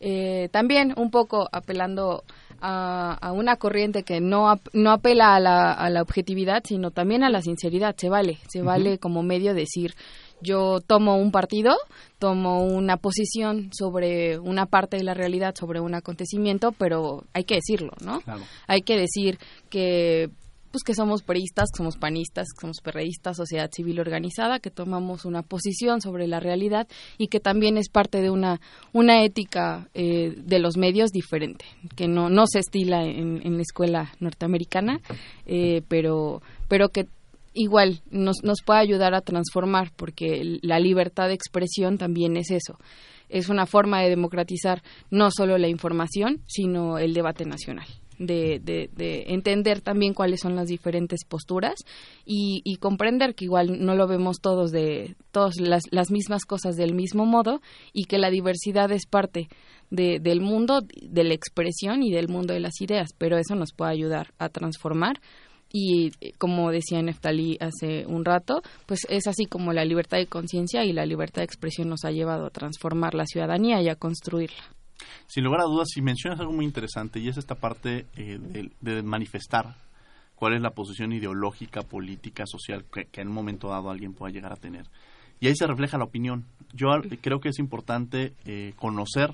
eh, 0.00 0.48
también 0.50 0.94
un 0.96 1.12
poco 1.12 1.48
apelando 1.52 2.24
a, 2.62 3.32
una 3.32 3.56
corriente 3.56 4.04
que 4.04 4.20
no, 4.20 4.60
no 4.72 4.90
apela 4.92 5.34
a 5.34 5.40
la, 5.40 5.72
a 5.72 5.90
la 5.90 6.00
objetividad, 6.00 6.62
sino 6.64 6.90
también 6.92 7.24
a 7.24 7.30
la 7.30 7.42
sinceridad. 7.42 7.96
Se 7.98 8.08
vale, 8.08 8.38
se 8.48 8.62
vale 8.62 8.98
como 8.98 9.22
medio 9.22 9.52
decir, 9.52 9.94
yo 10.40 10.80
tomo 10.80 11.16
un 11.16 11.32
partido, 11.32 11.74
tomo 12.18 12.64
una 12.64 12.96
posición 12.96 13.70
sobre 13.72 14.38
una 14.38 14.66
parte 14.66 14.96
de 14.96 15.04
la 15.04 15.14
realidad, 15.14 15.54
sobre 15.58 15.80
un 15.80 15.94
acontecimiento, 15.94 16.72
pero 16.72 17.24
hay 17.32 17.44
que 17.44 17.56
decirlo, 17.56 17.92
¿no? 18.00 18.20
Hay 18.66 18.82
que 18.82 18.96
decir 18.96 19.38
que 19.68 20.30
pues 20.72 20.82
que 20.82 20.94
somos 20.94 21.22
periodistas, 21.22 21.70
que 21.70 21.76
somos 21.76 21.96
panistas, 21.96 22.48
que 22.52 22.62
somos 22.62 22.80
perreístas, 22.80 23.36
sociedad 23.36 23.70
civil 23.70 24.00
organizada, 24.00 24.58
que 24.58 24.70
tomamos 24.70 25.24
una 25.24 25.42
posición 25.42 26.00
sobre 26.00 26.26
la 26.26 26.40
realidad 26.40 26.88
y 27.18 27.28
que 27.28 27.40
también 27.40 27.76
es 27.76 27.90
parte 27.90 28.22
de 28.22 28.30
una, 28.30 28.60
una 28.92 29.22
ética 29.22 29.88
eh, 29.94 30.34
de 30.36 30.58
los 30.58 30.76
medios 30.76 31.10
diferente, 31.10 31.66
que 31.94 32.08
no, 32.08 32.30
no 32.30 32.46
se 32.46 32.60
estila 32.60 33.04
en, 33.04 33.46
en 33.46 33.56
la 33.56 33.62
escuela 33.62 34.12
norteamericana, 34.18 35.00
eh, 35.44 35.82
pero, 35.88 36.42
pero 36.68 36.88
que 36.88 37.06
igual 37.52 38.00
nos, 38.10 38.42
nos 38.42 38.62
puede 38.64 38.80
ayudar 38.80 39.14
a 39.14 39.20
transformar, 39.20 39.92
porque 39.94 40.58
la 40.62 40.80
libertad 40.80 41.28
de 41.28 41.34
expresión 41.34 41.98
también 41.98 42.36
es 42.38 42.50
eso. 42.50 42.78
Es 43.28 43.48
una 43.48 43.66
forma 43.66 44.00
de 44.00 44.08
democratizar 44.08 44.82
no 45.10 45.30
solo 45.30 45.58
la 45.58 45.68
información, 45.68 46.40
sino 46.46 46.98
el 46.98 47.14
debate 47.14 47.44
nacional 47.44 47.86
de, 48.26 48.60
de, 48.92 49.24
entender 49.28 49.80
también 49.80 50.14
cuáles 50.14 50.40
son 50.40 50.56
las 50.56 50.68
diferentes 50.68 51.24
posturas 51.24 51.74
y, 52.24 52.62
comprender 52.80 53.34
que 53.34 53.44
igual 53.44 53.84
no 53.84 53.94
lo 53.94 54.06
vemos 54.06 54.40
todos 54.40 54.72
de 54.72 55.14
todas 55.30 55.54
las, 55.58 56.10
mismas 56.10 56.44
cosas 56.44 56.76
del 56.76 56.94
mismo 56.94 57.26
modo 57.26 57.60
y 57.92 58.04
que 58.04 58.18
la 58.18 58.30
diversidad 58.30 58.90
es 58.90 59.06
parte 59.06 59.48
de, 59.90 60.18
del 60.20 60.40
mundo 60.40 60.80
de 61.00 61.24
la 61.24 61.34
expresión 61.34 62.02
y 62.02 62.10
del 62.10 62.28
mundo 62.28 62.54
de 62.54 62.60
las 62.60 62.80
ideas, 62.80 63.10
pero 63.16 63.38
eso 63.38 63.54
nos 63.54 63.72
puede 63.72 63.92
ayudar 63.92 64.32
a 64.38 64.48
transformar 64.48 65.20
y 65.72 66.10
como 66.38 66.70
decía 66.70 67.00
Neftalí 67.00 67.56
hace 67.60 68.04
un 68.06 68.24
rato, 68.24 68.62
pues 68.86 69.00
es 69.08 69.26
así 69.26 69.46
como 69.46 69.72
la 69.72 69.84
libertad 69.84 70.18
de 70.18 70.26
conciencia 70.26 70.84
y 70.84 70.92
la 70.92 71.06
libertad 71.06 71.40
de 71.40 71.46
expresión 71.46 71.88
nos 71.88 72.04
ha 72.04 72.10
llevado 72.10 72.46
a 72.46 72.50
transformar 72.50 73.14
la 73.14 73.26
ciudadanía 73.26 73.80
y 73.80 73.88
a 73.88 73.96
construirla. 73.96 74.62
Sin 75.26 75.44
lugar 75.44 75.60
a 75.60 75.64
dudas, 75.64 75.88
si 75.92 76.02
mencionas 76.02 76.40
algo 76.40 76.52
muy 76.52 76.64
interesante 76.64 77.20
y 77.20 77.28
es 77.28 77.36
esta 77.36 77.54
parte 77.54 78.06
eh, 78.16 78.38
de, 78.80 79.02
manifestar 79.02 79.76
cuál 80.34 80.54
es 80.54 80.62
la 80.62 80.70
posición 80.70 81.12
ideológica, 81.12 81.82
política, 81.82 82.44
social 82.46 82.84
que, 82.84 83.20
en 83.20 83.28
un 83.28 83.34
momento 83.34 83.68
dado 83.68 83.90
alguien 83.90 84.14
pueda 84.14 84.32
llegar 84.32 84.52
a 84.52 84.56
tener. 84.56 84.86
Y 85.40 85.48
ahí 85.48 85.56
se 85.56 85.66
refleja 85.66 85.98
la 85.98 86.04
opinión. 86.04 86.44
Yo 86.72 86.88
creo 87.20 87.40
que 87.40 87.48
es 87.48 87.58
importante 87.58 88.34
eh, 88.44 88.74
conocer 88.76 89.32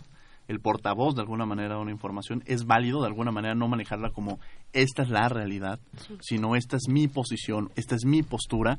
el 0.49 0.61
portavoz 0.61 1.15
de 1.15 1.21
alguna 1.21 1.45
manera 1.45 1.75
de 1.75 1.83
una 1.83 1.93
información. 1.93 2.43
Es 2.47 2.65
válido 2.65 3.01
de 3.01 3.07
alguna 3.07 3.31
manera 3.31 3.55
no 3.55 3.69
manejarla 3.69 4.11
como 4.11 4.41
esta 4.73 5.03
es 5.03 5.11
la 5.11 5.29
realidad, 5.29 5.79
sino 6.21 6.57
esta 6.57 6.77
es 6.77 6.89
mi 6.89 7.07
posición, 7.07 7.71
esta 7.77 7.95
es 7.95 8.05
mi 8.05 8.23
postura 8.23 8.79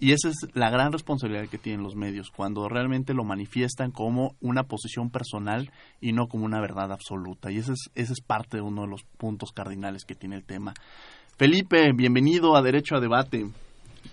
y 0.00 0.12
esa 0.12 0.30
es 0.30 0.48
la 0.54 0.70
gran 0.70 0.92
responsabilidad 0.92 1.46
que 1.48 1.58
tienen 1.58 1.82
los 1.82 1.94
medios, 1.94 2.30
cuando 2.30 2.68
realmente 2.70 3.12
lo 3.12 3.22
manifiestan 3.22 3.90
como 3.90 4.34
una 4.40 4.62
posición 4.62 5.10
personal 5.10 5.70
y 6.00 6.12
no 6.12 6.26
como 6.26 6.46
una 6.46 6.58
verdad 6.58 6.90
absoluta. 6.90 7.52
Y 7.52 7.58
ese 7.58 7.72
es, 7.72 7.90
ese 7.94 8.14
es 8.14 8.20
parte 8.22 8.56
de 8.56 8.62
uno 8.62 8.82
de 8.82 8.88
los 8.88 9.04
puntos 9.18 9.52
cardinales 9.52 10.06
que 10.06 10.14
tiene 10.14 10.36
el 10.36 10.44
tema. 10.44 10.72
Felipe, 11.36 11.92
bienvenido 11.94 12.56
a 12.56 12.62
Derecho 12.62 12.96
a 12.96 13.00
Debate. 13.00 13.46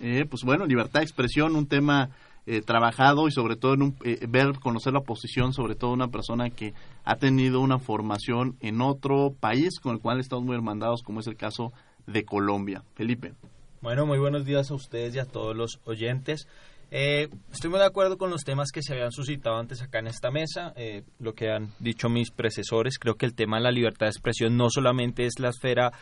Eh, 0.00 0.26
pues 0.28 0.42
bueno, 0.44 0.66
libertad 0.66 1.00
de 1.00 1.04
expresión, 1.04 1.56
un 1.56 1.66
tema 1.66 2.10
eh, 2.46 2.60
trabajado 2.60 3.26
y 3.26 3.30
sobre 3.30 3.56
todo 3.56 3.72
en 3.72 3.82
un, 3.82 3.96
eh, 4.04 4.26
ver, 4.28 4.58
conocer 4.60 4.92
la 4.92 5.00
posición, 5.00 5.54
sobre 5.54 5.74
todo 5.74 5.92
una 5.92 6.08
persona 6.08 6.50
que 6.50 6.74
ha 7.04 7.16
tenido 7.16 7.60
una 7.60 7.78
formación 7.78 8.56
en 8.60 8.82
otro 8.82 9.32
país 9.40 9.80
con 9.80 9.94
el 9.94 10.00
cual 10.00 10.20
estamos 10.20 10.44
muy 10.44 10.54
hermandados, 10.54 11.02
como 11.02 11.20
es 11.20 11.26
el 11.26 11.36
caso 11.36 11.72
de 12.06 12.24
Colombia. 12.24 12.82
Felipe. 12.94 13.32
Bueno, 13.80 14.06
muy 14.06 14.18
buenos 14.18 14.44
días 14.44 14.72
a 14.72 14.74
ustedes 14.74 15.14
y 15.14 15.20
a 15.20 15.24
todos 15.24 15.56
los 15.56 15.78
oyentes. 15.84 16.48
Eh, 16.90 17.28
estoy 17.52 17.70
muy 17.70 17.78
de 17.78 17.86
acuerdo 17.86 18.18
con 18.18 18.28
los 18.28 18.42
temas 18.42 18.72
que 18.72 18.82
se 18.82 18.92
habían 18.92 19.12
suscitado 19.12 19.56
antes 19.56 19.82
acá 19.82 20.00
en 20.00 20.08
esta 20.08 20.32
mesa, 20.32 20.72
eh, 20.74 21.04
lo 21.20 21.32
que 21.32 21.52
han 21.52 21.72
dicho 21.78 22.08
mis 22.08 22.32
predecesores. 22.32 22.98
Creo 22.98 23.14
que 23.14 23.24
el 23.24 23.34
tema 23.34 23.58
de 23.58 23.62
la 23.62 23.70
libertad 23.70 24.06
de 24.06 24.10
expresión 24.10 24.56
no 24.56 24.68
solamente 24.68 25.26
es 25.26 25.38
la 25.38 25.50
esfera 25.50 25.92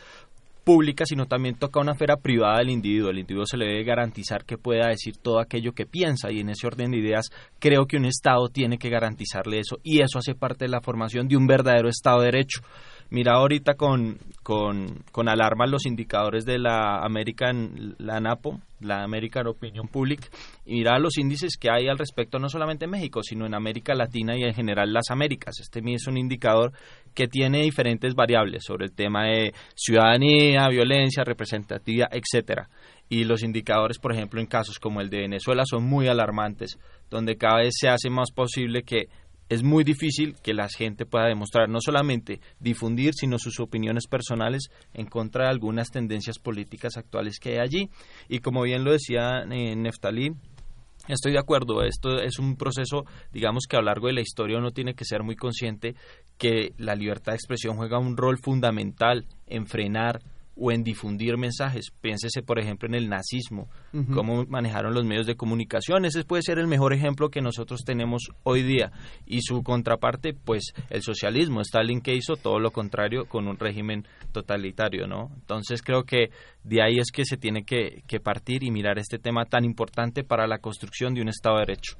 pública, 0.63 1.05
sino 1.05 1.27
también 1.27 1.53
toca 1.53 1.79
una 1.79 1.91
esfera 1.91 2.17
privada 2.17 2.57
del 2.57 2.71
individuo. 2.71 3.11
El 3.11 3.19
individuo 3.19 3.45
se 3.45 3.57
le 3.57 3.67
debe 3.67 3.83
garantizar 3.83 4.43
que 4.43 4.57
pueda 4.57 4.87
decir 4.87 5.15
todo 5.17 5.39
aquello 5.39 5.73
que 5.73 5.85
piensa 5.85 6.31
y 6.31 6.39
en 6.39 6.49
ese 6.49 6.65
orden 6.65 6.89
de 6.89 6.97
ideas 6.97 7.29
creo 7.59 7.85
que 7.85 7.97
un 7.97 8.05
Estado 8.05 8.49
tiene 8.49 8.79
que 8.79 8.89
garantizarle 8.89 9.59
eso 9.59 9.77
y 9.83 10.01
eso 10.01 10.17
hace 10.17 10.33
parte 10.33 10.65
de 10.65 10.71
la 10.71 10.81
formación 10.81 11.27
de 11.27 11.37
un 11.37 11.45
verdadero 11.45 11.89
Estado 11.89 12.21
de 12.21 12.25
Derecho. 12.25 12.61
Mira 13.09 13.35
ahorita 13.35 13.75
con, 13.75 14.17
con, 14.43 15.03
con 15.13 15.29
alarma 15.29 15.65
los 15.65 15.85
indicadores 15.85 16.45
de 16.45 16.59
la 16.59 16.99
American, 16.99 17.95
la 17.99 18.17
ANAPO, 18.17 18.59
la 18.81 19.03
American 19.03 19.47
Opinion 19.47 19.87
Public, 19.87 20.29
y 20.65 20.75
mira 20.75 20.99
los 20.99 21.17
índices 21.17 21.57
que 21.57 21.69
hay 21.71 21.87
al 21.87 21.97
respecto 21.97 22.37
no 22.37 22.49
solamente 22.49 22.85
en 22.85 22.91
México, 22.91 23.23
sino 23.23 23.45
en 23.45 23.55
América 23.55 23.95
Latina 23.95 24.37
y 24.37 24.43
en 24.43 24.53
general 24.53 24.91
las 24.91 25.09
Américas. 25.09 25.55
Este 25.61 25.81
es 25.85 26.07
un 26.07 26.17
indicador 26.17 26.73
que 27.13 27.27
tiene 27.27 27.61
diferentes 27.61 28.13
variables 28.13 28.65
sobre 28.65 28.85
el 28.85 28.91
tema 28.91 29.25
de 29.25 29.53
ciudadanía, 29.73 30.67
violencia, 30.67 31.23
representativa, 31.23 32.09
etcétera. 32.11 32.69
Y 33.09 33.23
los 33.23 33.41
indicadores, 33.41 33.99
por 33.99 34.13
ejemplo, 34.13 34.41
en 34.41 34.47
casos 34.47 34.79
como 34.79 34.99
el 34.99 35.09
de 35.09 35.21
Venezuela 35.21 35.63
son 35.65 35.85
muy 35.85 36.07
alarmantes, 36.07 36.77
donde 37.09 37.37
cada 37.37 37.59
vez 37.59 37.73
se 37.79 37.87
hace 37.87 38.09
más 38.09 38.31
posible 38.31 38.83
que 38.83 39.07
es 39.49 39.63
muy 39.63 39.83
difícil 39.83 40.35
que 40.41 40.53
la 40.53 40.67
gente 40.69 41.05
pueda 41.05 41.27
demostrar, 41.27 41.69
no 41.69 41.79
solamente 41.79 42.39
difundir, 42.59 43.13
sino 43.13 43.39
sus 43.39 43.59
opiniones 43.59 44.07
personales 44.07 44.69
en 44.93 45.05
contra 45.05 45.45
de 45.45 45.51
algunas 45.51 45.89
tendencias 45.89 46.39
políticas 46.39 46.97
actuales 46.97 47.39
que 47.39 47.51
hay 47.51 47.57
allí. 47.59 47.89
Y 48.27 48.39
como 48.39 48.63
bien 48.63 48.83
lo 48.83 48.91
decía 48.91 49.43
eh, 49.49 49.75
Neftalí, 49.75 50.31
Estoy 51.07 51.31
de 51.31 51.39
acuerdo, 51.39 51.83
esto 51.83 52.19
es 52.21 52.37
un 52.37 52.57
proceso, 52.57 53.05
digamos 53.31 53.63
que 53.69 53.77
a 53.77 53.79
lo 53.79 53.85
largo 53.85 54.07
de 54.07 54.13
la 54.13 54.21
historia 54.21 54.57
uno 54.57 54.71
tiene 54.71 54.93
que 54.93 55.05
ser 55.05 55.23
muy 55.23 55.37
consciente 55.37 55.95
que 56.37 56.73
la 56.77 56.95
libertad 56.95 57.31
de 57.31 57.37
expresión 57.37 57.77
juega 57.77 57.97
un 57.97 58.17
rol 58.17 58.37
fundamental 58.37 59.25
en 59.45 59.67
frenar 59.67 60.19
o 60.57 60.71
en 60.71 60.83
difundir 60.83 61.37
mensajes. 61.37 61.91
Piénsese, 62.01 62.41
por 62.41 62.59
ejemplo, 62.59 62.87
en 62.87 62.95
el 62.95 63.09
nazismo, 63.09 63.69
cómo 64.13 64.45
manejaron 64.45 64.93
los 64.93 65.05
medios 65.05 65.27
de 65.27 65.35
comunicación. 65.35 66.05
Ese 66.05 66.23
puede 66.23 66.41
ser 66.41 66.59
el 66.59 66.67
mejor 66.67 66.93
ejemplo 66.93 67.29
que 67.29 67.41
nosotros 67.41 67.81
tenemos 67.85 68.29
hoy 68.43 68.63
día. 68.63 68.91
Y 69.25 69.41
su 69.41 69.63
contraparte, 69.63 70.33
pues 70.33 70.73
el 70.89 71.01
socialismo. 71.01 71.61
Stalin 71.61 72.01
que 72.01 72.15
hizo 72.15 72.35
todo 72.35 72.59
lo 72.59 72.71
contrario 72.71 73.25
con 73.25 73.47
un 73.47 73.57
régimen 73.57 74.05
totalitario, 74.31 75.07
¿no? 75.07 75.29
Entonces 75.35 75.81
creo 75.81 76.03
que 76.03 76.29
de 76.63 76.81
ahí 76.81 76.99
es 76.99 77.11
que 77.11 77.25
se 77.25 77.37
tiene 77.37 77.63
que, 77.63 78.03
partir 78.23 78.63
y 78.63 78.71
mirar 78.71 78.97
este 78.97 79.19
tema 79.19 79.45
tan 79.45 79.63
importante 79.63 80.23
para 80.23 80.47
la 80.47 80.57
construcción 80.57 81.13
de 81.13 81.21
un 81.21 81.29
Estado 81.29 81.57
de 81.57 81.65
Derecho. 81.67 81.97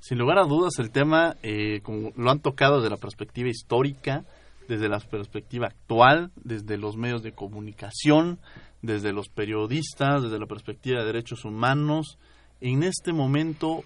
Sin 0.00 0.18
lugar 0.18 0.38
a 0.38 0.44
dudas, 0.44 0.78
el 0.78 0.90
tema, 0.90 1.36
eh, 1.42 1.80
como 1.82 2.12
lo 2.16 2.30
han 2.30 2.40
tocado 2.40 2.76
desde 2.76 2.90
la 2.90 2.96
perspectiva 2.96 3.48
histórica, 3.48 4.24
desde 4.68 4.88
la 4.88 4.98
perspectiva 5.00 5.68
actual, 5.68 6.30
desde 6.36 6.78
los 6.78 6.96
medios 6.96 7.22
de 7.22 7.32
comunicación, 7.32 8.38
desde 8.82 9.12
los 9.12 9.28
periodistas, 9.28 10.22
desde 10.22 10.38
la 10.38 10.46
perspectiva 10.46 11.00
de 11.00 11.06
derechos 11.06 11.44
humanos. 11.44 12.18
En 12.60 12.82
este 12.82 13.12
momento, 13.12 13.84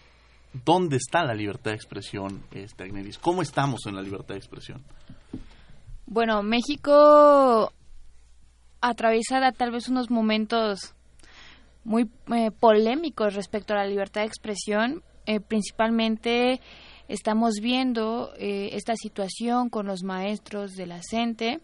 ¿dónde 0.64 0.96
está 0.96 1.24
la 1.24 1.34
libertad 1.34 1.72
de 1.72 1.76
expresión, 1.76 2.42
este, 2.52 2.84
Agnelis? 2.84 3.18
¿Cómo 3.18 3.42
estamos 3.42 3.86
en 3.86 3.96
la 3.96 4.02
libertad 4.02 4.34
de 4.34 4.38
expresión? 4.38 4.82
Bueno, 6.06 6.42
México 6.42 7.72
atraviesa 8.80 9.52
tal 9.52 9.70
vez 9.70 9.88
unos 9.88 10.10
momentos 10.10 10.94
muy 11.84 12.10
eh, 12.34 12.50
polémicos 12.50 13.34
respecto 13.34 13.74
a 13.74 13.78
la 13.78 13.86
libertad 13.86 14.22
de 14.22 14.26
expresión, 14.26 15.02
eh, 15.26 15.40
principalmente 15.40 16.60
Estamos 17.10 17.54
viendo 17.60 18.32
eh, 18.38 18.68
esta 18.74 18.94
situación 18.94 19.68
con 19.68 19.84
los 19.88 20.04
maestros 20.04 20.76
de 20.76 20.86
la 20.86 21.00
CENTE 21.02 21.58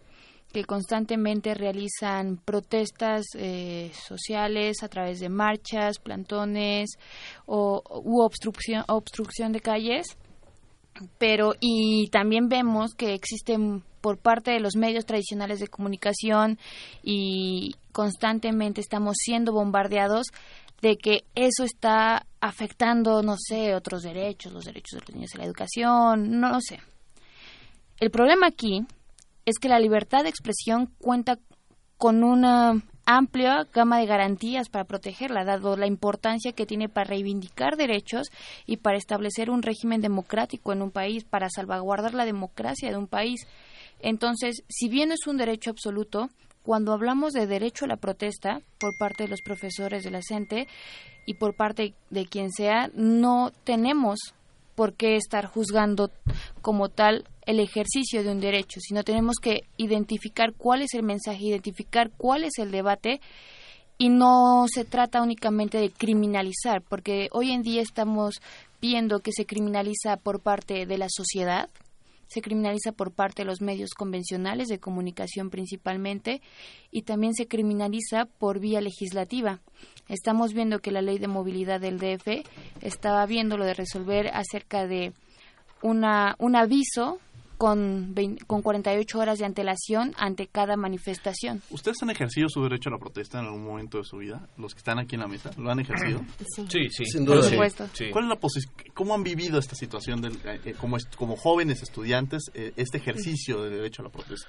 que 0.52 0.64
constantemente 0.64 1.54
realizan 1.54 2.38
protestas 2.44 3.26
eh, 3.36 3.92
sociales 3.94 4.82
a 4.82 4.88
través 4.88 5.20
de 5.20 5.28
marchas, 5.28 6.00
plantones 6.00 6.98
o, 7.46 7.80
u 8.02 8.24
obstrucción, 8.24 8.82
obstrucción 8.88 9.52
de 9.52 9.60
calles. 9.60 10.06
Pero 11.16 11.52
y 11.60 12.08
también 12.08 12.48
vemos 12.48 12.94
que 12.94 13.14
existen 13.14 13.84
por 14.00 14.18
parte 14.18 14.50
de 14.50 14.58
los 14.58 14.74
medios 14.74 15.06
tradicionales 15.06 15.60
de 15.60 15.68
comunicación 15.68 16.58
y 17.04 17.76
constantemente 17.92 18.80
estamos 18.80 19.14
siendo 19.16 19.52
bombardeados 19.52 20.26
de 20.82 20.96
que 20.96 21.24
eso 21.34 21.64
está 21.64 22.26
afectando, 22.40 23.22
no 23.22 23.36
sé, 23.38 23.74
otros 23.74 24.02
derechos, 24.02 24.52
los 24.52 24.64
derechos 24.64 25.00
de 25.00 25.06
los 25.06 25.14
niños 25.14 25.34
a 25.34 25.38
la 25.38 25.44
educación, 25.44 26.40
no, 26.40 26.50
lo 26.50 26.60
sé. 26.60 26.80
El 27.98 28.10
problema 28.10 28.48
aquí 28.48 28.86
es 29.46 29.58
que 29.58 29.68
la 29.68 29.80
libertad 29.80 30.22
de 30.22 30.28
expresión 30.28 30.92
cuenta 30.98 31.38
con 31.96 32.22
una 32.24 32.82
amplia 33.06 33.66
gama 33.72 33.98
de 33.98 34.06
garantías 34.06 34.68
para 34.68 34.84
protegerla, 34.84 35.44
dado 35.44 35.76
la 35.76 35.86
importancia 35.86 36.52
que 36.52 36.66
tiene 36.66 36.88
para 36.88 37.08
reivindicar 37.08 37.76
derechos 37.76 38.28
y 38.66 38.78
para 38.78 38.98
establecer 38.98 39.48
un 39.48 39.62
régimen 39.62 40.00
democrático 40.00 40.72
en 40.72 40.82
un 40.82 40.90
país, 40.90 41.24
para 41.24 41.48
salvaguardar 41.48 42.14
la 42.14 42.24
democracia 42.24 42.90
de 42.90 42.96
un 42.96 43.06
país. 43.06 43.46
Entonces, 44.00 44.64
si 44.68 44.88
bien 44.88 45.12
es 45.12 45.26
un 45.26 45.36
derecho 45.36 45.70
absoluto, 45.70 46.28
cuando 46.66 46.92
hablamos 46.92 47.32
de 47.32 47.46
derecho 47.46 47.84
a 47.84 47.88
la 47.88 47.96
protesta 47.96 48.60
por 48.80 48.98
parte 48.98 49.22
de 49.22 49.28
los 49.28 49.40
profesores 49.40 50.02
de 50.02 50.10
la 50.10 50.20
CENTE 50.20 50.66
y 51.24 51.34
por 51.34 51.54
parte 51.54 51.94
de 52.10 52.26
quien 52.26 52.50
sea, 52.50 52.90
no 52.92 53.52
tenemos 53.62 54.18
por 54.74 54.94
qué 54.94 55.14
estar 55.14 55.46
juzgando 55.46 56.10
como 56.62 56.88
tal 56.88 57.24
el 57.46 57.60
ejercicio 57.60 58.24
de 58.24 58.32
un 58.32 58.40
derecho, 58.40 58.80
sino 58.80 59.04
tenemos 59.04 59.36
que 59.40 59.60
identificar 59.76 60.54
cuál 60.54 60.82
es 60.82 60.94
el 60.94 61.04
mensaje, 61.04 61.44
identificar 61.44 62.10
cuál 62.10 62.42
es 62.42 62.58
el 62.58 62.72
debate 62.72 63.20
y 63.96 64.08
no 64.08 64.66
se 64.68 64.84
trata 64.84 65.22
únicamente 65.22 65.78
de 65.78 65.90
criminalizar, 65.90 66.82
porque 66.82 67.28
hoy 67.30 67.52
en 67.52 67.62
día 67.62 67.80
estamos 67.80 68.40
viendo 68.82 69.20
que 69.20 69.30
se 69.30 69.46
criminaliza 69.46 70.16
por 70.16 70.40
parte 70.40 70.84
de 70.84 70.98
la 70.98 71.06
sociedad, 71.08 71.70
se 72.26 72.42
criminaliza 72.42 72.92
por 72.92 73.12
parte 73.12 73.42
de 73.42 73.46
los 73.46 73.60
medios 73.60 73.90
convencionales 73.94 74.68
de 74.68 74.78
comunicación 74.78 75.50
principalmente 75.50 76.42
y 76.90 77.02
también 77.02 77.34
se 77.34 77.46
criminaliza 77.46 78.26
por 78.38 78.58
vía 78.58 78.80
legislativa. 78.80 79.60
Estamos 80.08 80.52
viendo 80.52 80.80
que 80.80 80.92
la 80.92 81.02
ley 81.02 81.18
de 81.18 81.28
movilidad 81.28 81.80
del 81.80 81.98
DF 81.98 82.44
estaba 82.82 83.26
viendo 83.26 83.56
lo 83.56 83.64
de 83.64 83.74
resolver 83.74 84.28
acerca 84.28 84.86
de 84.86 85.12
una, 85.82 86.36
un 86.38 86.56
aviso 86.56 87.20
con, 87.56 88.14
con 88.46 88.62
48 88.62 89.18
horas 89.18 89.38
de 89.38 89.44
antelación 89.44 90.12
ante 90.18 90.46
cada 90.46 90.76
manifestación. 90.76 91.62
¿Ustedes 91.70 91.96
han 92.02 92.10
ejercido 92.10 92.48
su 92.48 92.62
derecho 92.62 92.90
a 92.90 92.92
la 92.92 92.98
protesta 92.98 93.38
en 93.38 93.46
algún 93.46 93.64
momento 93.64 93.98
de 93.98 94.04
su 94.04 94.18
vida? 94.18 94.48
¿Los 94.56 94.74
que 94.74 94.78
están 94.78 94.98
aquí 94.98 95.14
en 95.14 95.22
la 95.22 95.28
mesa 95.28 95.50
lo 95.56 95.70
han 95.70 95.80
ejercido? 95.80 96.20
Sí, 96.68 96.88
sí. 96.90 97.04
Sin 97.06 97.24
duda. 97.24 97.40
Por 97.40 97.50
supuesto. 97.50 97.88
¿Cuál 98.12 98.24
es 98.24 98.30
la 98.30 98.38
¿Cómo 98.94 99.14
han 99.14 99.22
vivido 99.22 99.58
esta 99.58 99.74
situación 99.74 100.20
del, 100.20 100.34
eh, 100.44 100.60
eh, 100.64 100.74
como, 100.78 100.96
como 101.16 101.36
jóvenes 101.36 101.82
estudiantes, 101.82 102.50
eh, 102.54 102.72
este 102.76 102.98
ejercicio 102.98 103.62
del 103.62 103.72
derecho 103.72 104.02
a 104.02 104.04
la 104.06 104.10
protesta? 104.10 104.48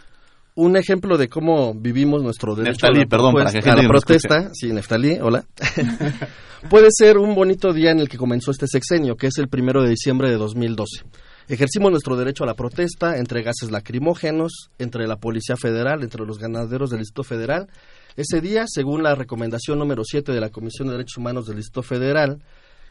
un 0.58 0.76
ejemplo 0.76 1.20
de 1.20 1.30
cómo 1.30 1.76
vivimos 1.76 2.24
nuestro 2.24 2.56
derecho 2.56 2.88
a 2.88 2.92
la, 2.92 3.06
perdón, 3.06 3.36
para 3.36 3.52
que 3.52 3.70
a 3.70 3.76
la 3.76 3.88
protesta, 3.88 4.50
sí, 4.54 4.74
Neftalí, 4.74 5.20
hola, 5.22 5.46
puede 6.70 6.88
ser 6.90 7.20
un 7.20 7.36
bonito 7.36 7.74
día 7.74 7.92
en 7.92 8.00
el 8.00 8.10
que 8.10 8.18
comenzó 8.18 8.50
este 8.50 8.66
sexenio, 8.66 9.16
que 9.16 9.28
es 9.28 9.38
el 9.38 9.50
primero 9.50 9.84
de 9.84 9.92
diciembre 9.92 10.32
de 10.32 10.38
2012. 10.38 11.04
Ejercimos 11.50 11.92
nuestro 11.92 12.18
derecho 12.18 12.44
a 12.44 12.48
la 12.48 12.56
protesta 12.56 13.18
entre 13.18 13.42
gases 13.42 13.72
lacrimógenos, 13.72 14.70
entre 14.80 15.08
la 15.08 15.16
Policía 15.16 15.56
Federal, 15.56 16.04
entre 16.04 16.26
los 16.26 16.40
ganaderos 16.40 16.90
del 16.90 17.00
Distrito 17.00 17.24
Federal. 17.24 17.70
Ese 18.18 18.42
día, 18.42 18.66
según 18.68 19.02
la 19.02 19.16
recomendación 19.16 19.80
número 19.80 20.04
7 20.04 20.34
de 20.34 20.42
la 20.42 20.50
Comisión 20.50 20.90
de 20.90 20.96
Derechos 20.96 21.16
Humanos 21.16 21.48
del 21.48 21.56
Distrito 21.56 21.84
Federal 21.84 22.44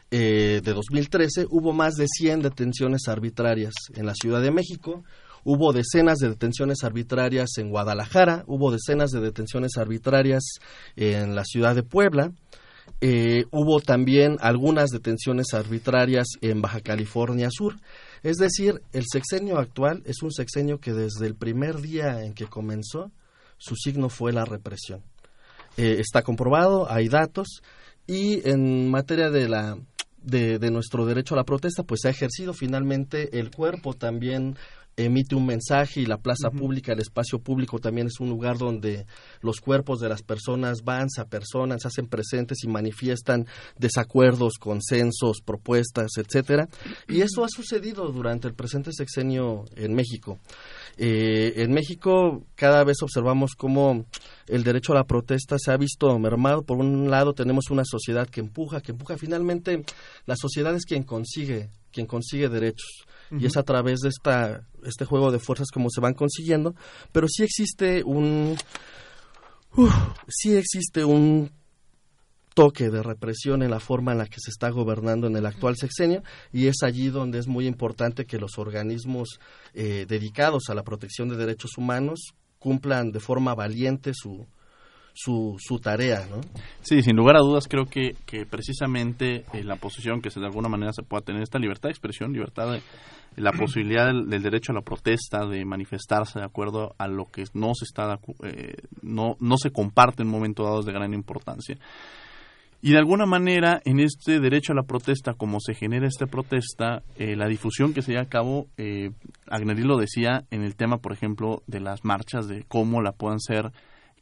eh, 0.09 0.61
de 0.63 0.73
2013, 0.73 1.45
hubo 1.51 1.71
más 1.71 1.93
de 1.93 2.07
100 2.07 2.41
detenciones 2.41 3.07
arbitrarias 3.07 3.73
en 3.93 4.07
la 4.07 4.15
Ciudad 4.15 4.41
de 4.41 4.49
México. 4.49 5.03
Hubo 5.43 5.71
decenas 5.71 6.17
de 6.17 6.29
detenciones 6.29 6.83
arbitrarias 6.83 7.59
en 7.59 7.69
Guadalajara, 7.69 8.43
hubo 8.47 8.71
decenas 8.71 9.11
de 9.11 9.19
detenciones 9.19 9.77
arbitrarias 9.77 10.43
en 10.95 11.35
la 11.35 11.43
ciudad 11.43 11.75
de 11.75 11.83
Puebla. 11.83 12.31
Eh, 13.01 13.45
hubo 13.51 13.81
también 13.81 14.37
algunas 14.39 14.89
detenciones 14.89 15.53
arbitrarias 15.53 16.25
en 16.41 16.63
Baja 16.63 16.81
California 16.81 17.49
Sur. 17.51 17.75
Es 18.23 18.37
decir, 18.37 18.81
el 18.93 19.05
sexenio 19.11 19.57
actual 19.57 20.01
es 20.05 20.21
un 20.21 20.31
sexenio 20.31 20.79
que 20.79 20.93
desde 20.93 21.27
el 21.27 21.35
primer 21.35 21.81
día 21.81 22.23
en 22.23 22.33
que 22.33 22.47
comenzó, 22.47 23.11
su 23.57 23.75
signo 23.75 24.09
fue 24.09 24.33
la 24.33 24.45
represión. 24.45 25.03
Eh, 25.77 25.97
está 25.99 26.23
comprobado, 26.23 26.91
hay 26.91 27.07
datos, 27.07 27.61
y 28.07 28.47
en 28.49 28.89
materia 28.89 29.29
de 29.29 29.49
la 29.49 29.77
de, 30.21 30.59
de, 30.59 30.71
nuestro 30.71 31.05
derecho 31.05 31.35
a 31.35 31.37
la 31.37 31.45
protesta, 31.45 31.83
pues 31.83 32.01
se 32.01 32.09
ha 32.09 32.11
ejercido 32.11 32.53
finalmente 32.53 33.39
el 33.39 33.49
cuerpo 33.49 33.93
también 33.93 34.57
emite 34.97 35.35
un 35.35 35.45
mensaje 35.45 36.01
y 36.01 36.05
la 36.07 36.17
plaza 36.17 36.49
pública, 36.49 36.91
el 36.91 36.99
espacio 36.99 37.39
público 37.39 37.77
también 37.77 38.07
es 38.07 38.19
un 38.19 38.29
lugar 38.29 38.57
donde 38.57 39.05
los 39.41 39.61
cuerpos 39.61 39.99
de 39.99 40.09
las 40.09 40.23
personas 40.23 40.83
van, 40.83 41.09
se 41.09 41.21
apersonan, 41.21 41.79
se 41.79 41.87
hacen 41.87 42.07
presentes 42.07 42.63
y 42.63 42.67
manifiestan 42.67 43.45
desacuerdos, 43.77 44.53
consensos, 44.59 45.41
propuestas, 45.45 46.11
etcétera. 46.17 46.67
Y 47.07 47.21
eso 47.21 47.45
ha 47.45 47.49
sucedido 47.49 48.11
durante 48.11 48.47
el 48.47 48.55
presente 48.55 48.91
sexenio 48.91 49.65
en 49.75 49.93
México. 49.93 50.39
Eh, 50.97 51.53
en 51.57 51.71
México 51.71 52.43
cada 52.55 52.83
vez 52.83 52.97
observamos 53.03 53.53
cómo 53.55 54.05
el 54.47 54.63
derecho 54.63 54.93
a 54.93 54.95
la 54.95 55.03
protesta 55.03 55.57
se 55.59 55.71
ha 55.71 55.77
visto 55.77 56.17
mermado. 56.17 56.63
Por 56.63 56.77
un 56.77 57.11
lado 57.11 57.33
tenemos 57.33 57.69
una 57.69 57.83
sociedad 57.85 58.27
que 58.27 58.39
empuja, 58.39 58.81
que 58.81 58.93
empuja. 58.93 59.15
Finalmente 59.17 59.83
la 60.25 60.35
sociedad 60.35 60.73
es 60.73 60.85
quien 60.85 61.03
consigue, 61.03 61.69
quien 61.97 62.05
consigue 62.05 62.47
derechos. 62.47 63.07
Y 63.31 63.47
es 63.47 63.57
a 63.57 63.63
través 63.63 63.99
de 64.01 64.09
esta, 64.09 64.67
este 64.85 65.03
juego 65.03 65.31
de 65.31 65.39
fuerzas 65.39 65.69
como 65.73 65.89
se 65.89 65.99
van 65.99 66.13
consiguiendo, 66.13 66.75
pero 67.11 67.27
sí 67.27 67.43
existe 67.43 68.03
un, 68.03 68.55
sí 70.29 70.55
existe 70.55 71.03
un 71.03 71.51
toque 72.53 72.89
de 72.89 73.03
represión 73.03 73.63
en 73.63 73.71
la 73.71 73.79
forma 73.79 74.11
en 74.11 74.19
la 74.19 74.27
que 74.27 74.39
se 74.39 74.51
está 74.51 74.69
gobernando 74.69 75.27
en 75.27 75.35
el 75.35 75.45
actual 75.45 75.75
sexenio. 75.75 76.23
Y 76.53 76.67
es 76.67 76.83
allí 76.83 77.09
donde 77.09 77.39
es 77.39 77.47
muy 77.47 77.65
importante 77.67 78.25
que 78.25 78.39
los 78.39 78.59
organismos 78.59 79.39
eh, 79.73 80.05
dedicados 80.07 80.69
a 80.69 80.75
la 80.75 80.83
protección 80.83 81.27
de 81.27 81.35
derechos 81.35 81.77
humanos 81.77 82.33
cumplan 82.59 83.11
de 83.11 83.19
forma 83.19 83.55
valiente 83.55 84.11
su, 84.13 84.47
su, 85.17 85.55
su 85.59 85.79
tarea, 85.79 86.27
¿no? 86.29 86.41
Sí, 86.81 87.01
sin 87.01 87.15
lugar 87.15 87.37
a 87.37 87.39
dudas 87.39 87.67
creo 87.67 87.85
que, 87.85 88.15
que 88.27 88.45
precisamente 88.45 89.45
eh, 89.51 89.63
la 89.63 89.75
posición 89.77 90.21
que 90.21 90.29
se, 90.29 90.39
de 90.39 90.45
alguna 90.45 90.69
manera 90.69 90.93
se 90.93 91.01
pueda 91.01 91.21
tener 91.21 91.41
esta 91.41 91.57
libertad 91.57 91.89
de 91.89 91.93
expresión, 91.93 92.31
libertad 92.31 92.71
de 92.71 92.81
la 93.35 93.51
posibilidad 93.51 94.05
del, 94.05 94.29
del 94.29 94.43
derecho 94.43 94.71
a 94.71 94.75
la 94.75 94.81
protesta, 94.81 95.47
de 95.47 95.65
manifestarse 95.65 96.37
de 96.37 96.45
acuerdo 96.45 96.93
a 96.99 97.07
lo 97.07 97.25
que 97.25 97.45
no 97.53 97.71
se 97.73 97.85
está 97.85 98.19
eh, 98.43 98.75
no, 99.01 99.37
no 99.39 99.57
se 99.57 99.71
comparte 99.71 100.21
en 100.21 100.27
un 100.27 100.35
momento 100.35 100.63
dado 100.63 100.81
es 100.81 100.85
de 100.85 100.93
gran 100.93 101.13
importancia. 101.15 101.77
Y 102.79 102.91
de 102.91 102.99
alguna 102.99 103.25
manera, 103.25 103.81
en 103.85 103.99
este 103.99 104.39
derecho 104.39 104.71
a 104.71 104.75
la 104.75 104.83
protesta, 104.83 105.33
como 105.33 105.59
se 105.59 105.73
genera 105.73 106.07
esta 106.07 106.27
protesta, 106.27 107.01
eh, 107.15 107.35
la 107.35 107.47
difusión 107.47 107.91
que 107.91 108.03
se 108.03 108.11
lleva 108.11 108.23
a 108.23 108.29
cabo, 108.29 108.67
eh, 108.77 109.09
Agnelli 109.47 109.81
lo 109.81 109.97
decía 109.97 110.45
en 110.51 110.61
el 110.61 110.75
tema, 110.75 110.99
por 110.99 111.11
ejemplo, 111.11 111.63
de 111.65 111.79
las 111.79 112.05
marchas, 112.05 112.47
de 112.47 112.65
cómo 112.67 113.01
la 113.01 113.13
puedan 113.13 113.39
ser 113.39 113.71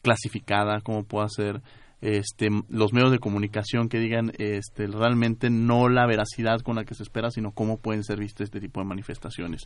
clasificada, 0.05 0.81
cómo 0.81 1.03
pueda 1.03 1.27
ser 1.27 1.63
este, 1.99 2.49
los 2.69 2.93
medios 2.93 3.11
de 3.11 3.17
comunicación 3.17 3.89
que 3.89 3.97
digan 3.97 4.31
este, 4.37 4.85
realmente 4.85 5.49
no 5.49 5.89
la 5.89 6.05
veracidad 6.05 6.59
con 6.61 6.75
la 6.75 6.85
que 6.85 6.93
se 6.93 7.01
espera, 7.01 7.31
sino 7.31 7.51
cómo 7.51 7.79
pueden 7.79 8.03
ser 8.03 8.19
vistas 8.19 8.45
este 8.45 8.59
tipo 8.59 8.79
de 8.79 8.85
manifestaciones. 8.85 9.63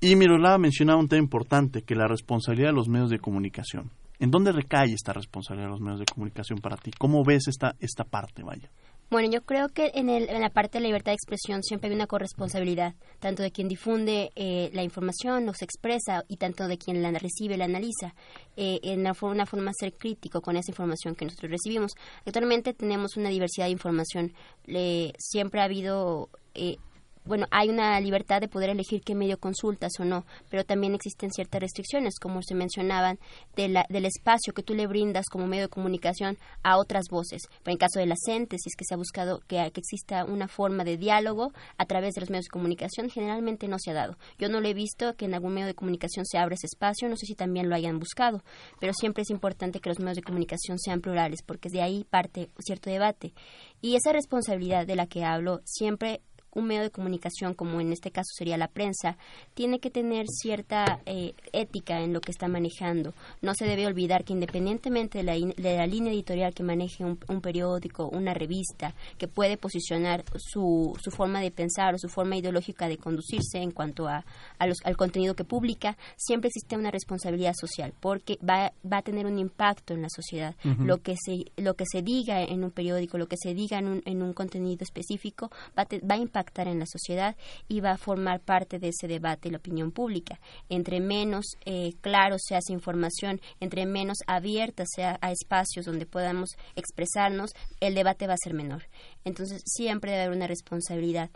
Y 0.00 0.16
Miroslava 0.16 0.56
mencionaba 0.56 0.98
un 0.98 1.08
tema 1.08 1.22
importante, 1.22 1.82
que 1.82 1.94
la 1.94 2.08
responsabilidad 2.08 2.70
de 2.70 2.76
los 2.76 2.88
medios 2.88 3.10
de 3.10 3.18
comunicación. 3.18 3.90
¿En 4.18 4.30
dónde 4.30 4.52
recae 4.52 4.94
esta 4.94 5.12
responsabilidad 5.12 5.66
de 5.66 5.72
los 5.72 5.80
medios 5.80 6.00
de 6.00 6.06
comunicación 6.06 6.58
para 6.58 6.76
ti? 6.76 6.90
¿Cómo 6.98 7.22
ves 7.22 7.48
esta, 7.48 7.76
esta 7.80 8.04
parte, 8.04 8.42
vaya? 8.42 8.70
Bueno, 9.12 9.28
yo 9.30 9.42
creo 9.42 9.68
que 9.68 9.92
en, 9.94 10.08
el, 10.08 10.30
en 10.30 10.40
la 10.40 10.48
parte 10.48 10.78
de 10.78 10.84
la 10.84 10.86
libertad 10.86 11.12
de 11.12 11.16
expresión 11.16 11.62
siempre 11.62 11.90
hay 11.90 11.94
una 11.94 12.06
corresponsabilidad, 12.06 12.94
tanto 13.20 13.42
de 13.42 13.50
quien 13.50 13.68
difunde 13.68 14.30
eh, 14.36 14.70
la 14.72 14.82
información 14.82 15.52
se 15.52 15.66
expresa 15.66 16.24
y 16.28 16.38
tanto 16.38 16.66
de 16.66 16.78
quien 16.78 17.02
la 17.02 17.10
recibe, 17.10 17.58
la 17.58 17.66
analiza, 17.66 18.14
eh, 18.56 18.80
en 18.82 19.00
una, 19.00 19.12
una 19.20 19.44
forma 19.44 19.66
de 19.66 19.74
ser 19.78 19.92
crítico 19.98 20.40
con 20.40 20.56
esa 20.56 20.70
información 20.70 21.14
que 21.14 21.26
nosotros 21.26 21.50
recibimos. 21.50 21.92
Actualmente 22.24 22.72
tenemos 22.72 23.18
una 23.18 23.28
diversidad 23.28 23.66
de 23.66 23.72
información. 23.72 24.32
Le, 24.64 25.12
siempre 25.18 25.60
ha 25.60 25.64
habido 25.64 26.30
eh, 26.54 26.78
bueno, 27.24 27.46
hay 27.50 27.68
una 27.68 27.98
libertad 28.00 28.40
de 28.40 28.48
poder 28.48 28.70
elegir 28.70 29.02
qué 29.02 29.14
medio 29.14 29.38
consultas 29.38 29.92
o 30.00 30.04
no, 30.04 30.24
pero 30.50 30.64
también 30.64 30.94
existen 30.94 31.30
ciertas 31.30 31.60
restricciones, 31.60 32.18
como 32.20 32.42
se 32.42 32.54
mencionaban, 32.54 33.18
de 33.54 33.68
la, 33.68 33.86
del 33.88 34.06
espacio 34.06 34.52
que 34.52 34.62
tú 34.62 34.74
le 34.74 34.86
brindas 34.86 35.26
como 35.30 35.46
medio 35.46 35.64
de 35.64 35.68
comunicación 35.68 36.36
a 36.62 36.78
otras 36.78 37.04
voces. 37.10 37.42
Pero 37.62 37.72
en 37.72 37.78
caso 37.78 38.00
de 38.00 38.06
la 38.06 38.16
CENTE, 38.26 38.56
si 38.58 38.68
es 38.68 38.76
que 38.76 38.84
se 38.84 38.94
ha 38.94 38.96
buscado 38.96 39.40
que, 39.46 39.70
que, 39.72 39.80
exista 39.80 40.24
una 40.24 40.48
forma 40.48 40.84
de 40.84 40.96
diálogo 40.96 41.52
a 41.78 41.86
través 41.86 42.14
de 42.14 42.22
los 42.22 42.30
medios 42.30 42.46
de 42.46 42.50
comunicación, 42.50 43.10
generalmente 43.10 43.68
no 43.68 43.78
se 43.78 43.90
ha 43.90 43.94
dado. 43.94 44.16
Yo 44.38 44.48
no 44.48 44.60
lo 44.60 44.68
he 44.68 44.74
visto 44.74 45.14
que 45.14 45.26
en 45.26 45.34
algún 45.34 45.54
medio 45.54 45.66
de 45.66 45.74
comunicación 45.74 46.26
se 46.26 46.38
abra 46.38 46.54
ese 46.54 46.66
espacio, 46.66 47.08
no 47.08 47.16
sé 47.16 47.26
si 47.26 47.34
también 47.34 47.68
lo 47.68 47.76
hayan 47.76 47.98
buscado, 47.98 48.42
pero 48.80 48.92
siempre 48.94 49.22
es 49.22 49.30
importante 49.30 49.80
que 49.80 49.88
los 49.88 49.98
medios 49.98 50.16
de 50.16 50.22
comunicación 50.22 50.78
sean 50.78 51.00
plurales, 51.00 51.42
porque 51.42 51.68
de 51.68 51.82
ahí 51.82 52.04
parte 52.04 52.50
cierto 52.58 52.90
debate. 52.90 53.32
Y 53.80 53.96
esa 53.96 54.12
responsabilidad 54.12 54.86
de 54.86 54.96
la 54.96 55.06
que 55.06 55.24
hablo 55.24 55.60
siempre 55.64 56.20
un 56.54 56.66
medio 56.66 56.82
de 56.82 56.90
comunicación, 56.90 57.54
como 57.54 57.80
en 57.80 57.92
este 57.92 58.10
caso 58.10 58.30
sería 58.36 58.56
la 58.56 58.68
prensa, 58.68 59.16
tiene 59.54 59.80
que 59.80 59.90
tener 59.90 60.26
cierta 60.28 61.00
eh, 61.06 61.34
ética 61.52 62.00
en 62.00 62.12
lo 62.12 62.20
que 62.20 62.30
está 62.30 62.48
manejando. 62.48 63.14
No 63.40 63.54
se 63.54 63.64
debe 63.64 63.86
olvidar 63.86 64.24
que 64.24 64.32
independientemente 64.32 65.18
de 65.18 65.24
la, 65.24 65.34
de 65.34 65.76
la 65.76 65.86
línea 65.86 66.12
editorial 66.12 66.54
que 66.54 66.62
maneje 66.62 67.04
un, 67.04 67.18
un, 67.28 67.40
periódico, 67.40 68.08
una 68.08 68.34
revista, 68.34 68.94
que 69.18 69.28
puede 69.28 69.56
posicionar 69.56 70.24
su, 70.36 70.96
su 71.02 71.10
forma 71.10 71.40
de 71.40 71.50
pensar 71.50 71.94
o 71.94 71.98
su 71.98 72.08
forma 72.08 72.36
ideológica 72.36 72.88
de 72.88 72.98
conducirse 72.98 73.58
en 73.58 73.70
cuanto 73.70 74.06
a, 74.06 74.24
a 74.58 74.66
los, 74.66 74.78
al 74.84 74.96
contenido 74.96 75.34
que 75.34 75.44
publica, 75.44 75.96
siempre 76.16 76.48
existe 76.48 76.76
una 76.76 76.90
responsabilidad 76.90 77.54
social, 77.58 77.94
porque 78.00 78.38
va, 78.46 78.72
va 78.90 78.98
a 78.98 79.02
tener 79.02 79.26
un 79.26 79.38
impacto 79.38 79.94
en 79.94 80.02
la 80.02 80.08
sociedad. 80.08 80.54
Uh 80.64 80.68
-huh. 80.68 80.86
Lo 80.86 80.98
que 80.98 81.14
se 81.16 81.44
lo 81.56 81.74
que 81.74 81.84
se 81.90 82.02
diga 82.02 82.42
en 82.42 82.64
un 82.64 82.70
periódico, 82.70 83.18
lo 83.18 83.26
que 83.26 83.36
se 83.36 83.54
diga 83.54 83.78
en 83.78 83.86
un, 83.86 84.02
en 84.04 84.22
un 84.22 84.32
contenido 84.32 84.82
específico, 84.82 85.50
va, 85.78 85.84
te, 85.84 86.00
va 86.00 86.14
a 86.16 86.18
impactar 86.18 86.41
en 86.54 86.78
la 86.78 86.86
sociedad 86.86 87.36
y 87.68 87.80
va 87.80 87.92
a 87.92 87.98
formar 87.98 88.40
parte 88.40 88.78
de 88.78 88.88
ese 88.88 89.08
debate 89.08 89.50
la 89.50 89.58
opinión 89.58 89.92
pública. 89.92 90.40
Entre 90.68 91.00
menos 91.00 91.56
eh, 91.64 91.92
claro 92.00 92.36
sea 92.38 92.58
esa 92.58 92.72
información, 92.72 93.40
entre 93.60 93.86
menos 93.86 94.18
abierta 94.26 94.84
sea 94.86 95.18
a 95.20 95.32
espacios 95.32 95.86
donde 95.86 96.06
podamos 96.06 96.50
expresarnos, 96.76 97.52
el 97.80 97.94
debate 97.94 98.26
va 98.26 98.34
a 98.34 98.42
ser 98.42 98.54
menor. 98.54 98.84
Entonces, 99.24 99.62
siempre 99.64 100.12
debe 100.12 100.24
haber 100.24 100.36
una 100.36 100.46
responsabilidad 100.46 101.30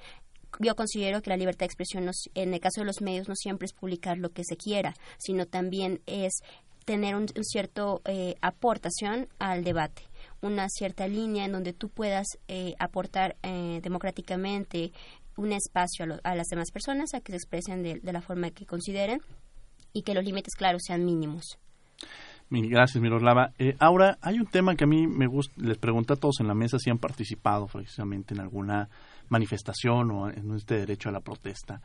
yo 0.59 0.75
considero 0.75 1.21
que 1.21 1.29
la 1.29 1.37
libertad 1.37 1.61
de 1.61 1.66
expresión, 1.66 2.09
en 2.35 2.55
el 2.55 2.61
caso 2.61 2.81
de 2.81 2.87
los 2.87 3.03
medios, 3.03 3.29
no 3.29 3.35
siempre 3.35 3.66
es 3.66 3.75
publicar 3.75 4.16
lo 4.16 4.31
que 4.31 4.42
se 4.42 4.57
quiera, 4.57 4.95
sino 5.19 5.45
también 5.45 6.01
es 6.07 6.40
tener 6.87 7.14
un, 7.14 7.27
un 7.37 7.45
cierto 7.45 8.01
eh, 8.07 8.37
aportación 8.40 9.29
al 9.38 9.64
debate 9.64 10.03
una 10.42 10.68
cierta 10.68 11.09
línea 11.09 11.44
en 11.44 11.53
donde 11.53 11.72
tú 11.72 11.88
puedas 11.88 12.27
eh, 12.49 12.75
aportar 12.79 13.37
eh, 13.42 13.81
democráticamente 13.83 14.92
un 15.37 15.53
espacio 15.53 16.05
a, 16.05 16.09
lo, 16.09 16.16
a, 16.25 16.35
las 16.35 16.49
demás 16.49 16.70
personas 16.70 17.14
a 17.14 17.20
que 17.20 17.33
se 17.33 17.37
expresen 17.37 17.83
de, 17.83 18.01
la 18.12 18.22
forma 18.22 18.51
que 18.51 18.66
consideren 18.66 19.20
y 19.92 20.03
que 20.03 20.14
los 20.14 20.25
límites, 20.25 20.55
claro, 20.55 20.79
sean 20.81 21.05
mínimos. 21.05 21.59
Gracias, 22.49 23.03
Miroslava. 23.03 23.53
Eh, 23.59 23.75
ahora, 23.81 24.18
hay 24.20 24.38
un 24.38 24.46
tema 24.46 24.77
que 24.77 24.85
a 24.85 24.87
mí 24.87 25.07
me 25.07 25.27
gusta, 25.27 25.53
les 25.57 25.79
pregunto 25.79 26.14
a 26.14 26.16
todos 26.16 26.40
en 26.40 26.46
la 26.46 26.55
mesa 26.55 26.79
si 26.79 26.90
han 26.90 26.99
participado 26.99 27.66
precisamente 27.66 28.35
en 28.35 28.40
alguna 28.40 28.88
manifestación 29.29 30.11
o 30.12 30.31
en 30.31 30.55
este 30.55 30.77
derecho 30.77 31.09
a 31.09 31.12
la 31.12 31.20
protesta. 31.20 31.81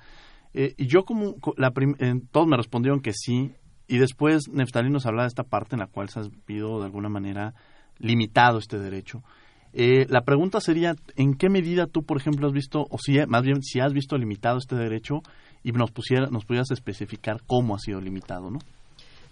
Eh, 0.53 0.75
y 0.77 0.87
yo 0.87 1.03
como, 1.03 1.35
la 1.57 1.71
todos 2.31 2.47
me 2.47 2.57
respondieron 2.57 3.01
que 3.01 3.13
sí, 3.13 3.55
y 3.87 3.97
después 3.97 4.49
Neftalí 4.49 4.89
nos 4.89 5.05
hablaba 5.05 5.23
de 5.23 5.29
esta 5.29 5.43
parte 5.43 5.75
en 5.75 5.79
la 5.79 5.87
cual 5.87 6.09
se 6.09 6.19
ha 6.19 6.23
visto 6.45 6.79
de 6.79 6.85
alguna 6.85 7.09
manera 7.09 7.55
limitado 8.01 8.57
este 8.57 8.77
derecho. 8.77 9.23
Eh, 9.73 10.05
la 10.09 10.21
pregunta 10.21 10.59
sería, 10.59 10.95
¿en 11.15 11.35
qué 11.35 11.49
medida 11.49 11.87
tú, 11.87 12.03
por 12.03 12.17
ejemplo, 12.17 12.47
has 12.47 12.53
visto, 12.53 12.85
o 12.89 12.97
si, 12.97 13.17
más 13.27 13.43
bien, 13.43 13.61
si 13.63 13.79
has 13.79 13.93
visto 13.93 14.17
limitado 14.17 14.57
este 14.57 14.75
derecho 14.75 15.21
y 15.63 15.71
nos, 15.71 15.91
pusiera, 15.91 16.27
nos 16.27 16.45
pudieras 16.45 16.71
especificar 16.71 17.41
cómo 17.47 17.75
ha 17.75 17.79
sido 17.79 18.01
limitado, 18.01 18.51
¿no? 18.51 18.59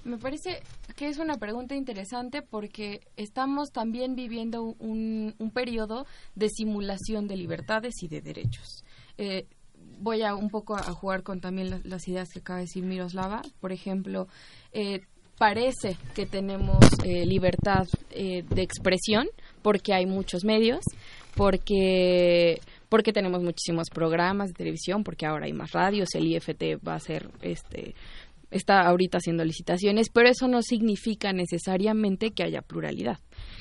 Me 0.06 0.18
parece 0.18 0.62
que 0.96 1.08
es 1.08 1.18
una 1.18 1.36
pregunta 1.36 1.76
interesante 1.76 2.42
porque 2.42 3.02
estamos 3.18 3.72
también 3.72 4.16
viviendo 4.16 4.64
un, 4.64 5.36
un 5.38 5.52
periodo 5.52 6.06
de 6.36 6.48
simulación 6.48 7.28
de 7.28 7.36
libertades 7.36 8.02
y 8.02 8.08
de 8.08 8.22
derechos. 8.22 8.86
Eh, 9.18 9.46
voy 10.00 10.22
a 10.24 10.36
un 10.36 10.50
poco 10.50 10.76
a 10.76 10.84
jugar 10.84 11.24
con 11.24 11.42
también 11.42 11.82
las, 11.84 12.08
ideas 12.08 12.30
que 12.30 12.40
acaba 12.40 12.60
de 12.60 12.66
decir 12.66 12.84
Miroslava. 12.84 13.42
Por 13.60 13.72
ejemplo, 13.72 14.28
eh, 14.72 15.02
parece 15.40 15.98
que 16.14 16.28
tenemos 16.28 16.78
eh, 17.04 17.26
libertad 17.26 17.88
eh, 18.12 18.44
de 18.48 18.62
expresión 18.62 19.28
porque 19.64 19.94
hay 19.94 20.06
muchos 20.06 20.44
medios, 20.44 20.82
porque 21.36 22.62
porque 22.90 23.14
tenemos 23.14 23.42
muchísimos 23.44 23.90
programas 23.94 24.50
de 24.50 24.56
televisión, 24.56 25.04
porque 25.04 25.26
ahora 25.26 25.46
hay 25.46 25.54
más 25.54 25.72
radios, 25.72 26.10
el 26.16 26.28
IFT 26.28 26.86
va 26.86 26.96
a 26.96 27.00
ser 27.00 27.30
este 27.42 27.96
está 28.52 28.82
ahorita 28.82 29.20
haciendo 29.20 29.46
licitaciones, 29.46 30.10
pero 30.10 30.28
eso 30.28 30.48
no 30.48 30.62
significa 30.62 31.32
necesariamente 31.34 32.32
que 32.32 32.44
haya 32.44 32.62
pluralidad, 32.62 33.20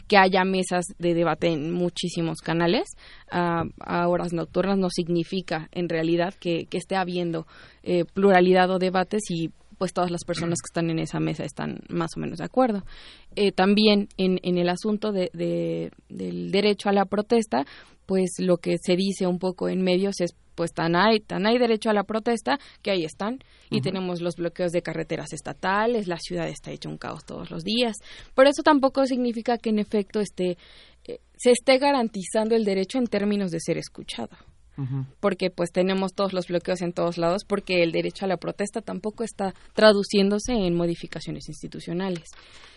que 0.09 0.17
haya 0.17 0.45
mesas 0.45 0.87
de 0.99 1.12
debate 1.12 1.49
en 1.49 1.73
muchísimos 1.73 2.38
canales. 2.38 2.88
Uh, 3.31 3.69
a 3.81 4.09
horas 4.09 4.33
nocturnas 4.33 4.79
no 4.79 4.88
significa 4.88 5.69
en 5.73 5.91
realidad 5.91 6.35
que, 6.41 6.64
que 6.71 6.79
esté 6.79 6.97
habiendo 6.97 7.47
eh, 7.83 8.05
pluralidad 8.07 8.71
o 8.71 8.79
debates 8.79 9.25
y 9.31 9.51
pues 9.79 9.93
todas 9.93 10.11
las 10.11 10.25
personas 10.25 10.59
que 10.61 10.69
están 10.71 10.91
en 10.91 10.99
esa 10.99 11.21
mesa 11.21 11.45
están 11.45 11.81
más 11.88 12.11
o 12.17 12.21
menos 12.21 12.38
de 12.38 12.45
acuerdo. 12.45 12.85
Eh, 13.37 13.53
también 13.53 14.09
en, 14.17 14.41
en, 14.43 14.59
el 14.59 14.69
asunto 14.69 15.12
de, 15.12 15.31
de, 15.33 15.91
del 16.09 16.51
derecho 16.51 16.88
a 16.88 16.93
la 16.93 17.05
protesta, 17.05 17.64
pues 18.07 18.33
lo 18.38 18.57
que 18.59 18.77
se 18.79 18.97
dice 18.97 19.27
un 19.27 19.38
poco 19.38 19.69
en 19.69 19.83
medios 19.83 20.21
es 20.21 20.35
pues 20.55 20.73
tan 20.73 20.97
hay, 20.97 21.21
tan 21.21 21.47
hay 21.47 21.57
derecho 21.57 21.88
a 21.88 21.93
la 21.93 22.03
protesta 22.03 22.59
que 22.83 22.91
ahí 22.91 23.05
están 23.05 23.38
y 23.71 23.77
uh 23.77 23.79
-huh. 23.79 23.83
tenemos 23.85 24.21
los 24.21 24.35
bloqueos 24.35 24.73
de 24.73 24.83
carreteras 24.83 25.33
estatales, 25.33 26.09
la 26.09 26.19
ciudad 26.19 26.49
está 26.49 26.73
hecha 26.73 26.88
un 26.88 26.99
caos 26.99 27.25
todos 27.25 27.53
los 27.53 27.62
días, 27.62 27.97
pero 28.35 28.51
eso 28.51 28.64
tampoco 28.64 29.07
significa 29.07 29.57
que 29.57 29.71
en 29.71 29.79
efecto 29.79 30.19
esté, 30.19 30.59
eh, 31.05 31.21
se 31.37 31.53
esté 31.53 31.79
garantizando 31.79 32.57
el 32.57 32.64
derecho 32.64 32.99
en 32.99 33.07
términos 33.07 33.53
de 33.53 33.61
ser 33.61 33.79
escuchado 33.79 34.37
porque 35.21 35.51
pues 35.51 35.71
tenemos 35.73 36.12
todos 36.14 36.33
los 36.33 36.47
bloqueos 36.47 36.83
en 36.83 36.93
todos 36.93 37.19
lados 37.19 37.45
porque 37.45 37.83
el 37.83 37.93
derecho 37.93 38.25
a 38.25 38.29
la 38.29 38.37
protesta 38.37 38.81
tampoco 38.81 39.25
está 39.25 39.55
traduciéndose 39.75 40.53
en 40.53 40.75
modificaciones 40.75 41.49
institucionales. 41.49 42.25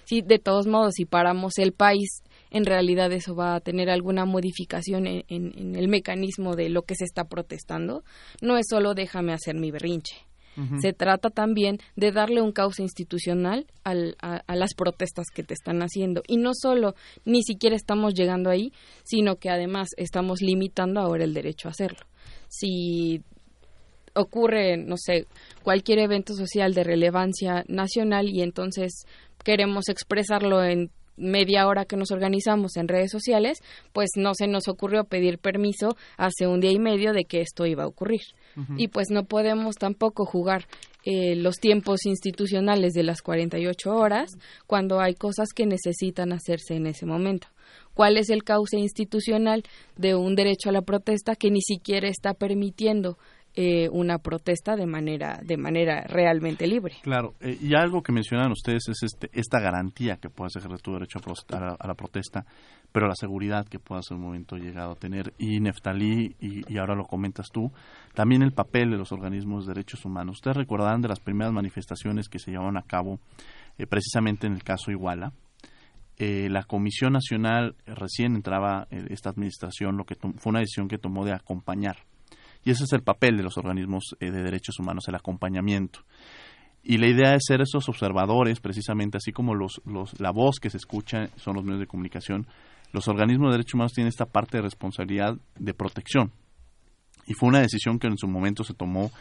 Sí, 0.05 0.21
de 0.21 0.39
todos 0.39 0.67
modos, 0.67 0.93
si 0.95 1.05
paramos 1.05 1.57
el 1.57 1.73
país, 1.73 2.23
en 2.49 2.65
realidad 2.65 3.11
eso 3.11 3.35
va 3.35 3.55
a 3.55 3.59
tener 3.61 3.89
alguna 3.89 4.25
modificación 4.25 5.07
en, 5.07 5.23
en, 5.27 5.57
en 5.57 5.75
el 5.75 5.87
mecanismo 5.87 6.55
de 6.55 6.69
lo 6.69 6.83
que 6.83 6.95
se 6.95 7.05
está 7.05 7.25
protestando. 7.25 8.03
No 8.41 8.57
es 8.57 8.65
solo 8.69 8.93
déjame 8.93 9.33
hacer 9.33 9.55
mi 9.55 9.71
berrinche. 9.71 10.30
Se 10.79 10.93
trata 10.93 11.29
también 11.29 11.79
de 11.95 12.11
darle 12.11 12.41
un 12.41 12.51
cauce 12.51 12.83
institucional 12.83 13.65
al, 13.83 14.15
a, 14.21 14.41
a, 14.45 14.55
las 14.55 14.73
protestas 14.73 15.27
que 15.33 15.43
te 15.43 15.53
están 15.53 15.81
haciendo. 15.81 16.23
Y 16.27 16.37
no 16.37 16.51
solo, 16.53 16.95
ni 17.25 17.41
siquiera 17.41 17.75
estamos 17.75 18.13
llegando 18.13 18.49
ahí, 18.49 18.73
sino 19.03 19.37
que 19.37 19.49
además 19.49 19.89
estamos 19.97 20.41
limitando 20.41 20.99
ahora 20.99 21.23
el 21.23 21.33
derecho 21.33 21.67
a 21.67 21.71
hacerlo. 21.71 22.05
Si 22.49 23.23
ocurre, 24.13 24.77
no 24.77 24.95
sé, 24.97 25.27
cualquier 25.63 25.99
evento 25.99 26.33
social 26.33 26.73
de 26.73 26.83
relevancia 26.83 27.63
nacional 27.67 28.29
y 28.29 28.41
entonces 28.41 29.05
queremos 29.43 29.89
expresarlo 29.89 30.63
en 30.63 30.91
media 31.17 31.67
hora 31.67 31.85
que 31.85 31.97
nos 31.97 32.11
organizamos 32.11 32.77
en 32.77 32.87
redes 32.87 33.11
sociales, 33.11 33.59
pues 33.93 34.09
no 34.15 34.33
se 34.33 34.47
nos 34.47 34.67
ocurrió 34.67 35.03
pedir 35.03 35.39
permiso 35.39 35.95
hace 36.17 36.47
un 36.47 36.59
día 36.59 36.71
y 36.71 36.79
medio 36.79 37.13
de 37.13 37.25
que 37.25 37.41
esto 37.41 37.65
iba 37.65 37.83
a 37.83 37.87
ocurrir. 37.87 38.21
Y 38.77 38.89
pues 38.89 39.09
no 39.09 39.23
podemos 39.23 39.75
tampoco 39.75 40.25
jugar 40.25 40.67
eh, 41.03 41.35
los 41.35 41.55
tiempos 41.55 42.05
institucionales 42.05 42.93
de 42.93 43.03
las 43.03 43.21
48 43.21 43.95
horas 43.95 44.31
cuando 44.67 44.99
hay 44.99 45.15
cosas 45.15 45.49
que 45.53 45.65
necesitan 45.65 46.31
hacerse 46.33 46.75
en 46.75 46.87
ese 46.87 47.05
momento. 47.05 47.47
¿Cuál 47.93 48.17
es 48.17 48.29
el 48.29 48.43
cauce 48.43 48.77
institucional 48.77 49.63
de 49.97 50.15
un 50.15 50.35
derecho 50.35 50.69
a 50.69 50.73
la 50.73 50.81
protesta 50.81 51.35
que 51.35 51.51
ni 51.51 51.61
siquiera 51.61 52.07
está 52.07 52.33
permitiendo 52.33 53.17
eh, 53.53 53.89
una 53.91 54.19
protesta 54.19 54.77
de 54.77 54.85
manera 54.85 55.41
de 55.43 55.57
manera 55.57 56.05
realmente 56.07 56.65
libre. 56.67 56.95
Claro, 57.01 57.33
eh, 57.41 57.57
y 57.61 57.75
algo 57.75 58.01
que 58.01 58.13
mencionan 58.13 58.49
ustedes 58.53 58.87
es 58.87 59.03
este, 59.03 59.29
esta 59.33 59.59
garantía 59.59 60.15
que 60.15 60.29
puedas 60.29 60.55
ejercer 60.55 60.79
tu 60.79 60.93
derecho 60.93 61.19
a, 61.49 61.85
la, 61.85 61.93
protesta, 61.93 62.45
pero 62.93 63.09
la 63.09 63.15
seguridad 63.15 63.67
que 63.67 63.77
puedas 63.77 64.09
en 64.09 64.19
un 64.19 64.23
momento 64.23 64.55
llegado 64.55 64.93
a 64.93 64.95
tener. 64.95 65.33
Y 65.37 65.59
Neftalí, 65.59 66.33
y, 66.39 66.77
ahora 66.77 66.95
lo 66.95 67.03
comentas 67.03 67.49
tú, 67.51 67.73
también 68.13 68.41
el 68.41 68.53
papel 68.53 68.89
de 68.89 68.97
los 68.97 69.11
organismos 69.11 69.65
de 69.65 69.73
derechos 69.73 70.05
humanos. 70.05 70.37
Ustedes 70.37 70.55
recordarán 70.55 71.01
de 71.01 71.09
las 71.09 71.19
primeras 71.19 71.51
manifestaciones 71.51 72.29
que 72.29 72.39
se 72.39 72.51
llevaron 72.51 72.77
a 72.77 72.83
cabo 72.83 73.19
eh, 73.77 73.85
precisamente 73.85 74.47
en 74.47 74.53
el 74.53 74.63
caso 74.63 74.91
Iguala, 74.91 75.33
la 76.17 76.63
Comisión 76.65 77.13
Nacional 77.13 77.75
recién 77.87 78.35
entraba 78.35 78.87
esta 78.91 79.31
administración, 79.31 79.97
lo 79.97 80.05
que 80.05 80.13
fue 80.13 80.51
una 80.51 80.59
decisión 80.59 80.87
que 80.87 80.99
tomó 80.99 81.25
de 81.25 81.33
acompañar 81.33 81.97
y 82.63 82.71
ese 82.71 82.83
es 82.83 82.93
el 82.93 83.01
papel 83.01 83.37
de 83.37 83.43
los 83.43 83.57
organismos 83.57 84.15
eh, 84.19 84.31
de 84.31 84.43
derechos 84.43 84.79
humanos, 84.79 85.07
el 85.07 85.15
acompañamiento. 85.15 86.01
Y 86.83 86.97
la 86.97 87.07
idea 87.07 87.35
es 87.35 87.43
ser 87.45 87.61
esos 87.61 87.87
observadores, 87.89 88.59
precisamente 88.59 89.17
así 89.17 89.31
como 89.31 89.53
los, 89.53 89.81
los, 89.85 90.19
la 90.19 90.31
voz 90.31 90.59
que 90.59 90.69
se 90.69 90.77
escucha 90.77 91.27
son 91.35 91.55
los 91.55 91.63
medios 91.63 91.79
de 91.79 91.87
comunicación, 91.87 92.47
los 92.91 93.07
organismos 93.07 93.49
de 93.49 93.53
derechos 93.53 93.75
humanos 93.75 93.93
tienen 93.93 94.09
esta 94.09 94.25
parte 94.25 94.57
de 94.57 94.63
responsabilidad 94.63 95.37
de 95.57 95.73
protección. 95.73 96.31
Y 97.27 97.33
fue 97.33 97.49
una 97.49 97.61
decisión 97.61 97.99
que 97.99 98.07
en 98.07 98.17
su 98.17 98.27
momento 98.27 98.63
se 98.63 98.73
tomó 98.73 99.11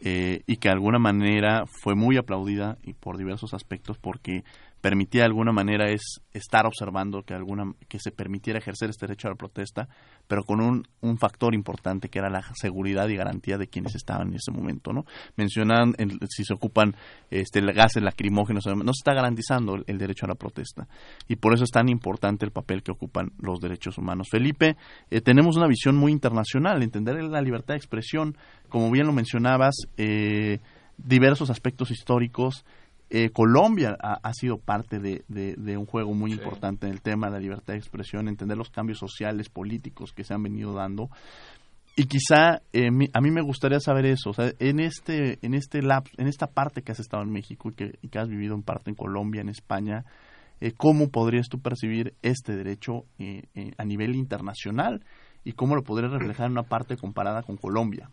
eh, 0.00 0.42
y 0.46 0.56
que 0.56 0.68
de 0.68 0.74
alguna 0.74 0.98
manera 0.98 1.64
fue 1.66 1.94
muy 1.94 2.18
aplaudida 2.18 2.76
y 2.82 2.92
por 2.92 3.16
diversos 3.16 3.54
aspectos 3.54 3.96
porque 3.98 4.44
permitía 4.80 5.22
de 5.22 5.26
alguna 5.26 5.52
manera 5.52 5.90
es 5.90 6.20
estar 6.32 6.66
observando 6.66 7.22
que 7.22 7.34
alguna 7.34 7.72
que 7.88 7.98
se 7.98 8.10
permitiera 8.10 8.58
ejercer 8.58 8.90
este 8.90 9.06
derecho 9.06 9.28
a 9.28 9.32
la 9.32 9.36
protesta, 9.36 9.88
pero 10.28 10.44
con 10.44 10.60
un, 10.60 10.86
un 11.00 11.18
factor 11.18 11.54
importante 11.54 12.08
que 12.08 12.18
era 12.18 12.30
la 12.30 12.42
seguridad 12.54 13.08
y 13.08 13.16
garantía 13.16 13.58
de 13.58 13.68
quienes 13.68 13.94
estaban 13.94 14.28
en 14.28 14.34
ese 14.34 14.52
momento, 14.52 14.92
¿no? 14.92 15.04
Mencionan 15.36 15.94
si 16.28 16.44
se 16.44 16.54
ocupan 16.54 16.94
este 17.30 17.60
gases 17.60 18.02
lacrimógenos, 18.02 18.66
no 18.66 18.92
se 18.92 19.00
está 19.00 19.14
garantizando 19.14 19.76
el, 19.86 19.98
derecho 19.98 20.26
a 20.26 20.28
la 20.28 20.34
protesta 20.34 20.86
y 21.26 21.36
por 21.36 21.54
eso 21.54 21.64
es 21.64 21.70
tan 21.70 21.88
importante 21.88 22.44
el 22.44 22.52
papel 22.52 22.82
que 22.82 22.92
ocupan 22.92 23.32
los 23.38 23.60
derechos 23.60 23.98
humanos. 23.98 24.28
Felipe, 24.30 24.76
eh, 25.10 25.20
tenemos 25.20 25.56
una 25.56 25.66
visión 25.66 25.96
muy 25.96 26.12
internacional, 26.12 26.82
entender 26.82 27.22
la 27.24 27.40
libertad 27.40 27.74
de 27.74 27.78
expresión, 27.78 28.36
como 28.68 28.90
bien 28.90 29.06
lo 29.06 29.12
mencionabas, 29.12 29.74
eh, 29.96 30.60
diversos 30.98 31.50
aspectos 31.50 31.90
históricos 31.90 32.64
eh, 33.08 33.30
Colombia 33.30 33.96
ha, 34.00 34.32
sido 34.32 34.58
parte 34.58 34.98
de, 34.98 35.76
un 35.78 35.86
juego 35.86 36.12
muy 36.12 36.32
importante 36.32 36.86
en 36.86 36.92
el 36.92 37.02
tema 37.02 37.28
de 37.28 37.34
la 37.34 37.38
libertad 37.38 37.74
de 37.74 37.78
expresión, 37.78 38.26
entender 38.26 38.58
los 38.58 38.70
cambios 38.70 38.98
sociales, 38.98 39.48
políticos 39.48 40.12
que 40.12 40.24
se 40.24 40.34
han 40.34 40.42
venido 40.42 40.72
dando. 40.72 41.08
Y 41.94 42.06
quizá 42.06 42.62
eh, 42.72 42.88
a 43.12 43.20
mí 43.20 43.30
me 43.30 43.42
gustaría 43.42 43.78
saber 43.78 44.06
eso, 44.06 44.30
o 44.30 44.32
sea, 44.34 44.52
en 44.58 44.80
este, 44.80 45.38
en 45.42 45.54
este 45.54 45.78
en 45.78 46.26
esta 46.26 46.48
parte 46.48 46.82
que 46.82 46.92
has 46.92 47.00
estado 47.00 47.22
en 47.22 47.30
México 47.30 47.70
y 47.70 48.08
que, 48.08 48.18
has 48.18 48.28
vivido 48.28 48.54
en 48.54 48.62
parte 48.62 48.90
en 48.90 48.96
Colombia, 48.96 49.40
en 49.40 49.48
España, 49.48 50.04
eh, 50.60 50.72
¿cómo 50.76 51.08
podrías 51.08 51.48
tú 51.48 51.60
percibir 51.60 52.14
este 52.22 52.56
derecho 52.56 53.04
a 53.78 53.84
nivel 53.84 54.16
internacional 54.16 55.04
y 55.44 55.52
cómo 55.52 55.76
lo 55.76 55.82
podrías 55.84 56.12
reflejar 56.12 56.46
en 56.46 56.52
una 56.52 56.64
parte 56.64 56.96
comparada 56.96 57.44
con 57.44 57.56
Colombia? 57.56 58.10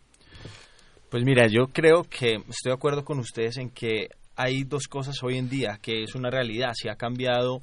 Pues 1.10 1.26
mira, 1.26 1.48
yo 1.48 1.68
creo 1.74 2.04
que 2.04 2.36
estoy 2.36 2.70
de 2.70 2.74
acuerdo 2.74 3.04
con 3.04 3.20
ustedes 3.20 3.58
en 3.58 3.70
que 3.70 4.10
hay 4.36 4.64
dos 4.64 4.88
cosas 4.88 5.22
hoy 5.24 5.38
en 5.38 5.50
día 5.50 5.80
que 5.82 6.04
es 6.04 6.16
una 6.16 6.30
realidad. 6.30 6.72
Se 6.74 6.90
ha 6.90 6.96
cambiado 6.96 7.62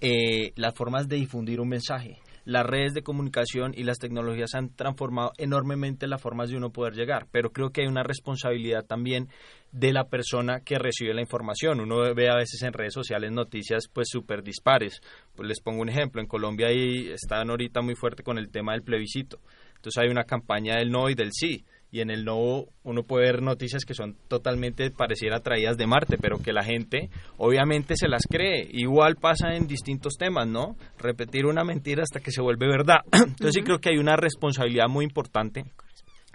eh, 0.00 0.52
las 0.56 0.74
formas 0.74 1.08
de 1.08 1.16
difundir 1.16 1.60
un 1.60 1.68
mensaje. 1.68 2.18
Las 2.46 2.64
redes 2.64 2.94
de 2.94 3.02
comunicación 3.02 3.74
y 3.76 3.84
las 3.84 3.98
tecnologías 3.98 4.54
han 4.54 4.74
transformado 4.74 5.32
enormemente 5.36 6.08
las 6.08 6.22
formas 6.22 6.48
de 6.48 6.56
uno 6.56 6.70
poder 6.70 6.94
llegar, 6.94 7.26
pero 7.30 7.52
creo 7.52 7.70
que 7.70 7.82
hay 7.82 7.86
una 7.86 8.02
responsabilidad 8.02 8.86
también 8.86 9.28
de 9.72 9.92
la 9.92 10.04
persona 10.04 10.60
que 10.60 10.78
recibe 10.78 11.12
la 11.12 11.20
información. 11.20 11.80
Uno 11.80 12.14
ve 12.14 12.30
a 12.30 12.36
veces 12.36 12.62
en 12.62 12.72
redes 12.72 12.94
sociales 12.94 13.30
noticias 13.30 13.84
pues 13.92 14.08
súper 14.10 14.42
dispares. 14.42 15.02
Pues 15.36 15.48
les 15.48 15.60
pongo 15.60 15.82
un 15.82 15.90
ejemplo, 15.90 16.20
en 16.20 16.26
Colombia 16.26 16.68
ahí 16.68 17.10
están 17.10 17.50
ahorita 17.50 17.82
muy 17.82 17.94
fuerte 17.94 18.22
con 18.22 18.38
el 18.38 18.50
tema 18.50 18.72
del 18.72 18.82
plebiscito. 18.82 19.38
Entonces 19.76 20.02
hay 20.02 20.10
una 20.10 20.24
campaña 20.24 20.76
del 20.76 20.90
no 20.90 21.10
y 21.10 21.14
del 21.14 21.32
sí 21.32 21.64
y 21.92 22.00
en 22.00 22.10
el 22.10 22.24
nuevo 22.24 22.68
uno 22.84 23.02
puede 23.02 23.26
ver 23.26 23.42
noticias 23.42 23.84
que 23.84 23.94
son 23.94 24.16
totalmente 24.28 24.90
pareciera 24.90 25.40
traídas 25.40 25.76
de 25.76 25.86
Marte, 25.86 26.18
pero 26.18 26.38
que 26.38 26.52
la 26.52 26.62
gente 26.62 27.10
obviamente 27.36 27.94
se 27.96 28.08
las 28.08 28.22
cree. 28.28 28.68
Igual 28.72 29.16
pasa 29.16 29.54
en 29.54 29.66
distintos 29.66 30.14
temas, 30.18 30.46
¿no? 30.46 30.76
Repetir 30.98 31.46
una 31.46 31.64
mentira 31.64 32.02
hasta 32.02 32.20
que 32.20 32.30
se 32.30 32.42
vuelve 32.42 32.68
verdad. 32.68 33.00
Entonces 33.12 33.54
sí 33.54 33.62
creo 33.62 33.78
que 33.78 33.90
hay 33.90 33.98
una 33.98 34.16
responsabilidad 34.16 34.88
muy 34.88 35.04
importante 35.04 35.64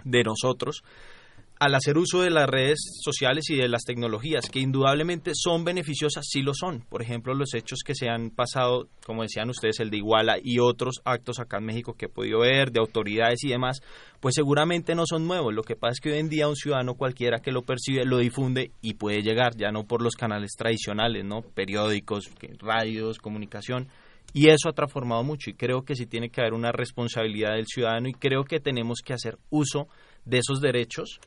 de 0.04 0.22
nosotros 0.22 0.82
al 1.58 1.74
hacer 1.74 1.96
uso 1.96 2.20
de 2.20 2.30
las 2.30 2.48
redes 2.48 2.78
sociales 3.02 3.48
y 3.48 3.56
de 3.56 3.68
las 3.68 3.84
tecnologías, 3.84 4.50
que 4.50 4.60
indudablemente 4.60 5.32
son 5.34 5.64
beneficiosas, 5.64 6.26
sí 6.28 6.42
lo 6.42 6.52
son. 6.52 6.82
Por 6.82 7.00
ejemplo, 7.00 7.34
los 7.34 7.54
hechos 7.54 7.78
que 7.84 7.94
se 7.94 8.10
han 8.10 8.30
pasado, 8.30 8.88
como 9.04 9.22
decían 9.22 9.48
ustedes, 9.48 9.80
el 9.80 9.88
de 9.88 9.96
Iguala 9.96 10.36
y 10.42 10.58
otros 10.58 11.00
actos 11.04 11.38
acá 11.38 11.56
en 11.58 11.64
México 11.64 11.94
que 11.94 12.06
he 12.06 12.10
podido 12.10 12.40
ver, 12.40 12.72
de 12.72 12.80
autoridades 12.80 13.42
y 13.44 13.48
demás, 13.48 13.80
pues 14.20 14.34
seguramente 14.34 14.94
no 14.94 15.04
son 15.06 15.26
nuevos. 15.26 15.54
Lo 15.54 15.62
que 15.62 15.76
pasa 15.76 15.92
es 15.92 16.00
que 16.00 16.12
hoy 16.12 16.18
en 16.18 16.28
día 16.28 16.46
un 16.46 16.56
ciudadano 16.56 16.94
cualquiera 16.94 17.38
que 17.38 17.52
lo 17.52 17.62
percibe, 17.62 18.04
lo 18.04 18.18
difunde 18.18 18.72
y 18.82 18.94
puede 18.94 19.22
llegar, 19.22 19.56
ya 19.56 19.70
no 19.70 19.84
por 19.84 20.02
los 20.02 20.14
canales 20.14 20.52
tradicionales, 20.58 21.24
¿no? 21.24 21.40
Periódicos, 21.40 22.30
radios, 22.58 23.18
comunicación. 23.18 23.88
Y 24.34 24.50
eso 24.50 24.68
ha 24.68 24.74
transformado 24.74 25.24
mucho 25.24 25.48
y 25.48 25.54
creo 25.54 25.82
que 25.82 25.94
sí 25.94 26.04
tiene 26.04 26.28
que 26.28 26.42
haber 26.42 26.52
una 26.52 26.72
responsabilidad 26.72 27.54
del 27.54 27.66
ciudadano 27.66 28.08
y 28.08 28.12
creo 28.12 28.44
que 28.44 28.60
tenemos 28.60 28.98
que 29.02 29.14
hacer 29.14 29.38
uso 29.48 29.88
de 30.26 30.38
esos 30.38 30.60
derechos 30.60 31.20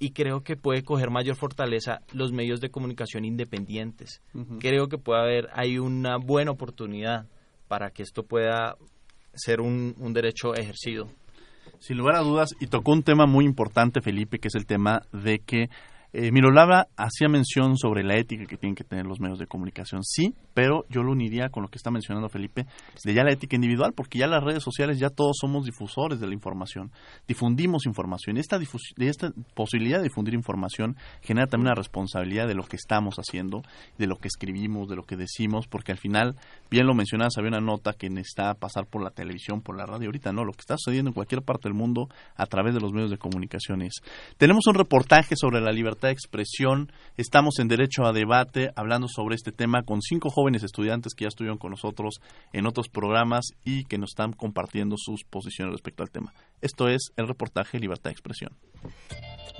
y 0.00 0.12
creo 0.12 0.42
que 0.42 0.56
puede 0.56 0.82
coger 0.82 1.10
mayor 1.10 1.36
fortaleza 1.36 2.00
los 2.12 2.32
medios 2.32 2.60
de 2.60 2.70
comunicación 2.70 3.24
independientes. 3.26 4.22
Creo 4.58 4.88
que 4.88 4.96
puede 4.96 5.20
haber, 5.20 5.48
hay 5.52 5.78
una 5.78 6.16
buena 6.16 6.50
oportunidad 6.50 7.26
para 7.68 7.90
que 7.90 8.02
esto 8.02 8.24
pueda 8.24 8.76
ser 9.34 9.60
un, 9.60 9.94
un 9.98 10.12
derecho 10.14 10.54
ejercido. 10.54 11.08
Sin 11.78 11.98
lugar 11.98 12.16
a 12.16 12.20
dudas, 12.20 12.50
y 12.60 12.66
tocó 12.66 12.92
un 12.92 13.02
tema 13.02 13.26
muy 13.26 13.44
importante, 13.44 14.00
Felipe, 14.00 14.38
que 14.38 14.48
es 14.48 14.54
el 14.54 14.66
tema 14.66 15.02
de 15.12 15.38
que 15.38 15.68
eh, 16.12 16.32
Mirolava 16.32 16.88
hacía 16.96 17.28
mención 17.28 17.76
sobre 17.76 18.02
la 18.02 18.16
ética 18.16 18.44
que 18.46 18.56
tienen 18.56 18.74
que 18.74 18.84
tener 18.84 19.06
los 19.06 19.20
medios 19.20 19.38
de 19.38 19.46
comunicación, 19.46 20.02
sí, 20.02 20.34
pero 20.54 20.84
yo 20.88 21.02
lo 21.02 21.12
uniría 21.12 21.50
con 21.50 21.62
lo 21.62 21.68
que 21.68 21.78
está 21.78 21.90
mencionando 21.90 22.28
Felipe, 22.28 22.66
de 23.04 23.14
ya 23.14 23.22
la 23.22 23.32
ética 23.32 23.56
individual, 23.56 23.92
porque 23.94 24.18
ya 24.18 24.26
las 24.26 24.42
redes 24.42 24.62
sociales 24.62 24.98
ya 24.98 25.10
todos 25.10 25.36
somos 25.40 25.64
difusores 25.64 26.20
de 26.20 26.26
la 26.26 26.34
información, 26.34 26.90
difundimos 27.28 27.86
información, 27.86 28.36
y 28.36 28.40
esta, 28.40 28.58
esta 28.98 29.32
posibilidad 29.54 29.98
de 29.98 30.04
difundir 30.04 30.34
información 30.34 30.96
genera 31.22 31.46
también 31.46 31.68
una 31.68 31.76
responsabilidad 31.76 32.48
de 32.48 32.54
lo 32.54 32.64
que 32.64 32.76
estamos 32.76 33.16
haciendo, 33.16 33.62
de 33.98 34.06
lo 34.06 34.16
que 34.16 34.28
escribimos, 34.28 34.88
de 34.88 34.96
lo 34.96 35.04
que 35.04 35.16
decimos, 35.16 35.66
porque 35.68 35.92
al 35.92 35.98
final, 35.98 36.36
bien 36.70 36.86
lo 36.86 36.94
mencionabas, 36.94 37.38
había 37.38 37.50
una 37.50 37.60
nota 37.60 37.92
que 37.92 38.10
necesita 38.10 38.54
pasar 38.54 38.86
por 38.86 39.02
la 39.02 39.10
televisión, 39.10 39.60
por 39.60 39.76
la 39.76 39.86
radio, 39.86 40.06
ahorita 40.08 40.32
no, 40.32 40.44
lo 40.44 40.52
que 40.52 40.60
está 40.60 40.74
sucediendo 40.76 41.10
en 41.10 41.14
cualquier 41.14 41.42
parte 41.42 41.68
del 41.68 41.74
mundo 41.74 42.08
a 42.34 42.46
través 42.46 42.74
de 42.74 42.80
los 42.80 42.92
medios 42.92 43.10
de 43.10 43.18
comunicación 43.18 43.82
es. 43.82 44.00
Tenemos 44.36 44.66
un 44.66 44.74
reportaje 44.74 45.36
sobre 45.36 45.60
la 45.60 45.70
libertad 45.70 45.99
expresión. 46.08 46.90
Estamos 47.18 47.58
en 47.58 47.68
Derecho 47.68 48.04
a 48.04 48.12
Debate 48.12 48.70
hablando 48.76 49.08
sobre 49.08 49.34
este 49.34 49.52
tema 49.52 49.82
con 49.82 50.00
cinco 50.00 50.30
jóvenes 50.30 50.62
estudiantes 50.62 51.14
que 51.14 51.24
ya 51.24 51.28
estuvieron 51.28 51.58
con 51.58 51.72
nosotros 51.72 52.20
en 52.54 52.66
otros 52.66 52.88
programas 52.88 53.48
y 53.64 53.84
que 53.84 53.98
nos 53.98 54.12
están 54.12 54.32
compartiendo 54.32 54.96
sus 54.96 55.24
posiciones 55.24 55.72
respecto 55.72 56.02
al 56.02 56.10
tema. 56.10 56.32
Esto 56.60 56.88
es 56.88 57.12
el 57.16 57.26
reportaje 57.26 57.78
Libertad 57.78 58.10
de 58.10 58.12
Expresión. 58.12 58.56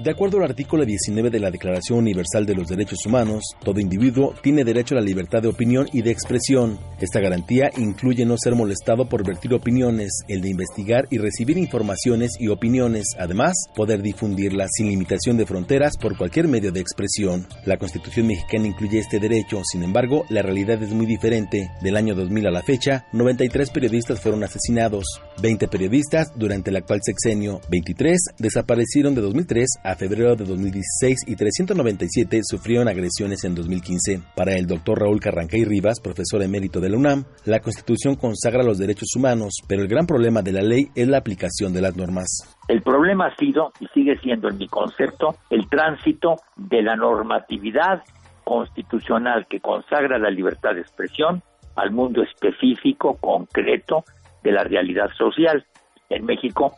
De 0.02 0.10
acuerdo 0.10 0.38
al 0.38 0.44
artículo 0.44 0.86
19 0.86 1.28
de 1.28 1.40
la 1.40 1.50
Declaración 1.50 1.98
Universal 1.98 2.46
de 2.46 2.54
los 2.54 2.68
Derechos 2.68 3.04
Humanos, 3.04 3.44
todo 3.62 3.80
individuo 3.80 4.34
tiene 4.42 4.64
derecho 4.64 4.94
a 4.94 4.98
la 4.98 5.04
libertad 5.04 5.42
de 5.42 5.48
opinión 5.48 5.90
y 5.92 6.00
de 6.00 6.10
expresión. 6.10 6.78
Esta 7.02 7.20
garantía 7.20 7.70
incluye 7.76 8.24
no 8.24 8.38
ser 8.38 8.54
molestado 8.54 9.10
por 9.10 9.26
vertir 9.26 9.52
opiniones, 9.52 10.10
el 10.26 10.40
de 10.40 10.48
investigar 10.48 11.06
y 11.10 11.18
recibir 11.18 11.58
informaciones 11.58 12.30
y 12.38 12.48
opiniones, 12.48 13.08
además, 13.18 13.52
poder 13.76 14.00
difundirlas 14.00 14.70
sin 14.72 14.86
limitación 14.86 15.36
de 15.36 15.44
fronteras 15.44 15.98
por 15.98 16.16
cualquier 16.16 16.48
medio 16.48 16.72
de 16.72 16.80
expresión. 16.80 17.46
La 17.66 17.76
Constitución 17.76 18.26
mexicana 18.26 18.68
incluye 18.68 19.00
este 19.00 19.20
derecho, 19.20 19.60
sin 19.70 19.82
embargo, 19.82 20.24
la 20.30 20.40
realidad 20.40 20.82
es 20.82 20.94
muy 20.94 21.04
diferente. 21.04 21.72
Del 21.82 21.98
año 21.98 22.14
2000 22.14 22.46
a 22.46 22.50
la 22.50 22.62
fecha, 22.62 23.04
93 23.12 23.68
periodistas 23.68 24.18
fueron 24.18 24.44
asesinados, 24.44 25.04
20 25.42 25.68
periodistas 25.68 26.28
durante 26.36 26.70
el 26.70 26.76
actual 26.90 27.00
sexenio, 27.02 27.60
23 27.70 28.34
desaparecieron 28.38 29.14
de 29.14 29.20
2003 29.20 29.80
a 29.84 29.94
febrero 29.94 30.34
de 30.34 30.44
2016 30.44 31.28
y 31.28 31.36
397 31.36 32.40
sufrieron 32.42 32.88
agresiones 32.88 33.44
en 33.44 33.54
2015. 33.54 34.20
Para 34.34 34.56
el 34.56 34.66
doctor 34.66 34.98
Raúl 34.98 35.20
Carrancay 35.20 35.64
Rivas, 35.64 36.00
profesor 36.00 36.42
emérito 36.42 36.80
de 36.80 36.90
la 36.90 36.96
UNAM, 36.96 37.24
la 37.44 37.60
Constitución 37.60 38.16
consagra 38.16 38.64
los 38.64 38.78
derechos 38.78 39.08
humanos, 39.14 39.52
pero 39.68 39.82
el 39.82 39.88
gran 39.88 40.06
problema 40.06 40.42
de 40.42 40.52
la 40.52 40.62
ley 40.62 40.88
es 40.96 41.06
la 41.06 41.18
aplicación 41.18 41.72
de 41.72 41.80
las 41.80 41.96
normas. 41.96 42.58
El 42.66 42.82
problema 42.82 43.26
ha 43.26 43.36
sido 43.36 43.72
y 43.78 43.86
sigue 43.94 44.18
siendo 44.18 44.48
en 44.48 44.58
mi 44.58 44.66
concepto 44.66 45.36
el 45.50 45.68
tránsito 45.68 46.36
de 46.56 46.82
la 46.82 46.96
normatividad 46.96 48.02
constitucional 48.42 49.46
que 49.48 49.60
consagra 49.60 50.18
la 50.18 50.30
libertad 50.30 50.74
de 50.74 50.80
expresión 50.80 51.40
al 51.76 51.92
mundo 51.92 52.22
específico, 52.22 53.16
concreto 53.20 54.02
de 54.42 54.50
la 54.50 54.64
realidad 54.64 55.10
social. 55.16 55.64
En 56.10 56.26
México, 56.26 56.76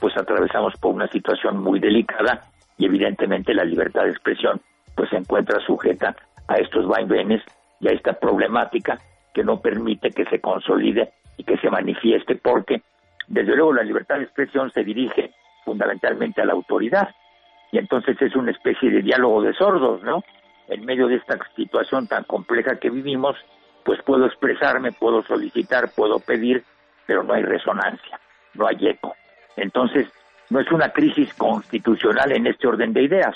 pues 0.00 0.16
atravesamos 0.16 0.74
por 0.76 0.94
una 0.94 1.08
situación 1.08 1.62
muy 1.62 1.80
delicada 1.80 2.42
y 2.78 2.86
evidentemente 2.86 3.54
la 3.54 3.64
libertad 3.64 4.04
de 4.04 4.10
expresión 4.10 4.60
pues 4.94 5.10
se 5.10 5.16
encuentra 5.16 5.60
sujeta 5.60 6.14
a 6.46 6.56
estos 6.56 6.86
vaivenes 6.86 7.42
y 7.80 7.88
a 7.88 7.92
esta 7.92 8.12
problemática 8.12 8.98
que 9.32 9.42
no 9.42 9.60
permite 9.60 10.10
que 10.10 10.24
se 10.26 10.40
consolide 10.40 11.12
y 11.36 11.44
que 11.44 11.56
se 11.58 11.70
manifieste 11.70 12.36
porque 12.36 12.82
desde 13.26 13.56
luego 13.56 13.72
la 13.72 13.82
libertad 13.82 14.16
de 14.16 14.24
expresión 14.24 14.70
se 14.70 14.84
dirige 14.84 15.32
fundamentalmente 15.64 16.42
a 16.42 16.44
la 16.44 16.52
autoridad 16.52 17.08
y 17.72 17.78
entonces 17.78 18.20
es 18.20 18.36
una 18.36 18.52
especie 18.52 18.90
de 18.90 19.02
diálogo 19.02 19.42
de 19.42 19.52
sordos, 19.54 20.02
¿no? 20.02 20.22
En 20.68 20.84
medio 20.84 21.08
de 21.08 21.16
esta 21.16 21.36
situación 21.56 22.06
tan 22.06 22.24
compleja 22.24 22.76
que 22.76 22.88
vivimos, 22.88 23.36
pues 23.84 24.00
puedo 24.02 24.26
expresarme, 24.26 24.92
puedo 24.92 25.22
solicitar, 25.22 25.90
puedo 25.94 26.20
pedir, 26.20 26.62
pero 27.06 27.24
no 27.24 27.34
hay 27.34 27.42
resonancia, 27.42 28.20
eco. 28.80 29.14
Entonces, 29.56 30.08
no 30.50 30.60
es 30.60 30.70
una 30.70 30.90
crisis 30.90 31.32
constitucional 31.34 32.32
en 32.32 32.46
este 32.46 32.66
orden 32.66 32.92
de 32.92 33.02
ideas, 33.02 33.34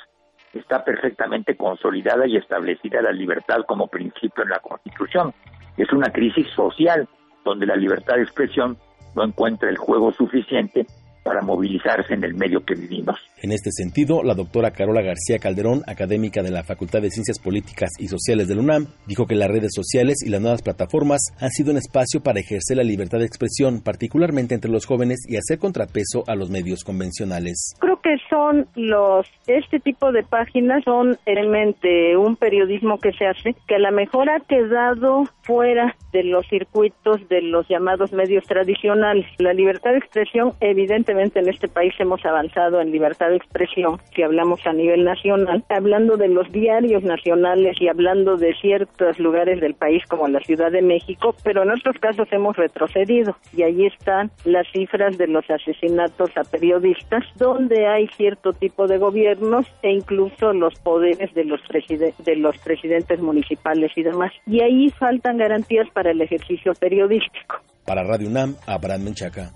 está 0.53 0.85
perfectamente 0.85 1.57
consolidada 1.57 2.27
y 2.27 2.37
establecida 2.37 3.03
la 3.03 3.12
libertad 3.12 3.64
como 3.66 3.87
principio 3.87 4.45
en 4.45 4.51
la 4.51 4.61
Constitución. 4.61 5.33
Es 5.77 5.93
una 5.93 6.11
crisis 6.11 6.49
social 6.51 7.09
donde 7.45 7.66
la 7.66 7.77
libertad 7.77 8.16
de 8.16 8.23
expresión 8.23 8.77
no 9.14 9.25
encuentra 9.25 9.69
el 9.69 9.77
juego 9.77 10.12
suficiente 10.12 10.87
para 11.29 11.43
movilizarse 11.43 12.14
en 12.14 12.24
el 12.24 12.33
medio 12.33 12.64
que 12.64 12.74
vivimos. 12.74 13.16
En 13.43 13.53
este 13.53 13.70
sentido, 13.70 14.22
la 14.22 14.35
doctora 14.35 14.70
Carola 14.70 15.03
García 15.03 15.39
Calderón, 15.39 15.83
académica 15.87 16.43
de 16.43 16.51
la 16.51 16.64
Facultad 16.64 17.03
de 17.03 17.11
Ciencias 17.11 17.39
Políticas 17.39 17.91
y 17.99 18.09
Sociales 18.09 18.49
del 18.49 18.61
UNAM, 18.61 18.87
dijo 19.07 19.26
que 19.26 19.35
las 19.35 19.51
redes 19.51 19.72
sociales 19.74 20.22
y 20.24 20.31
las 20.31 20.41
nuevas 20.41 20.62
plataformas 20.62 21.20
han 21.39 21.51
sido 21.51 21.70
un 21.70 21.76
espacio 21.76 22.22
para 22.22 22.41
ejercer 22.41 22.79
la 22.79 22.83
libertad 22.83 23.18
de 23.18 23.26
expresión, 23.26 23.83
particularmente 23.83 24.55
entre 24.55 24.70
los 24.70 24.87
jóvenes, 24.87 25.18
y 25.29 25.37
hacer 25.37 25.59
contrapeso 25.59 26.24
a 26.26 26.35
los 26.35 26.49
medios 26.49 26.83
convencionales. 26.83 27.74
Creo 27.79 28.01
que 28.01 28.16
son 28.31 28.66
los, 28.74 29.26
este 29.47 29.81
tipo 29.81 30.11
de 30.12 30.22
páginas 30.22 30.83
son 30.85 31.18
realmente 31.26 32.16
un 32.16 32.37
periodismo 32.37 32.97
que 32.97 33.12
se 33.12 33.26
hace, 33.26 33.55
que 33.66 33.74
a 33.74 33.79
lo 33.79 33.93
mejor 33.93 34.31
ha 34.31 34.41
quedado 34.41 35.24
fuera 35.43 35.95
de 36.11 36.24
los 36.24 36.47
circuitos 36.49 37.29
de 37.29 37.43
los 37.43 37.68
llamados 37.68 38.14
medios 38.14 38.45
tradicionales. 38.45 39.26
La 39.37 39.53
libertad 39.53 39.91
de 39.91 39.99
expresión, 39.99 40.55
evidentemente 40.61 41.18
en 41.19 41.49
este 41.49 41.69
país 41.69 41.93
hemos 41.99 42.25
avanzado 42.25 42.81
en 42.81 42.93
libertad 42.93 43.31
de 43.31 43.37
expresión, 43.37 43.99
si 44.14 44.23
hablamos 44.23 44.64
a 44.66 44.73
nivel 44.73 45.05
nacional, 45.05 45.64
hablando 45.69 46.16
de 46.16 46.29
los 46.29 46.51
diarios 46.53 47.03
nacionales 47.03 47.77
y 47.81 47.89
hablando 47.89 48.37
de 48.37 48.55
ciertos 48.61 49.19
lugares 49.19 49.61
del 49.61 49.75
país 49.75 50.03
como 50.09 50.29
la 50.29 50.41
Ciudad 50.41 50.71
de 50.71 50.83
México, 50.83 51.35
pero 51.43 51.62
en 51.62 51.71
otros 51.71 51.97
casos 52.01 52.29
hemos 52.31 52.57
retrocedido 52.57 53.37
y 53.57 53.62
ahí 53.62 53.87
están 53.87 54.31
las 54.45 54.66
cifras 54.73 55.19
de 55.19 55.27
los 55.27 55.45
asesinatos 55.51 56.31
a 56.37 56.43
periodistas, 56.43 57.25
donde 57.37 57.87
hay 57.87 58.07
cierto 58.16 58.53
tipo 58.53 58.87
de 58.87 58.99
gobiernos 58.99 59.66
e 59.83 59.91
incluso 59.91 60.53
los 60.53 60.79
poderes 60.81 61.33
de 61.35 61.45
los, 61.45 61.61
de 61.69 62.37
los 62.37 62.57
presidentes 62.59 63.21
municipales 63.21 63.91
y 63.97 64.03
demás. 64.03 64.33
Y 64.47 64.62
ahí 64.62 64.91
faltan 64.91 65.39
garantías 65.39 65.89
para 65.93 66.12
el 66.12 66.21
ejercicio 66.21 66.73
periodístico. 66.75 67.57
Para 67.85 68.05
Radio 68.05 68.29
UNAM, 68.29 68.55
Abraham 68.66 69.05
Menchaca. 69.05 69.51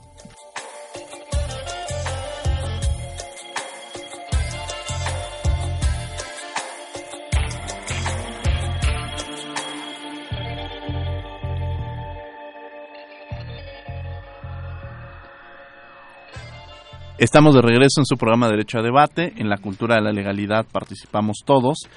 Estamos 17.22 17.54
de 17.54 17.62
regreso 17.62 18.00
en 18.00 18.04
su 18.04 18.16
programa 18.16 18.48
Derecho 18.48 18.80
a 18.80 18.82
Debate. 18.82 19.34
En 19.36 19.48
la 19.48 19.58
cultura 19.58 19.94
de 19.94 20.02
la 20.02 20.10
legalidad 20.10 20.66
participamos 20.66 21.36
todos. 21.46 21.88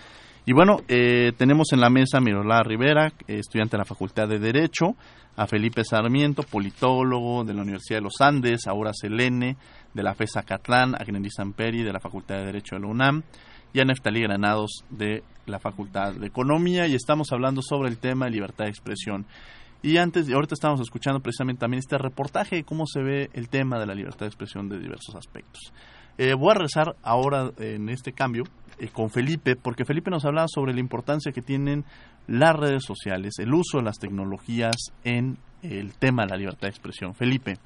Y 0.46 0.54
bueno, 0.54 0.82
eh, 0.88 1.32
tenemos 1.36 1.74
en 1.74 1.82
la 1.82 1.90
mesa 1.90 2.20
a 2.20 2.22
Mirola 2.22 2.62
Rivera, 2.62 3.12
estudiante 3.26 3.72
de 3.72 3.80
la 3.80 3.86
Facultad 3.86 4.28
de 4.28 4.38
Derecho, 4.38 4.96
a 5.36 5.48
Felipe 5.48 5.84
Sarmiento, 5.84 6.44
politólogo 6.44 7.44
de 7.44 7.56
la 7.56 7.64
Universidad 7.64 7.98
de 7.98 8.04
los 8.04 8.22
Andes, 8.22 8.68
ahora 8.68 8.92
Selene, 8.94 9.58
de 9.96 10.04
la 10.04 10.14
FESA 10.14 10.44
Catlán, 10.44 10.94
a 10.94 11.04
Gnendi 11.04 11.32
Samperi, 11.32 11.82
de 11.82 11.92
la 11.92 12.00
Facultad 12.00 12.36
de 12.36 12.46
Derecho 12.46 12.76
de 12.76 12.82
la 12.82 12.88
UNAM, 12.90 13.24
y 13.74 13.80
a 13.80 13.84
Neftalí 13.84 14.22
Granados, 14.22 14.84
de 14.92 15.24
la 15.48 15.58
Facultad 15.58 16.14
de 16.14 16.28
Economía, 16.28 16.86
y 16.86 16.94
estamos 16.94 17.32
hablando 17.32 17.64
sobre 17.64 17.90
el 17.90 17.98
tema 17.98 18.26
de 18.26 18.32
libertad 18.34 18.66
de 18.66 18.70
expresión. 18.70 19.26
Y 19.86 19.98
antes, 19.98 20.28
ahorita 20.32 20.56
estamos 20.56 20.82
escuchando 20.82 21.20
precisamente 21.20 21.60
también 21.60 21.78
este 21.78 22.00
reportaje 22.00 22.56
de 22.56 22.64
cómo 22.64 22.88
se 22.88 23.04
ve 23.04 23.30
el 23.34 23.50
tema 23.50 23.78
de 23.78 23.86
la 23.86 23.94
libertad 23.94 24.22
de 24.22 24.30
expresión 24.30 24.68
de 24.68 24.80
diversos 24.80 25.14
aspectos. 25.14 25.72
Eh, 26.18 26.34
voy 26.34 26.54
a 26.56 26.56
rezar 26.56 26.96
ahora 27.04 27.52
en 27.60 27.90
este 27.90 28.12
cambio 28.12 28.46
eh, 28.80 28.88
con 28.88 29.12
Felipe, 29.12 29.56
porque 29.56 29.86
Felipe 29.86 30.10
nos 30.10 30.26
hablaba 30.26 30.48
sobre 30.48 30.74
la 30.74 30.80
importancia 30.80 31.32
que 31.32 31.44
tienen 31.44 31.86
las 32.26 32.56
redes 32.56 32.84
sociales, 32.84 33.36
el 33.38 33.54
uso 33.54 33.78
de 33.78 33.84
las 33.84 34.00
tecnologías 34.00 34.76
en 35.04 35.38
el 35.62 35.94
tema 35.94 36.24
de 36.24 36.30
la 36.30 36.38
libertad 36.38 36.62
de 36.62 36.70
expresión. 36.70 37.14
Felipe. 37.14 37.60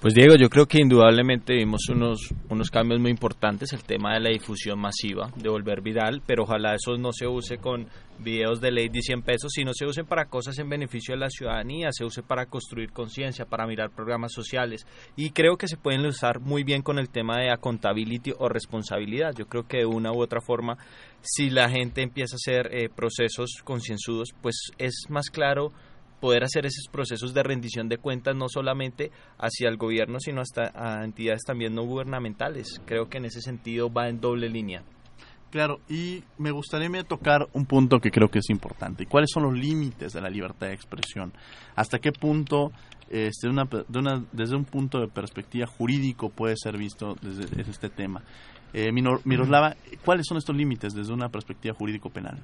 Pues 0.00 0.14
Diego, 0.14 0.36
yo 0.36 0.48
creo 0.48 0.66
que 0.66 0.80
indudablemente 0.80 1.54
vimos 1.54 1.88
unos, 1.88 2.32
unos 2.48 2.70
cambios 2.70 3.00
muy 3.00 3.10
importantes, 3.10 3.72
el 3.72 3.82
tema 3.82 4.14
de 4.14 4.20
la 4.20 4.30
difusión 4.30 4.78
masiva, 4.78 5.32
de 5.34 5.48
volver 5.48 5.80
viral, 5.80 6.22
pero 6.24 6.44
ojalá 6.44 6.76
eso 6.76 6.96
no 6.96 7.12
se 7.12 7.26
use 7.26 7.58
con 7.58 7.88
videos 8.20 8.60
de 8.60 8.70
ley 8.70 8.88
de 8.90 9.00
100 9.00 9.22
pesos, 9.22 9.50
sino 9.52 9.72
se 9.74 9.86
usen 9.86 10.06
para 10.06 10.26
cosas 10.26 10.56
en 10.60 10.68
beneficio 10.68 11.14
de 11.14 11.20
la 11.20 11.30
ciudadanía, 11.30 11.88
se 11.90 12.04
use 12.04 12.22
para 12.22 12.46
construir 12.46 12.92
conciencia, 12.92 13.44
para 13.44 13.66
mirar 13.66 13.90
programas 13.90 14.32
sociales 14.32 14.86
y 15.16 15.30
creo 15.30 15.56
que 15.56 15.66
se 15.66 15.76
pueden 15.76 16.06
usar 16.06 16.38
muy 16.38 16.62
bien 16.62 16.82
con 16.82 17.00
el 17.00 17.08
tema 17.08 17.40
de 17.40 17.50
accountability 17.50 18.34
o 18.38 18.48
responsabilidad. 18.48 19.34
Yo 19.36 19.46
creo 19.46 19.66
que 19.66 19.78
de 19.78 19.86
una 19.86 20.12
u 20.12 20.22
otra 20.22 20.40
forma, 20.40 20.78
si 21.22 21.50
la 21.50 21.68
gente 21.68 22.02
empieza 22.02 22.36
a 22.36 22.40
hacer 22.40 22.72
eh, 22.72 22.88
procesos 22.88 23.62
concienzudos, 23.64 24.28
pues 24.40 24.70
es 24.78 25.06
más 25.08 25.28
claro 25.28 25.72
poder 26.20 26.44
hacer 26.44 26.66
esos 26.66 26.86
procesos 26.90 27.34
de 27.34 27.42
rendición 27.42 27.88
de 27.88 27.98
cuentas 27.98 28.36
no 28.36 28.48
solamente 28.48 29.10
hacia 29.38 29.68
el 29.68 29.76
gobierno, 29.76 30.18
sino 30.20 30.40
hasta 30.40 30.72
a 30.74 31.04
entidades 31.04 31.42
también 31.46 31.74
no 31.74 31.84
gubernamentales. 31.84 32.80
Creo 32.84 33.08
que 33.08 33.18
en 33.18 33.26
ese 33.26 33.40
sentido 33.40 33.92
va 33.92 34.08
en 34.08 34.20
doble 34.20 34.48
línea. 34.48 34.82
Claro, 35.50 35.80
y 35.88 36.22
me 36.36 36.50
gustaría 36.50 37.04
tocar 37.04 37.48
un 37.54 37.64
punto 37.64 38.00
que 38.00 38.10
creo 38.10 38.28
que 38.28 38.40
es 38.40 38.50
importante. 38.50 39.06
¿Cuáles 39.06 39.30
son 39.32 39.44
los 39.44 39.54
límites 39.54 40.12
de 40.12 40.20
la 40.20 40.28
libertad 40.28 40.66
de 40.66 40.74
expresión? 40.74 41.32
¿Hasta 41.74 41.98
qué 41.98 42.12
punto, 42.12 42.70
este, 43.08 43.48
una, 43.48 43.66
desde 44.30 44.56
un 44.56 44.66
punto 44.66 45.00
de 45.00 45.08
perspectiva 45.08 45.66
jurídico, 45.66 46.28
puede 46.28 46.54
ser 46.62 46.76
visto 46.76 47.16
desde, 47.22 47.62
este 47.62 47.88
tema? 47.88 48.22
Eh, 48.72 48.92
Miroslava, 48.92 49.76
¿cuáles 50.04 50.26
son 50.26 50.36
estos 50.36 50.56
límites 50.56 50.94
desde 50.94 51.12
una 51.12 51.28
perspectiva 51.28 51.74
jurídico-penal? 51.74 52.38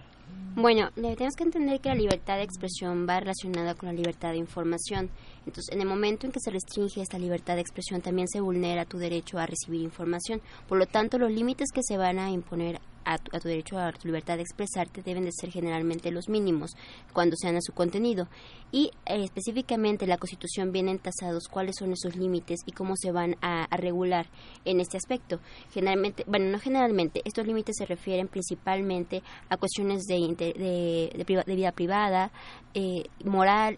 Bueno, 0.56 0.90
tenemos 0.94 1.34
que 1.34 1.42
entender 1.42 1.80
que 1.80 1.88
la 1.88 1.96
libertad 1.96 2.36
de 2.36 2.44
expresión 2.44 3.08
va 3.08 3.18
relacionada 3.18 3.74
con 3.74 3.88
la 3.88 3.92
libertad 3.92 4.30
de 4.30 4.36
información. 4.36 5.10
Entonces, 5.46 5.74
en 5.74 5.80
el 5.80 5.88
momento 5.88 6.26
en 6.26 6.32
que 6.32 6.38
se 6.38 6.52
restringe 6.52 7.02
esta 7.02 7.18
libertad 7.18 7.56
de 7.56 7.60
expresión, 7.60 8.00
también 8.00 8.28
se 8.28 8.40
vulnera 8.40 8.84
tu 8.84 8.98
derecho 8.98 9.38
a 9.38 9.46
recibir 9.46 9.82
información. 9.82 10.40
Por 10.68 10.78
lo 10.78 10.86
tanto, 10.86 11.18
los 11.18 11.32
límites 11.32 11.70
que 11.74 11.82
se 11.82 11.98
van 11.98 12.20
a 12.20 12.30
imponer 12.30 12.80
a 13.04 13.18
tu, 13.18 13.48
derecho 13.48 13.78
a 13.78 13.92
tu 13.92 14.08
libertad 14.08 14.36
de 14.36 14.42
expresarte 14.42 15.02
deben 15.02 15.24
de 15.24 15.32
ser 15.32 15.50
generalmente 15.50 16.10
los 16.10 16.28
mínimos 16.28 16.76
cuando 17.12 17.36
sean 17.36 17.56
a 17.56 17.60
su 17.60 17.72
contenido. 17.72 18.28
Y 18.72 18.90
eh, 19.06 19.22
específicamente 19.24 20.06
la 20.06 20.18
Constitución 20.18 20.72
vienen 20.72 20.98
tasados 20.98 21.48
cuáles 21.48 21.76
son 21.78 21.92
esos 21.92 22.16
límites 22.16 22.60
y 22.66 22.72
cómo 22.72 22.94
se 22.96 23.12
van 23.12 23.36
a, 23.40 23.66
regular 23.76 24.26
en 24.64 24.80
este 24.80 24.96
aspecto. 24.96 25.40
Generalmente, 25.72 26.24
bueno, 26.26 26.46
no 26.46 26.58
generalmente, 26.58 27.22
estos 27.24 27.46
límites 27.46 27.76
se 27.78 27.86
refieren 27.86 28.28
principalmente 28.28 29.22
a 29.48 29.56
cuestiones 29.56 30.04
de, 30.04 31.44
vida 31.46 31.72
privada, 31.72 32.32
eh, 32.74 33.04
moral, 33.24 33.76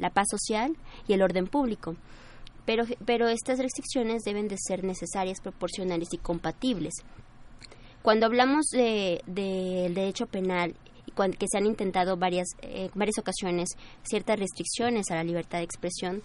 la 0.00 0.10
paz 0.10 0.26
social 0.30 0.76
y 1.06 1.12
el 1.12 1.22
orden 1.22 1.46
público. 1.46 1.96
Pero, 2.66 2.84
pero 3.04 3.28
estas 3.28 3.60
restricciones 3.60 4.24
deben 4.24 4.48
de 4.48 4.56
ser 4.58 4.82
necesarias, 4.82 5.40
proporcionales 5.40 6.12
y 6.12 6.18
compatibles. 6.18 6.94
Cuando 8.06 8.26
hablamos 8.26 8.66
del 8.66 9.20
de, 9.26 9.90
derecho 9.92 10.26
penal 10.26 10.76
y 11.06 11.10
que 11.10 11.46
se 11.50 11.58
han 11.58 11.66
intentado 11.66 12.16
varias, 12.16 12.46
eh, 12.62 12.88
varias 12.94 13.18
ocasiones 13.18 13.70
ciertas 14.04 14.38
restricciones 14.38 15.10
a 15.10 15.16
la 15.16 15.24
libertad 15.24 15.58
de 15.58 15.64
expresión, 15.64 16.22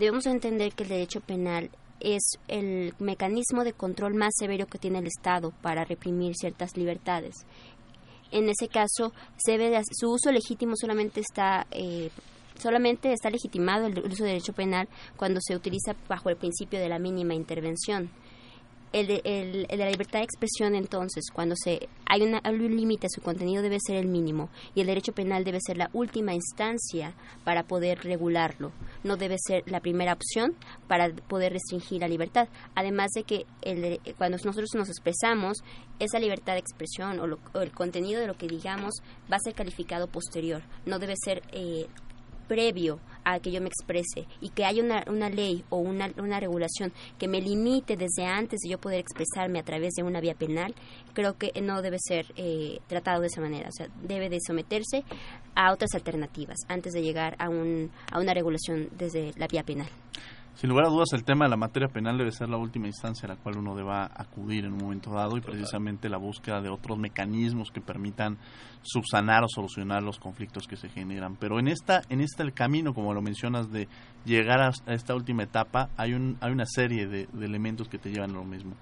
debemos 0.00 0.26
entender 0.26 0.72
que 0.72 0.82
el 0.82 0.88
derecho 0.88 1.20
penal 1.20 1.70
es 2.00 2.32
el 2.48 2.94
mecanismo 2.98 3.62
de 3.62 3.74
control 3.74 4.14
más 4.14 4.32
severo 4.36 4.66
que 4.66 4.80
tiene 4.80 4.98
el 4.98 5.06
Estado 5.06 5.52
para 5.62 5.84
reprimir 5.84 6.34
ciertas 6.34 6.76
libertades. 6.76 7.46
En 8.32 8.48
ese 8.48 8.66
caso, 8.66 9.12
se 9.36 9.56
ve 9.56 9.80
su 9.92 10.10
uso 10.10 10.32
legítimo 10.32 10.74
solamente 10.74 11.20
está 11.20 11.64
eh, 11.70 12.10
solamente 12.58 13.12
está 13.12 13.30
legitimado 13.30 13.86
el 13.86 14.00
uso 14.00 14.24
de 14.24 14.30
derecho 14.30 14.52
penal 14.52 14.88
cuando 15.16 15.38
se 15.40 15.54
utiliza 15.54 15.94
bajo 16.08 16.28
el 16.28 16.36
principio 16.36 16.80
de 16.80 16.88
la 16.88 16.98
mínima 16.98 17.34
intervención 17.34 18.10
el 18.92 19.06
de, 19.06 19.22
el, 19.24 19.66
de, 19.66 19.76
la 19.76 19.90
libertad 19.90 20.18
de 20.18 20.24
expresión 20.24 20.74
entonces 20.74 21.24
cuando 21.32 21.54
se 21.56 21.88
hay, 22.06 22.22
una, 22.22 22.42
un 22.44 22.76
límite 22.76 23.06
su 23.08 23.20
contenido 23.20 23.62
debe 23.62 23.78
ser 23.80 23.96
el 23.96 24.08
mínimo 24.08 24.48
y 24.74 24.80
el 24.80 24.88
derecho 24.88 25.12
penal 25.12 25.44
debe 25.44 25.58
ser 25.64 25.76
la 25.76 25.90
última 25.92 26.34
instancia 26.34 27.14
para 27.44 27.62
poder 27.64 28.02
regularlo. 28.02 28.72
No 29.04 29.16
debe 29.16 29.36
ser 29.38 29.62
la 29.66 29.80
primera 29.80 30.12
opción 30.12 30.56
para 30.88 31.10
poder 31.14 31.52
restringir 31.52 32.00
la 32.00 32.08
libertad. 32.08 32.48
Además 32.74 33.10
de 33.14 33.22
que 33.22 33.46
el, 33.62 34.00
cuando 34.18 34.38
nosotros 34.38 34.70
nos 34.74 34.88
expresamos 34.88 35.58
esa 35.98 36.18
libertad 36.18 36.54
de 36.54 36.60
expresión 36.60 37.20
o, 37.20 37.38
o, 37.54 37.60
el 37.60 37.72
contenido 37.72 38.20
de 38.20 38.26
lo 38.26 38.36
que 38.36 38.48
digamos 38.48 38.94
va 39.30 39.36
a 39.36 39.40
ser 39.40 39.54
calificado 39.54 40.08
posterior. 40.08 40.62
No 40.86 40.98
debe 40.98 41.14
ser 41.16 41.42
eh, 41.52 41.86
previo 42.48 42.98
a 43.32 43.40
que 43.40 43.50
yo 43.50 43.60
me 43.60 43.68
exprese 43.68 44.26
y 44.40 44.50
que 44.50 44.64
haya 44.64 44.82
una, 44.82 45.04
una 45.08 45.28
ley 45.28 45.64
o 45.70 45.78
una, 45.78 46.10
una 46.18 46.40
regulación 46.40 46.92
que 47.18 47.28
me 47.28 47.40
limite 47.40 47.96
desde 47.96 48.24
antes 48.24 48.60
de 48.60 48.70
yo 48.70 48.78
poder 48.78 49.00
expresarme 49.00 49.58
a 49.58 49.62
través 49.62 49.94
de 49.94 50.02
una 50.02 50.20
vía 50.20 50.34
penal, 50.34 50.74
creo 51.12 51.36
que 51.36 51.52
no 51.60 51.82
debe 51.82 51.98
ser 52.00 52.26
eh, 52.36 52.80
tratado 52.86 53.20
de 53.20 53.28
esa 53.28 53.40
manera. 53.40 53.68
O 53.68 53.72
sea, 53.72 53.88
debe 54.02 54.28
de 54.28 54.38
someterse 54.44 55.04
a 55.54 55.72
otras 55.72 55.94
alternativas 55.94 56.56
antes 56.68 56.92
de 56.92 57.02
llegar 57.02 57.36
a, 57.38 57.48
un, 57.48 57.90
a 58.10 58.20
una 58.20 58.34
regulación 58.34 58.88
desde 58.96 59.32
la 59.36 59.46
vía 59.46 59.62
penal. 59.62 59.88
Sin 60.60 60.68
lugar 60.68 60.88
a 60.88 60.90
dudas, 60.90 61.08
el 61.14 61.24
tema 61.24 61.46
de 61.46 61.48
la 61.48 61.56
materia 61.56 61.88
penal 61.88 62.18
debe 62.18 62.32
ser 62.32 62.50
la 62.50 62.58
última 62.58 62.86
instancia 62.86 63.24
a 63.24 63.32
la 63.32 63.40
cual 63.40 63.56
uno 63.56 63.74
deba 63.74 64.10
acudir 64.14 64.66
en 64.66 64.74
un 64.74 64.80
momento 64.80 65.10
dado 65.10 65.38
y 65.38 65.40
precisamente 65.40 66.10
la 66.10 66.18
búsqueda 66.18 66.60
de 66.60 66.68
otros 66.68 66.98
mecanismos 66.98 67.70
que 67.70 67.80
permitan 67.80 68.36
subsanar 68.82 69.42
o 69.42 69.46
solucionar 69.48 70.02
los 70.02 70.18
conflictos 70.18 70.66
que 70.68 70.76
se 70.76 70.90
generan. 70.90 71.36
Pero 71.36 71.58
en 71.58 71.66
esta 71.66 72.02
en 72.10 72.20
este 72.20 72.52
camino, 72.52 72.92
como 72.92 73.14
lo 73.14 73.22
mencionas, 73.22 73.72
de 73.72 73.88
llegar 74.26 74.60
a, 74.60 74.92
esta 74.92 75.14
última 75.14 75.44
etapa, 75.44 75.88
hay, 75.96 76.12
un, 76.12 76.36
hay 76.42 76.52
una 76.52 76.66
serie 76.66 77.06
de, 77.06 77.26
elementos 77.40 77.88
que 77.88 77.96
te 77.96 78.10
llevan 78.10 78.32
a 78.32 78.34
lo 78.34 78.44
mismo. 78.44 78.74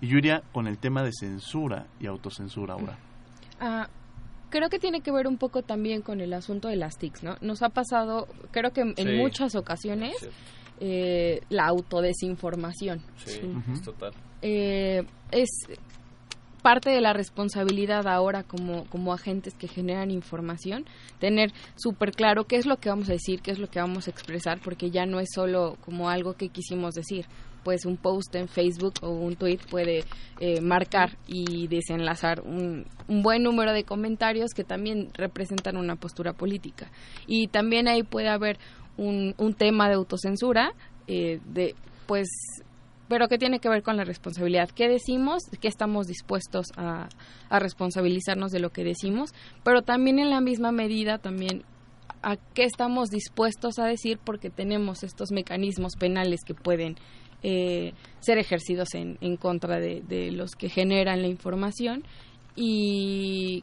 Y 0.00 0.06
Yuria, 0.06 0.44
con 0.52 0.68
el 0.68 0.78
tema 0.78 1.02
de 1.02 1.10
censura 1.12 1.88
y 1.98 2.06
autocensura 2.06 2.74
ahora. 2.74 2.96
Ah, 3.58 3.88
creo 4.50 4.68
que 4.68 4.78
tiene 4.78 5.00
que 5.00 5.10
ver 5.10 5.26
un 5.26 5.36
poco 5.36 5.62
también 5.62 6.00
con 6.00 6.20
el 6.20 6.32
asunto 6.32 6.68
de 6.68 6.76
las 6.76 6.96
TICs, 6.96 7.24
¿no? 7.24 7.38
Nos 7.40 7.62
ha 7.62 7.70
pasado, 7.70 8.28
creo 8.52 8.72
que 8.72 8.82
en 8.96 9.18
muchas 9.18 9.56
ocasiones 9.56 10.14
eh, 10.80 11.40
la 11.50 11.66
autodesinformación. 11.66 13.00
Sí, 13.16 13.40
es 13.72 13.82
total. 13.82 14.12
Eh, 14.42 15.04
es 15.30 15.48
parte 16.62 16.90
de 16.90 17.00
la 17.00 17.12
responsabilidad 17.12 18.06
ahora 18.06 18.42
como, 18.42 18.84
como 18.86 19.12
agentes 19.12 19.54
que 19.54 19.68
generan 19.68 20.10
información, 20.10 20.84
tener 21.18 21.52
súper 21.76 22.12
claro 22.12 22.44
qué 22.44 22.56
es 22.56 22.66
lo 22.66 22.76
que 22.76 22.88
vamos 22.88 23.08
a 23.08 23.12
decir, 23.12 23.40
qué 23.40 23.52
es 23.52 23.58
lo 23.58 23.68
que 23.68 23.80
vamos 23.80 24.06
a 24.06 24.10
expresar, 24.10 24.60
porque 24.62 24.90
ya 24.90 25.06
no 25.06 25.20
es 25.20 25.28
solo 25.34 25.76
como 25.84 26.08
algo 26.08 26.34
que 26.34 26.48
quisimos 26.48 26.94
decir. 26.94 27.26
Pues 27.64 27.84
un 27.84 27.96
post 27.96 28.34
en 28.34 28.48
Facebook 28.48 28.94
o 29.02 29.10
un 29.10 29.36
tweet 29.36 29.58
puede 29.70 30.04
eh, 30.40 30.60
marcar 30.60 31.18
y 31.26 31.66
desenlazar 31.66 32.40
un, 32.40 32.86
un 33.08 33.22
buen 33.22 33.42
número 33.42 33.72
de 33.72 33.84
comentarios 33.84 34.52
que 34.54 34.64
también 34.64 35.10
representan 35.14 35.76
una 35.76 35.96
postura 35.96 36.32
política. 36.32 36.90
Y 37.26 37.48
también 37.48 37.88
ahí 37.88 38.04
puede 38.04 38.28
haber 38.28 38.58
un, 38.98 39.34
un 39.38 39.54
tema 39.54 39.88
de 39.88 39.94
autocensura, 39.94 40.74
eh, 41.06 41.40
de, 41.46 41.74
pues, 42.06 42.28
pero 43.08 43.28
que 43.28 43.38
tiene 43.38 43.60
que 43.60 43.70
ver 43.70 43.82
con 43.82 43.96
la 43.96 44.04
responsabilidad. 44.04 44.68
¿Qué 44.68 44.88
decimos? 44.88 45.44
¿Qué 45.60 45.68
estamos 45.68 46.06
dispuestos 46.06 46.66
a, 46.76 47.08
responsabilizarnos 47.50 48.52
de 48.52 48.60
lo 48.60 48.70
que 48.70 48.84
decimos? 48.84 49.32
Pero 49.64 49.82
también 49.82 50.18
en 50.18 50.30
la 50.30 50.42
misma 50.42 50.70
medida, 50.70 51.18
también 51.18 51.62
a 52.22 52.36
qué 52.36 52.64
estamos 52.64 53.08
dispuestos 53.08 53.78
a 53.78 53.86
decir 53.86 54.18
porque 54.22 54.50
tenemos 54.50 55.02
estos 55.04 55.30
mecanismos 55.30 55.96
penales 55.96 56.40
que 56.44 56.52
pueden 56.52 56.96
eh, 57.42 57.92
ser 58.20 58.38
ejercidos 58.38 58.94
en, 58.94 59.16
en 59.20 59.36
contra 59.36 59.78
de, 59.78 60.30
los 60.32 60.50
que 60.52 60.68
generan 60.68 61.22
la 61.22 61.28
información 61.28 62.04
y 62.56 63.62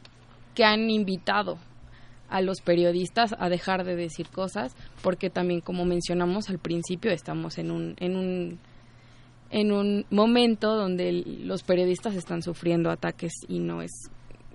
que 0.55 0.63
han 0.63 0.89
invitado 0.89 1.57
a 2.29 2.41
los 2.41 2.61
periodistas 2.61 3.35
a 3.37 3.49
dejar 3.49 3.83
de 3.83 3.95
decir 3.95 4.29
cosas 4.29 4.75
porque 5.01 5.29
también 5.29 5.61
como 5.61 5.85
mencionamos 5.85 6.49
al 6.49 6.59
principio 6.59 7.11
estamos 7.11 7.57
en 7.57 7.71
un 7.71 7.95
en 7.99 8.15
un 8.15 8.59
en 9.51 9.71
un 9.71 10.05
momento 10.09 10.75
donde 10.75 11.11
los 11.11 11.63
periodistas 11.63 12.15
están 12.15 12.41
sufriendo 12.41 12.89
ataques 12.89 13.33
y 13.47 13.59
no 13.59 13.81
es 13.81 13.91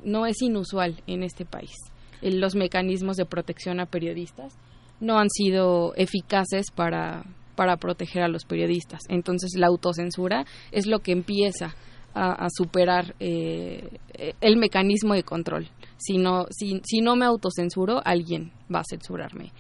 no 0.05 0.27
es 0.27 0.41
inusual 0.43 1.03
en 1.07 1.23
este 1.23 1.45
país. 1.45 1.75
Los 2.23 2.55
mecanismos 2.55 3.17
de 3.17 3.27
protección 3.27 3.81
a 3.81 3.87
periodistas 3.87 4.55
no 4.99 5.19
han 5.19 5.31
sido 5.31 5.95
eficaces 5.97 6.71
para 6.71 7.25
para 7.55 7.77
proteger 7.77 8.23
a 8.23 8.29
los 8.29 8.45
periodistas. 8.45 9.01
Entonces 9.09 9.53
la 9.57 9.67
autocensura 9.67 10.45
es 10.73 10.87
lo 10.87 11.01
que 11.01 11.13
empieza 11.13 11.75
a, 12.15 12.49
superar 12.51 13.15
eh, 13.21 13.99
el 14.41 14.57
mecanismo 14.57 15.15
de 15.15 15.23
control. 15.23 15.69
Si 15.97 16.19
no, 16.19 16.47
si, 16.51 17.01
no 17.01 17.17
me 17.17 17.27
autocensuro, 17.27 18.01
alguien 18.05 18.53
va 18.73 18.81
a 18.81 18.85
censurarme 18.89 19.53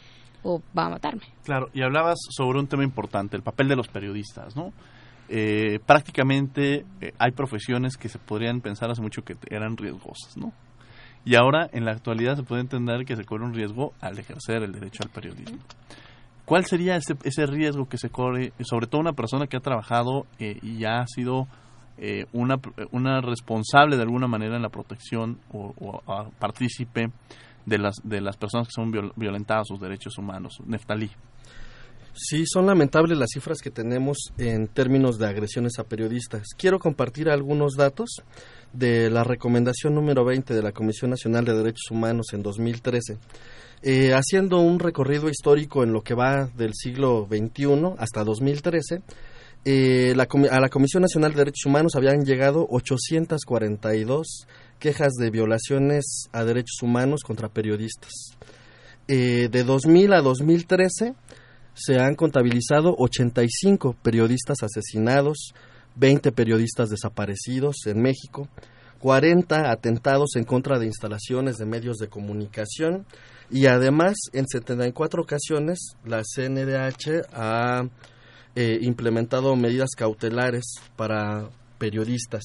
o 0.42 0.61
va 0.76 0.86
a 0.86 0.90
matarme. 0.90 1.22
Claro, 1.44 1.68
y 1.72 1.82
hablabas 1.82 2.18
sobre 2.30 2.59
un 2.59 2.66
tema 2.66 2.82
importante, 2.82 3.36
el 3.36 3.42
papel 3.42 3.68
de 3.68 3.76
los 3.76 3.88
periodistas, 3.88 4.57
¿no? 4.57 4.72
Eh, 5.28 5.78
prácticamente 5.86 6.84
eh, 7.01 7.12
hay 7.18 7.30
profesiones 7.32 7.96
que 7.96 8.09
se 8.09 8.18
podrían 8.18 8.61
pensar 8.61 8.90
hace 8.90 9.03
mucho 9.03 9.22
que 9.22 9.36
eran 9.48 9.76
riesgosas, 9.76 10.36
¿no? 10.36 10.53
Y 11.24 11.36
ahora, 11.36 11.68
en 11.72 11.84
la 11.84 11.92
actualidad, 11.92 12.36
se 12.36 12.42
puede 12.42 12.62
entender 12.62 13.05
que 13.05 13.14
se 13.14 13.24
corre 13.24 13.44
un 13.44 13.55
riesgo 13.55 13.92
al 14.01 14.18
ejercer 14.18 14.62
el 14.62 14.72
derecho 14.72 15.03
al 15.05 15.11
periodismo. 15.11 15.59
¿Cuál 16.46 16.64
sería 16.64 16.96
ese, 16.96 17.14
ese 17.22 17.46
riesgo 17.46 17.86
que 17.88 17.98
se 17.98 18.09
corre, 18.09 18.53
sobre 18.62 18.86
todo 18.86 19.03
una 19.03 19.12
persona 19.12 19.46
que 19.46 19.59
ha 19.59 19.61
trabajado 19.61 20.26
y 20.38 20.78
ya 20.78 21.01
ha 21.01 21.07
sido 21.07 21.46
eh, 22.01 22.24
una, 22.32 22.59
una 22.92 23.20
responsable 23.20 23.96
de 23.96 24.03
alguna 24.03 24.26
manera 24.26 24.57
en 24.57 24.62
la 24.62 24.70
protección 24.70 25.38
o, 25.53 26.01
partícipe 26.38 27.11
de 27.66 27.78
las, 27.78 27.96
de 28.03 28.22
las 28.22 28.36
personas 28.38 28.68
que 28.68 28.72
son 28.72 28.90
violentadas 29.16 29.68
sus 29.68 29.80
derechos 29.80 30.16
humanos. 30.16 30.61
Neftalí. 30.64 31.11
Sí, 32.12 32.44
son 32.46 32.66
lamentables 32.66 33.16
las 33.18 33.30
cifras 33.32 33.61
que 33.61 33.70
tenemos 33.70 34.32
en 34.36 34.66
términos 34.66 35.18
de 35.18 35.28
agresiones 35.28 35.78
a 35.78 35.84
periodistas. 35.84 36.48
Quiero 36.57 36.78
compartir 36.78 37.28
algunos 37.28 37.74
datos 37.74 38.22
de 38.72 39.11
la 39.11 39.22
recomendación 39.22 39.94
número 39.94 40.24
20 40.24 40.55
de 40.55 40.62
la 40.62 40.72
Comisión 40.72 41.11
Nacional 41.11 41.44
de 41.44 41.55
Derechos 41.55 41.90
Humanos 41.90 42.28
en 42.32 42.42
2013. 42.42 43.18
Eh, 43.82 44.12
haciendo 44.12 44.59
un 44.59 44.78
recorrido 44.78 45.28
histórico 45.28 45.82
en 45.82 45.92
lo 45.92 46.03
que 46.03 46.14
va 46.14 46.46
del 46.46 46.74
siglo 46.74 47.26
XXI 47.30 47.94
hasta 47.98 48.24
2013, 48.24 49.03
eh, 49.64 50.12
a 50.12 50.61
la 50.61 50.68
Comisión 50.70 51.02
Nacional 51.02 51.32
de 51.32 51.38
Derechos 51.38 51.66
Humanos 51.66 51.94
habían 51.94 52.24
llegado 52.24 52.66
842 52.70 54.46
quejas 54.78 55.12
de 55.12 55.30
violaciones 55.30 56.28
a 56.32 56.44
derechos 56.44 56.82
humanos 56.82 57.20
contra 57.22 57.48
periodistas. 57.48 58.12
Eh, 59.06 59.48
de 59.50 59.64
2000 59.64 60.12
a 60.14 60.22
2013 60.22 61.14
se 61.74 61.98
han 61.98 62.14
contabilizado 62.14 62.94
85 62.96 63.96
periodistas 64.02 64.62
asesinados, 64.62 65.52
20 65.96 66.32
periodistas 66.32 66.88
desaparecidos 66.88 67.86
en 67.86 68.00
México, 68.00 68.48
40 69.00 69.70
atentados 69.70 70.36
en 70.36 70.44
contra 70.44 70.78
de 70.78 70.86
instalaciones 70.86 71.56
de 71.56 71.66
medios 71.66 71.98
de 71.98 72.08
comunicación 72.08 73.06
y 73.50 73.66
además 73.66 74.14
en 74.32 74.46
74 74.46 75.22
ocasiones 75.22 75.96
la 76.04 76.22
CNDH 76.22 77.26
ha 77.32 77.82
eh, 78.57 78.78
implementado 78.82 79.55
medidas 79.57 79.90
cautelares 79.96 80.64
para 80.96 81.48
periodistas. 81.78 82.42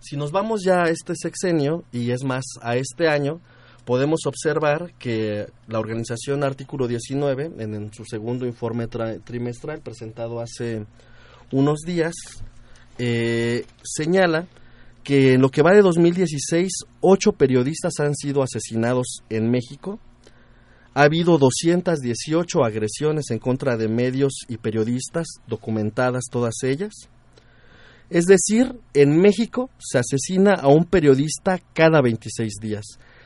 Si 0.00 0.16
nos 0.16 0.32
vamos 0.32 0.62
ya 0.64 0.82
a 0.82 0.90
este 0.90 1.14
sexenio, 1.16 1.84
y 1.92 2.10
es 2.10 2.24
más, 2.24 2.44
a 2.60 2.76
este 2.76 3.08
año, 3.08 3.40
podemos 3.84 4.26
observar 4.26 4.92
que 4.98 5.46
la 5.68 5.78
organización 5.78 6.44
Artículo 6.44 6.88
19, 6.88 7.52
en, 7.58 7.92
su 7.92 8.04
segundo 8.04 8.46
informe 8.46 8.86
trimestral 8.86 9.80
presentado 9.80 10.40
hace 10.40 10.86
unos 11.52 11.80
días, 11.80 12.14
eh, 12.98 13.64
señala 13.82 14.46
que 15.02 15.34
en 15.34 15.42
lo 15.42 15.50
que 15.50 15.62
va 15.62 15.72
de 15.72 15.82
2016, 15.82 16.70
ocho 17.00 17.32
periodistas 17.32 17.94
han 18.00 18.14
sido 18.14 18.42
asesinados 18.42 19.22
en 19.28 19.50
México, 19.50 19.98
ha 20.94 21.02
habido 21.02 21.38
218 21.38 22.64
agresiones 22.64 23.30
en 23.30 23.40
contra 23.40 23.76
de 23.76 23.88
medios 23.88 24.32
y 24.48 24.58
periodistas, 24.58 25.26
documentadas 25.48 26.24
todas 26.30 26.54
ellas. 26.62 26.92
Es 28.10 28.26
decir, 28.26 28.78
en 28.92 29.20
México 29.20 29.70
se 29.78 29.98
asesina 29.98 30.54
a 30.54 30.68
un 30.68 30.84
periodista 30.84 31.58
cada 31.72 32.00
26 32.00 32.54
días. 32.60 32.84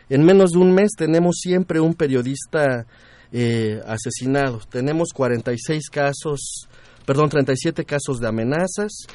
En 0.08 0.24
menos 0.24 0.52
de 0.52 0.58
un 0.58 0.72
mes 0.72 0.92
tenemos 0.96 1.36
siempre 1.40 1.80
un 1.80 1.92
periodista 1.92 2.86
eh, 3.32 3.82
asesinados. 3.86 4.66
Tenemos 4.68 5.08
46 5.12 5.90
casos, 5.90 6.68
perdón, 7.04 7.28
37 7.28 7.84
casos 7.84 8.18
de 8.18 8.28
amenazas, 8.28 9.06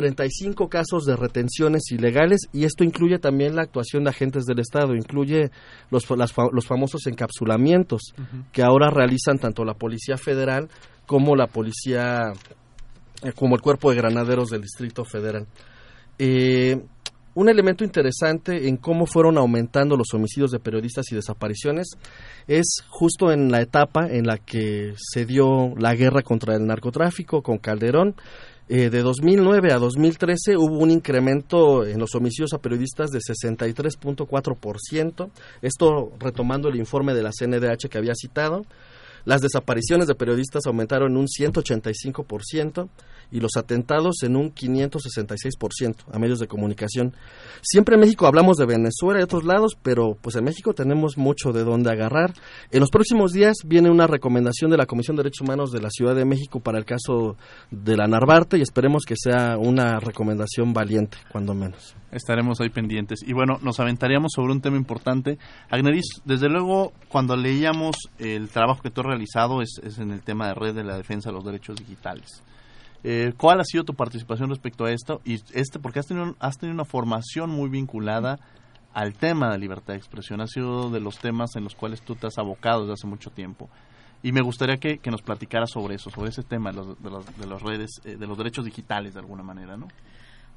35 0.00 0.70
casos 0.70 1.04
de 1.04 1.14
retenciones 1.14 1.82
ilegales 1.90 2.48
y 2.54 2.64
esto 2.64 2.84
incluye 2.84 3.18
también 3.18 3.54
la 3.54 3.60
actuación 3.60 4.04
de 4.04 4.10
agentes 4.10 4.46
del 4.46 4.58
Estado, 4.58 4.94
incluye 4.94 5.50
los, 5.90 6.06
los 6.08 6.66
famosos 6.66 7.06
encapsulamientos 7.06 8.14
que 8.50 8.62
ahora 8.62 8.88
realizan 8.88 9.38
tanto 9.38 9.62
la 9.62 9.74
Policía 9.74 10.16
Federal 10.16 10.70
como 11.04 11.36
la 11.36 11.48
Policía, 11.48 12.32
eh, 13.22 13.32
como 13.34 13.56
el 13.56 13.60
Cuerpo 13.60 13.90
de 13.90 13.96
Granaderos 13.96 14.48
del 14.48 14.62
Distrito 14.62 15.04
Federal. 15.04 15.46
Eh, 16.18 16.82
un 17.34 17.50
elemento 17.50 17.84
interesante 17.84 18.68
en 18.68 18.78
cómo 18.78 19.04
fueron 19.04 19.36
aumentando 19.36 19.98
los 19.98 20.14
homicidios 20.14 20.50
de 20.50 20.60
periodistas 20.60 21.12
y 21.12 21.14
desapariciones 21.14 21.88
es 22.48 22.82
justo 22.88 23.32
en 23.32 23.52
la 23.52 23.60
etapa 23.60 24.08
en 24.08 24.26
la 24.26 24.38
que 24.38 24.94
se 24.96 25.26
dio 25.26 25.74
la 25.76 25.94
guerra 25.94 26.22
contra 26.22 26.56
el 26.56 26.66
narcotráfico 26.66 27.42
con 27.42 27.58
Calderón 27.58 28.16
eh, 28.72 28.88
de 28.88 29.02
2009 29.02 29.72
a 29.72 29.78
2013 29.78 30.56
hubo 30.56 30.78
un 30.78 30.92
incremento 30.92 31.84
en 31.84 31.98
los 31.98 32.14
homicidios 32.14 32.52
a 32.52 32.58
periodistas 32.58 33.10
de 33.10 33.18
63.4%, 33.18 35.28
esto 35.60 36.12
retomando 36.20 36.68
el 36.68 36.76
informe 36.76 37.12
de 37.12 37.24
la 37.24 37.32
CNDH 37.32 37.88
que 37.90 37.98
había 37.98 38.14
citado. 38.14 38.62
Las 39.24 39.40
desapariciones 39.40 40.06
de 40.06 40.14
periodistas 40.14 40.66
aumentaron 40.66 41.12
en 41.12 41.18
un 41.18 41.26
185% 41.26 42.88
y 43.30 43.40
los 43.40 43.52
atentados 43.56 44.22
en 44.22 44.36
un 44.36 44.52
566% 44.52 45.94
a 46.12 46.18
medios 46.18 46.38
de 46.38 46.48
comunicación. 46.48 47.14
Siempre 47.62 47.94
en 47.94 48.00
México 48.00 48.26
hablamos 48.26 48.56
de 48.56 48.66
Venezuela 48.66 49.20
y 49.20 49.22
otros 49.22 49.44
lados, 49.44 49.76
pero 49.82 50.16
pues 50.20 50.36
en 50.36 50.44
México 50.44 50.74
tenemos 50.74 51.16
mucho 51.16 51.52
de 51.52 51.64
dónde 51.64 51.90
agarrar. 51.90 52.34
En 52.70 52.80
los 52.80 52.90
próximos 52.90 53.32
días 53.32 53.58
viene 53.64 53.90
una 53.90 54.06
recomendación 54.06 54.70
de 54.70 54.76
la 54.76 54.86
Comisión 54.86 55.16
de 55.16 55.22
Derechos 55.22 55.42
Humanos 55.42 55.70
de 55.70 55.80
la 55.80 55.90
Ciudad 55.90 56.14
de 56.14 56.24
México 56.24 56.60
para 56.60 56.78
el 56.78 56.84
caso 56.84 57.36
de 57.70 57.96
la 57.96 58.06
Narvarte 58.06 58.58
y 58.58 58.62
esperemos 58.62 59.04
que 59.06 59.14
sea 59.16 59.56
una 59.58 60.00
recomendación 60.00 60.72
valiente, 60.72 61.18
cuando 61.30 61.54
menos. 61.54 61.94
Estaremos 62.12 62.60
ahí 62.60 62.70
pendientes. 62.70 63.20
Y 63.26 63.32
bueno, 63.32 63.58
nos 63.62 63.78
aventaríamos 63.78 64.32
sobre 64.34 64.52
un 64.52 64.60
tema 64.60 64.76
importante. 64.76 65.38
Agneris, 65.70 66.22
desde 66.24 66.48
luego, 66.48 66.92
cuando 67.08 67.36
leíamos 67.36 67.96
el 68.18 68.48
trabajo 68.48 68.82
que 68.82 68.90
tú 68.90 69.02
has 69.02 69.06
realizado 69.06 69.62
es, 69.62 69.80
es 69.82 69.98
en 69.98 70.10
el 70.10 70.22
tema 70.22 70.48
de 70.48 70.54
red 70.54 70.74
de 70.74 70.84
la 70.84 70.96
defensa 70.96 71.30
de 71.30 71.36
los 71.36 71.44
derechos 71.44 71.76
digitales. 71.76 72.42
Eh, 73.02 73.32
¿Cuál 73.36 73.60
ha 73.60 73.64
sido 73.64 73.84
tu 73.84 73.94
participación 73.94 74.50
respecto 74.50 74.84
a 74.84 74.92
esto? 74.92 75.20
Y 75.24 75.40
este, 75.52 75.78
porque 75.78 76.00
has 76.00 76.06
tenido, 76.06 76.36
has 76.38 76.58
tenido 76.58 76.74
una 76.74 76.84
formación 76.84 77.50
muy 77.50 77.70
vinculada 77.70 78.38
al 78.92 79.14
tema 79.14 79.50
de 79.50 79.58
libertad 79.58 79.94
de 79.94 79.98
expresión. 79.98 80.40
Ha 80.40 80.46
sido 80.46 80.90
de 80.90 81.00
los 81.00 81.18
temas 81.18 81.56
en 81.56 81.64
los 81.64 81.74
cuales 81.74 82.02
tú 82.02 82.16
te 82.16 82.26
has 82.26 82.38
abocado 82.38 82.82
desde 82.82 82.94
hace 82.94 83.06
mucho 83.06 83.30
tiempo. 83.30 83.70
Y 84.22 84.32
me 84.32 84.42
gustaría 84.42 84.76
que, 84.76 84.98
que 84.98 85.10
nos 85.10 85.22
platicaras 85.22 85.70
sobre 85.70 85.94
eso, 85.94 86.10
sobre 86.10 86.28
ese 86.28 86.42
tema 86.42 86.72
de 86.72 86.76
los, 86.76 87.02
de 87.02 87.10
los, 87.10 87.38
de 87.38 87.46
los 87.46 87.62
redes, 87.62 87.90
eh, 88.04 88.16
de 88.16 88.26
los 88.26 88.36
derechos 88.36 88.66
digitales 88.66 89.14
de 89.14 89.20
alguna 89.20 89.42
manera, 89.42 89.78
¿no? 89.78 89.88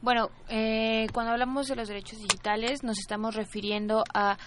Bueno, 0.04 0.32
eh, 0.50 1.08
cuando 1.14 1.32
hablamos 1.32 1.68
de 1.68 1.78
los 1.78 1.88
derechos 1.88 2.20
digitales 2.20 2.84
nos 2.84 3.00
estamos 3.00 3.36
refiriendo 3.36 4.04
a 4.14 4.38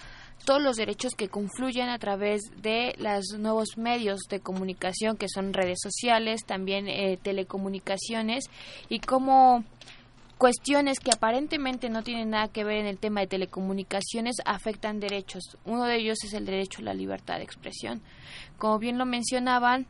todos 0.45 0.61
los 0.61 0.75
derechos 0.75 1.15
que 1.15 1.29
confluyen 1.29 1.89
a 1.89 1.97
través 1.97 2.43
de 2.61 2.93
los 2.99 3.39
nuevos 3.39 3.75
medios 3.75 4.19
de 4.29 4.39
comunicación 4.39 5.17
que 5.17 5.27
son 5.27 5.53
redes 5.53 5.79
sociales, 5.81 6.45
también 6.45 6.87
eh, 6.87 7.17
telecomunicaciones 7.19 8.43
y 8.87 8.99
cómo 8.99 9.63
cuestiones 10.37 10.99
que 10.99 11.09
aparentemente 11.09 11.89
no 11.89 12.03
tienen 12.03 12.29
nada 12.29 12.49
que 12.49 12.63
ver 12.63 12.77
en 12.77 12.85
el 12.85 12.99
tema 12.99 13.21
de 13.21 13.27
telecomunicaciones 13.27 14.35
afectan 14.45 14.99
derechos. 14.99 15.57
Uno 15.65 15.85
de 15.85 15.95
ellos 15.95 16.19
es 16.23 16.33
el 16.33 16.45
derecho 16.45 16.81
a 16.81 16.85
la 16.85 16.93
libertad 16.93 17.37
de 17.37 17.45
expresión. 17.45 18.03
Como 18.59 18.77
bien 18.77 18.99
lo 18.99 19.07
mencionaban, 19.07 19.87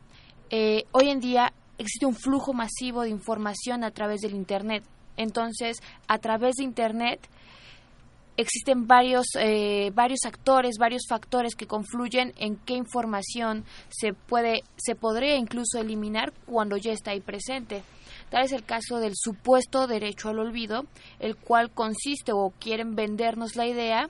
eh, 0.48 0.86
hoy 0.92 1.10
en 1.10 1.20
día 1.20 1.52
existe 1.76 2.06
un 2.06 2.14
flujo 2.14 2.54
masivo 2.54 3.02
de 3.02 3.10
información 3.10 3.84
a 3.84 3.90
través 3.90 4.22
del 4.22 4.32
Internet 4.32 4.82
entonces, 5.18 5.82
a 6.06 6.16
través 6.18 6.54
de 6.56 6.64
Internet 6.64 7.20
existen 8.38 8.86
varios, 8.86 9.26
eh, 9.38 9.90
varios 9.94 10.20
actores, 10.24 10.76
varios 10.78 11.02
factores 11.08 11.56
que 11.56 11.66
confluyen 11.66 12.32
en 12.38 12.56
qué 12.56 12.74
información 12.74 13.64
se 13.88 14.14
puede, 14.14 14.62
se 14.76 14.94
podría 14.94 15.36
incluso 15.36 15.80
eliminar 15.80 16.32
cuando 16.46 16.76
ya 16.76 16.92
está 16.92 17.10
ahí 17.10 17.20
presente. 17.20 17.82
Tal 18.30 18.44
es 18.44 18.52
el 18.52 18.64
caso 18.64 18.98
del 19.00 19.14
supuesto 19.16 19.88
derecho 19.88 20.28
al 20.28 20.38
olvido, 20.38 20.84
el 21.18 21.34
cual 21.36 21.70
consiste 21.72 22.30
o 22.32 22.52
quieren 22.60 22.94
vendernos 22.94 23.56
la 23.56 23.66
idea 23.66 24.08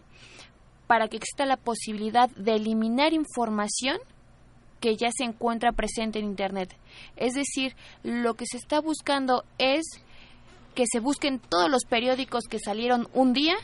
para 0.86 1.08
que 1.08 1.16
exista 1.16 1.46
la 1.46 1.56
posibilidad 1.56 2.28
de 2.30 2.56
eliminar 2.56 3.14
información 3.14 3.98
que 4.80 4.96
ya 4.96 5.10
se 5.10 5.24
encuentra 5.24 5.72
presente 5.72 6.18
en 6.18 6.26
Internet. 6.26 6.76
Es 7.16 7.32
decir, 7.32 7.76
lo 8.02 8.34
que 8.34 8.44
se 8.46 8.58
está 8.58 8.80
buscando 8.80 9.44
es 9.56 9.84
que 10.74 10.84
se 10.90 11.00
busquen 11.00 11.40
todos 11.40 11.70
los 11.70 11.84
periódicos 11.84 12.44
que 12.48 12.58
salieron 12.58 13.08
un 13.14 13.32
día, 13.32 13.54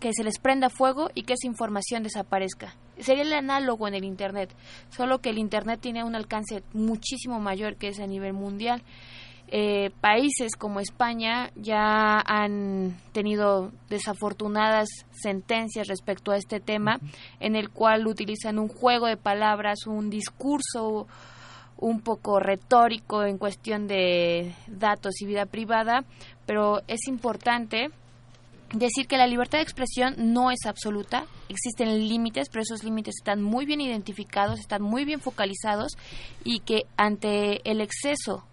que 0.00 0.12
se 0.12 0.24
les 0.24 0.38
prenda 0.38 0.68
fuego 0.68 1.10
y 1.14 1.22
que 1.22 1.34
esa 1.34 1.46
información 1.46 2.02
desaparezca. 2.02 2.74
Sería 2.98 3.22
el 3.22 3.32
análogo 3.32 3.88
en 3.88 3.94
el 3.94 4.04
Internet, 4.04 4.54
solo 4.90 5.18
que 5.18 5.30
el 5.30 5.38
Internet 5.38 5.80
tiene 5.80 6.04
un 6.04 6.14
alcance 6.14 6.62
muchísimo 6.72 7.40
mayor 7.40 7.76
que 7.76 7.88
es 7.88 8.00
a 8.00 8.06
nivel 8.06 8.34
mundial. 8.34 8.82
Eh, 9.48 9.90
países 10.00 10.56
como 10.56 10.80
España 10.80 11.50
ya 11.54 12.18
han 12.26 12.96
tenido 13.12 13.72
desafortunadas 13.88 14.88
sentencias 15.12 15.86
respecto 15.86 16.32
a 16.32 16.36
este 16.36 16.60
tema, 16.60 16.98
en 17.40 17.54
el 17.54 17.70
cual 17.70 18.06
utilizan 18.06 18.58
un 18.58 18.68
juego 18.68 19.06
de 19.06 19.16
palabras, 19.16 19.86
un 19.86 20.08
discurso 20.08 21.06
un 21.76 22.00
poco 22.00 22.40
retórico 22.40 23.24
en 23.24 23.36
cuestión 23.36 23.86
de 23.86 24.54
datos 24.66 25.20
y 25.20 25.26
vida 25.26 25.46
privada, 25.46 26.04
pero 26.46 26.82
es 26.86 27.06
importante 27.08 27.90
decir 28.72 29.06
que 29.06 29.16
la 29.16 29.26
libertad 29.26 29.58
de 29.58 29.62
expresión 29.62 30.14
no 30.16 30.50
es 30.50 30.66
absoluta, 30.66 31.26
existen 31.48 32.08
límites, 32.08 32.48
pero 32.50 32.62
esos 32.62 32.84
límites 32.84 33.14
están 33.18 33.42
muy 33.42 33.66
bien 33.66 33.80
identificados, 33.80 34.58
están 34.58 34.82
muy 34.82 35.04
bien 35.04 35.20
focalizados 35.20 35.92
y 36.44 36.60
que 36.60 36.86
ante 36.96 37.68
el 37.70 37.80
exceso 37.80 38.44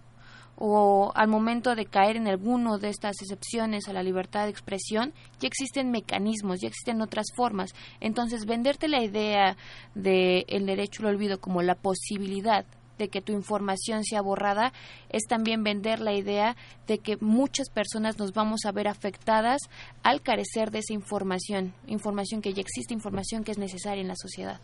o 0.64 1.12
al 1.16 1.28
momento 1.28 1.74
de 1.74 1.88
caer 1.88 2.18
en 2.18 2.28
alguno 2.28 2.78
de 2.78 2.90
estas 2.90 3.20
excepciones 3.20 3.88
a 3.88 3.94
la 3.94 4.04
libertad 4.04 4.44
de 4.44 4.52
expresión, 4.52 5.12
ya 5.40 5.48
existen 5.48 5.90
mecanismos, 5.90 6.60
ya 6.62 6.68
existen 6.68 7.02
otras 7.02 7.26
formas. 7.36 7.72
Entonces, 8.00 8.46
venderte 8.46 8.88
la 8.88 9.02
idea 9.02 9.58
del 9.96 10.46
el 10.48 10.68
derecho 10.68 11.02
al 11.02 11.16
olvido 11.16 11.40
como 11.42 11.64
la 11.64 11.74
posibilidad 11.74 12.64
de 13.02 13.10
que 13.10 13.22
tu 13.22 13.34
información 13.34 14.04
sea 14.04 14.22
borrada, 14.22 14.74
es 15.10 15.24
también 15.28 15.64
vender 15.64 16.00
la 16.00 16.14
idea 16.14 16.56
de 16.86 17.00
que 17.00 17.18
muchas 17.20 17.70
personas 17.70 18.20
nos 18.20 18.32
vamos 18.34 18.62
a 18.66 18.72
ver 18.72 18.88
afectadas 18.88 19.60
al 20.04 20.22
carecer 20.22 20.70
de 20.70 20.80
esa 20.80 20.94
información, 20.94 21.74
información 21.88 22.42
que 22.42 22.54
ya 22.54 22.62
existe, 22.62 22.94
información 22.94 23.44
que 23.44 23.54
es 23.54 23.58
necesaria 23.58 24.02
en 24.02 24.08
la 24.08 24.16
sociedad. 24.16 24.62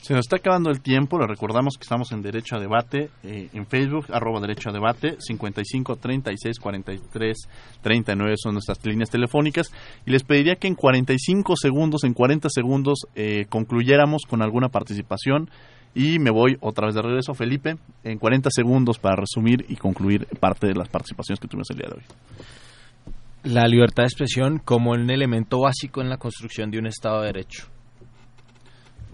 Se 0.00 0.14
nos 0.14 0.26
está 0.26 0.36
acabando 0.36 0.70
el 0.70 0.80
tiempo, 0.80 1.18
le 1.18 1.26
recordamos 1.26 1.76
que 1.76 1.82
estamos 1.82 2.10
en 2.12 2.22
Derecho 2.22 2.56
a 2.56 2.60
Debate, 2.60 3.10
eh, 3.22 3.48
en 3.52 3.66
Facebook, 3.66 4.06
arroba 4.12 4.40
Derecho 4.40 4.70
a 4.70 4.72
Debate, 4.72 5.16
55 5.20 5.96
36 5.96 6.58
43 6.58 7.36
39 7.82 8.34
son 8.36 8.54
nuestras 8.54 8.84
líneas 8.84 9.10
telefónicas, 9.10 9.72
y 10.04 10.10
les 10.10 10.24
pediría 10.24 10.56
que 10.56 10.68
en 10.68 10.74
45 10.74 11.54
segundos, 11.56 12.02
en 12.04 12.14
40 12.14 12.48
segundos, 12.50 13.06
eh, 13.14 13.46
concluyéramos 13.48 14.22
con 14.28 14.42
alguna 14.42 14.68
participación 14.68 15.50
y 15.94 16.18
me 16.18 16.30
voy 16.30 16.56
otra 16.60 16.86
vez 16.86 16.94
de 16.94 17.02
regreso, 17.02 17.34
Felipe, 17.34 17.76
en 18.02 18.18
40 18.18 18.50
segundos 18.50 18.98
para 18.98 19.16
resumir 19.16 19.64
y 19.68 19.76
concluir 19.76 20.26
parte 20.40 20.66
de 20.68 20.74
las 20.74 20.88
participaciones 20.88 21.40
que 21.40 21.48
tuvimos 21.48 21.70
el 21.70 21.76
día 21.76 21.88
de 21.88 21.96
hoy. 21.96 23.52
La 23.52 23.66
libertad 23.66 24.04
de 24.04 24.08
expresión 24.08 24.58
como 24.58 24.92
un 24.92 25.10
elemento 25.10 25.60
básico 25.60 26.00
en 26.00 26.08
la 26.08 26.16
construcción 26.16 26.70
de 26.70 26.78
un 26.78 26.86
Estado 26.86 27.20
de 27.20 27.26
Derecho. 27.26 27.66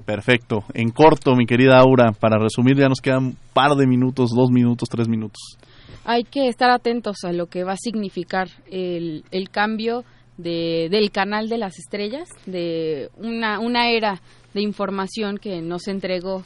Perfecto. 0.04 0.64
En 0.74 0.90
corto, 0.90 1.34
mi 1.34 1.44
querida 1.44 1.78
Aura, 1.78 2.12
para 2.12 2.38
resumir 2.38 2.76
ya 2.76 2.88
nos 2.88 3.00
quedan 3.00 3.24
un 3.24 3.36
par 3.52 3.74
de 3.74 3.86
minutos, 3.86 4.30
dos 4.34 4.50
minutos, 4.50 4.88
tres 4.88 5.08
minutos. 5.08 5.58
Hay 6.04 6.24
que 6.24 6.48
estar 6.48 6.70
atentos 6.70 7.24
a 7.24 7.32
lo 7.32 7.46
que 7.46 7.64
va 7.64 7.72
a 7.72 7.76
significar 7.76 8.48
el, 8.70 9.24
el 9.30 9.50
cambio 9.50 10.04
de, 10.38 10.88
del 10.90 11.10
canal 11.10 11.48
de 11.48 11.58
las 11.58 11.78
estrellas, 11.78 12.28
de 12.46 13.10
una, 13.16 13.58
una 13.58 13.90
era 13.90 14.22
de 14.54 14.62
información 14.62 15.36
que 15.36 15.60
nos 15.60 15.88
entregó 15.88 16.44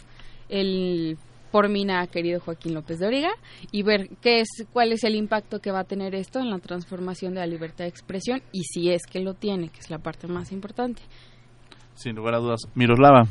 el 0.53 1.17
por 1.51 1.69
Mina, 1.69 2.07
querido 2.07 2.41
Joaquín 2.41 2.75
López 2.75 2.99
de 2.99 3.07
Origa, 3.07 3.31
y 3.71 3.83
ver 3.83 4.09
qué 4.21 4.41
es, 4.41 4.49
cuál 4.73 4.93
es 4.93 5.05
el 5.05 5.15
impacto 5.15 5.61
que 5.61 5.71
va 5.71 5.81
a 5.81 5.85
tener 5.85 6.15
esto 6.15 6.41
en 6.41 6.51
la 6.51 6.59
transformación 6.59 7.35
de 7.35 7.41
la 7.41 7.47
libertad 7.47 7.85
de 7.85 7.91
expresión 7.91 8.43
y 8.53 8.65
si 8.65 8.91
es 8.91 9.03
que 9.05 9.21
lo 9.21 9.35
tiene, 9.35 9.69
que 9.69 9.81
es 9.81 9.91
la 9.91 9.99
parte 9.99 10.27
más 10.27 10.51
importante. 10.51 11.03
Sin 11.95 12.17
lugar 12.17 12.35
a 12.35 12.39
dudas. 12.39 12.63
Miroslava. 12.75 13.27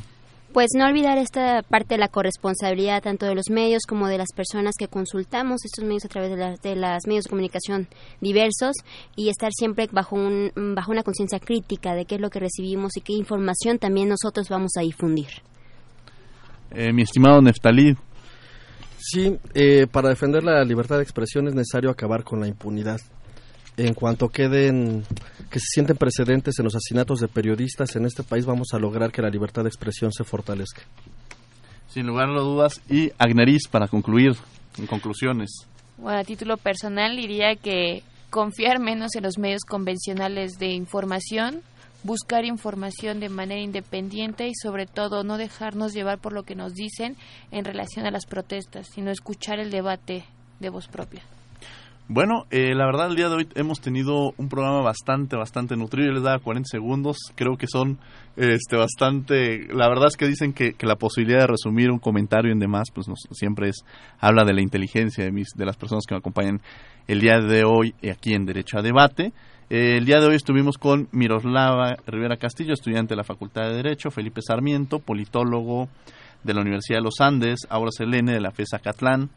Pues 0.53 0.67
no 0.78 0.86
olvidar 0.86 1.17
esta 1.17 1.63
parte 1.63 1.95
de 1.95 1.99
la 1.99 2.09
corresponsabilidad 2.09 3.01
tanto 3.01 3.26
de 3.26 3.36
los 3.36 3.49
medios 3.49 3.84
como 3.88 4.07
de 4.07 4.17
las 4.17 4.34
personas 4.36 4.76
que 4.78 4.89
consultamos 4.89 5.63
estos 5.63 5.86
medios 5.86 6.03
a 6.03 6.09
través 6.09 6.30
de, 6.30 6.36
las 6.36 6.61
de 6.61 6.76
las 6.76 7.07
medios 7.07 7.24
de 7.24 7.30
comunicación 7.30 7.88
diversos 8.19 8.76
y 9.15 9.30
estar 9.30 9.51
siempre 9.53 9.88
bajo, 9.91 10.17
un, 10.17 10.51
bajo 10.76 10.91
una 10.91 11.03
conciencia 11.03 11.39
crítica 11.39 11.95
de 11.95 12.05
qué 12.05 12.15
es 12.15 12.22
lo 12.22 12.30
que 12.30 12.41
recibimos 12.41 12.97
y 12.97 13.01
qué 13.01 13.13
información 13.13 13.80
también 13.80 14.09
nosotros 14.09 14.49
vamos 14.49 14.72
a 14.78 14.82
difundir. 14.82 15.30
Eh, 16.72 16.93
mi 16.93 17.03
estimado 17.03 17.41
Neftalí. 17.41 17.95
Sí, 18.97 19.38
eh, 19.53 19.88
para 19.91 20.09
defender 20.09 20.43
la 20.43 20.63
libertad 20.63 20.97
de 20.97 21.03
expresión 21.03 21.47
es 21.47 21.55
necesario 21.55 21.89
acabar 21.89 22.24
con 22.24 22.39
la 22.39 22.47
impunidad. 22.47 22.99
En 23.78 23.93
cuanto 23.93 24.30
queden, 24.30 25.03
que 25.49 25.59
se 25.59 25.65
sienten 25.74 25.97
precedentes 25.97 26.59
en 26.59 26.65
los 26.65 26.76
asesinatos 26.76 27.19
de 27.19 27.28
periodistas 27.28 27.95
en 27.95 28.05
este 28.05 28.24
país, 28.24 28.45
vamos 28.45 28.67
a 28.74 28.80
lograr 28.80 29.11
que 29.11 29.22
la 29.22 29.30
libertad 29.30 29.63
de 29.63 29.69
expresión 29.69 30.11
se 30.11 30.24
fortalezca. 30.24 30.84
Sin 31.88 32.05
lugar 32.05 32.30
a 32.30 32.39
dudas. 32.39 32.82
Y 32.89 33.11
Agneris, 33.17 33.67
para 33.67 33.88
concluir, 33.88 34.34
en 34.78 34.88
conclusiones. 34.88 35.67
Bueno, 35.97 36.19
a 36.19 36.24
título 36.24 36.57
personal 36.57 37.15
diría 37.15 37.55
que 37.55 38.03
confiar 38.30 38.80
menos 38.80 39.15
en 39.15 39.24
los 39.24 39.38
medios 39.38 39.63
convencionales 39.67 40.57
de 40.57 40.67
información, 40.67 41.61
buscar 42.04 42.45
información 42.45 43.20
de 43.20 43.30
manera 43.30 43.62
independiente 43.62 44.47
y 44.47 44.54
sobre 44.56 44.86
todo 44.86 45.24
no 45.24 45.38
dejarnos 45.38 45.93
llevar 45.93 46.20
por 46.20 46.34
lo 46.34 46.43
que 46.43 46.56
nos 46.56 46.74
dicen 46.74 47.16
en 47.52 47.66
relación 47.66 48.06
a 48.06 48.12
las 48.12 48.26
protestas, 48.26 48.88
sino 48.93 49.12
escuchar 49.12 49.60
el 49.60 49.72
debate 49.72 50.26
de 50.60 50.70
voz 50.70 50.88
propia. 50.88 51.22
Bueno, 52.14 52.45
eh, 52.52 52.76
la 52.76 52.86
verdad 52.88 53.08
el 53.08 53.16
día 53.16 53.30
de 53.30 53.36
hoy 53.36 53.47
hemos 53.56 53.80
tenido 53.80 54.34
un 54.36 54.49
programa 54.49 54.82
bastante, 54.82 55.38
bastante 55.38 55.78
nutrido. 55.78 56.12
Les 56.12 56.24
daba 56.24 56.39
40 56.39 56.68
segundos. 56.68 57.16
Creo 57.36 57.56
que 57.56 57.68
son 57.68 57.99
este, 58.36 58.76
bastante... 58.76 59.68
La 59.74 59.88
verdad 59.88 60.08
es 60.08 60.18
que 60.18 60.28
dicen 60.28 60.52
que, 60.52 60.76
la 60.82 60.97
posibilidad 60.97 61.39
de 61.39 61.47
resumir 61.47 61.89
un 61.89 61.99
comentario 61.99 62.52
en 62.52 62.60
demás, 62.60 62.89
pues 62.93 63.08
siempre 63.32 63.70
es... 63.70 63.86
Habla 64.20 64.43
de 64.43 64.54
la 64.54 64.62
inteligencia 64.62 65.24
de, 65.24 65.32
mis, 65.32 65.54
de 65.56 65.66
las 65.66 65.78
personas 65.78 66.04
que 66.06 66.14
me 66.14 66.20
acompañan 66.20 66.60
el 67.08 67.22
día 67.22 67.39
de 67.39 67.64
hoy 67.64 67.95
aquí 68.12 68.34
en 68.34 68.45
Derecho 68.45 68.78
a 68.78 68.82
Debate. 68.82 69.32
Eh, 69.74 69.95
el 69.95 70.03
día 70.03 70.19
de 70.19 70.28
hoy 70.28 70.36
estuvimos 70.36 70.78
con 70.78 71.07
Miroslava 71.13 71.95
Rivera 72.05 72.36
Castillo, 72.36 72.74
estudiante 72.74 73.13
de 73.13 73.15
la 73.15 73.24
Facultad 73.24 73.69
de 73.69 73.76
Derecho, 73.76 74.11
Felipe 74.11 74.41
Sarmiento, 74.41 74.99
politólogo 74.99 75.88
de 76.43 76.53
la 76.53 76.59
Universidad 76.59 76.97
de 76.97 77.03
los 77.03 77.22
Andes, 77.22 77.59
Aura 77.69 77.89
Selene 77.89 78.34
de 78.34 78.41
la 78.41 78.51
FESA 78.51 78.80
Catlán, 78.80 79.30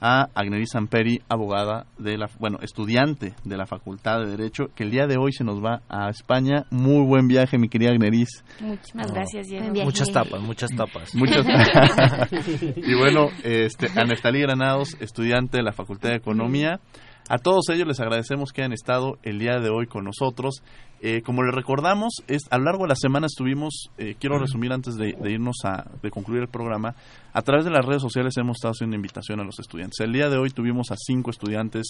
a 0.00 0.30
Agneris 0.34 0.70
Samperi, 0.72 1.20
abogada 1.28 1.84
de 1.98 2.16
la, 2.16 2.30
bueno, 2.38 2.60
estudiante 2.62 3.34
de 3.44 3.56
la 3.58 3.66
Facultad 3.66 4.20
de 4.20 4.30
Derecho, 4.30 4.68
que 4.74 4.84
el 4.84 4.90
día 4.90 5.06
de 5.06 5.18
hoy 5.18 5.32
se 5.32 5.44
nos 5.44 5.62
va 5.62 5.82
a 5.90 6.08
España. 6.08 6.64
Muy 6.70 7.04
buen 7.04 7.28
viaje, 7.28 7.58
mi 7.58 7.68
querida 7.68 7.90
Agneris. 7.90 8.42
Muchas 8.60 9.12
gracias, 9.12 9.48
Diego. 9.48 9.84
Muchas 9.84 10.10
tapas, 10.10 10.40
muchas 10.40 10.70
tapas. 10.74 11.14
Muchas 11.14 11.44
Y 12.74 12.94
bueno, 12.94 13.28
este, 13.42 13.88
a 13.94 14.04
Neftalí 14.04 14.40
Granados, 14.40 14.96
estudiante 14.98 15.58
de 15.58 15.62
la 15.62 15.72
Facultad 15.72 16.08
de 16.08 16.16
Economía. 16.16 16.80
A 17.28 17.38
todos 17.38 17.70
ellos 17.70 17.88
les 17.88 18.00
agradecemos 18.00 18.52
que 18.52 18.60
hayan 18.60 18.74
estado 18.74 19.18
el 19.22 19.38
día 19.38 19.58
de 19.58 19.70
hoy 19.70 19.86
con 19.86 20.04
nosotros. 20.04 20.62
Eh, 21.00 21.22
como 21.22 21.42
les 21.42 21.54
recordamos, 21.54 22.22
es, 22.28 22.42
a 22.50 22.58
lo 22.58 22.64
largo 22.64 22.84
de 22.84 22.88
la 22.88 22.96
semana 22.96 23.26
estuvimos, 23.26 23.90
eh, 23.98 24.14
quiero 24.18 24.38
resumir 24.38 24.72
antes 24.72 24.96
de, 24.96 25.14
irnos 25.30 25.56
a 25.64 25.84
de 26.02 26.10
concluir 26.10 26.42
el 26.42 26.48
programa, 26.48 26.94
a 27.32 27.42
través 27.42 27.64
de 27.64 27.70
las 27.70 27.84
redes 27.84 28.00
sociales 28.00 28.36
hemos 28.38 28.56
estado 28.56 28.72
haciendo 28.72 28.96
invitación 28.96 29.40
a 29.40 29.44
los 29.44 29.58
estudiantes. 29.58 30.00
El 30.00 30.12
día 30.12 30.30
de 30.30 30.38
hoy 30.38 30.50
tuvimos 30.50 30.90
a 30.92 30.96
cinco 30.96 31.30
estudiantes 31.30 31.88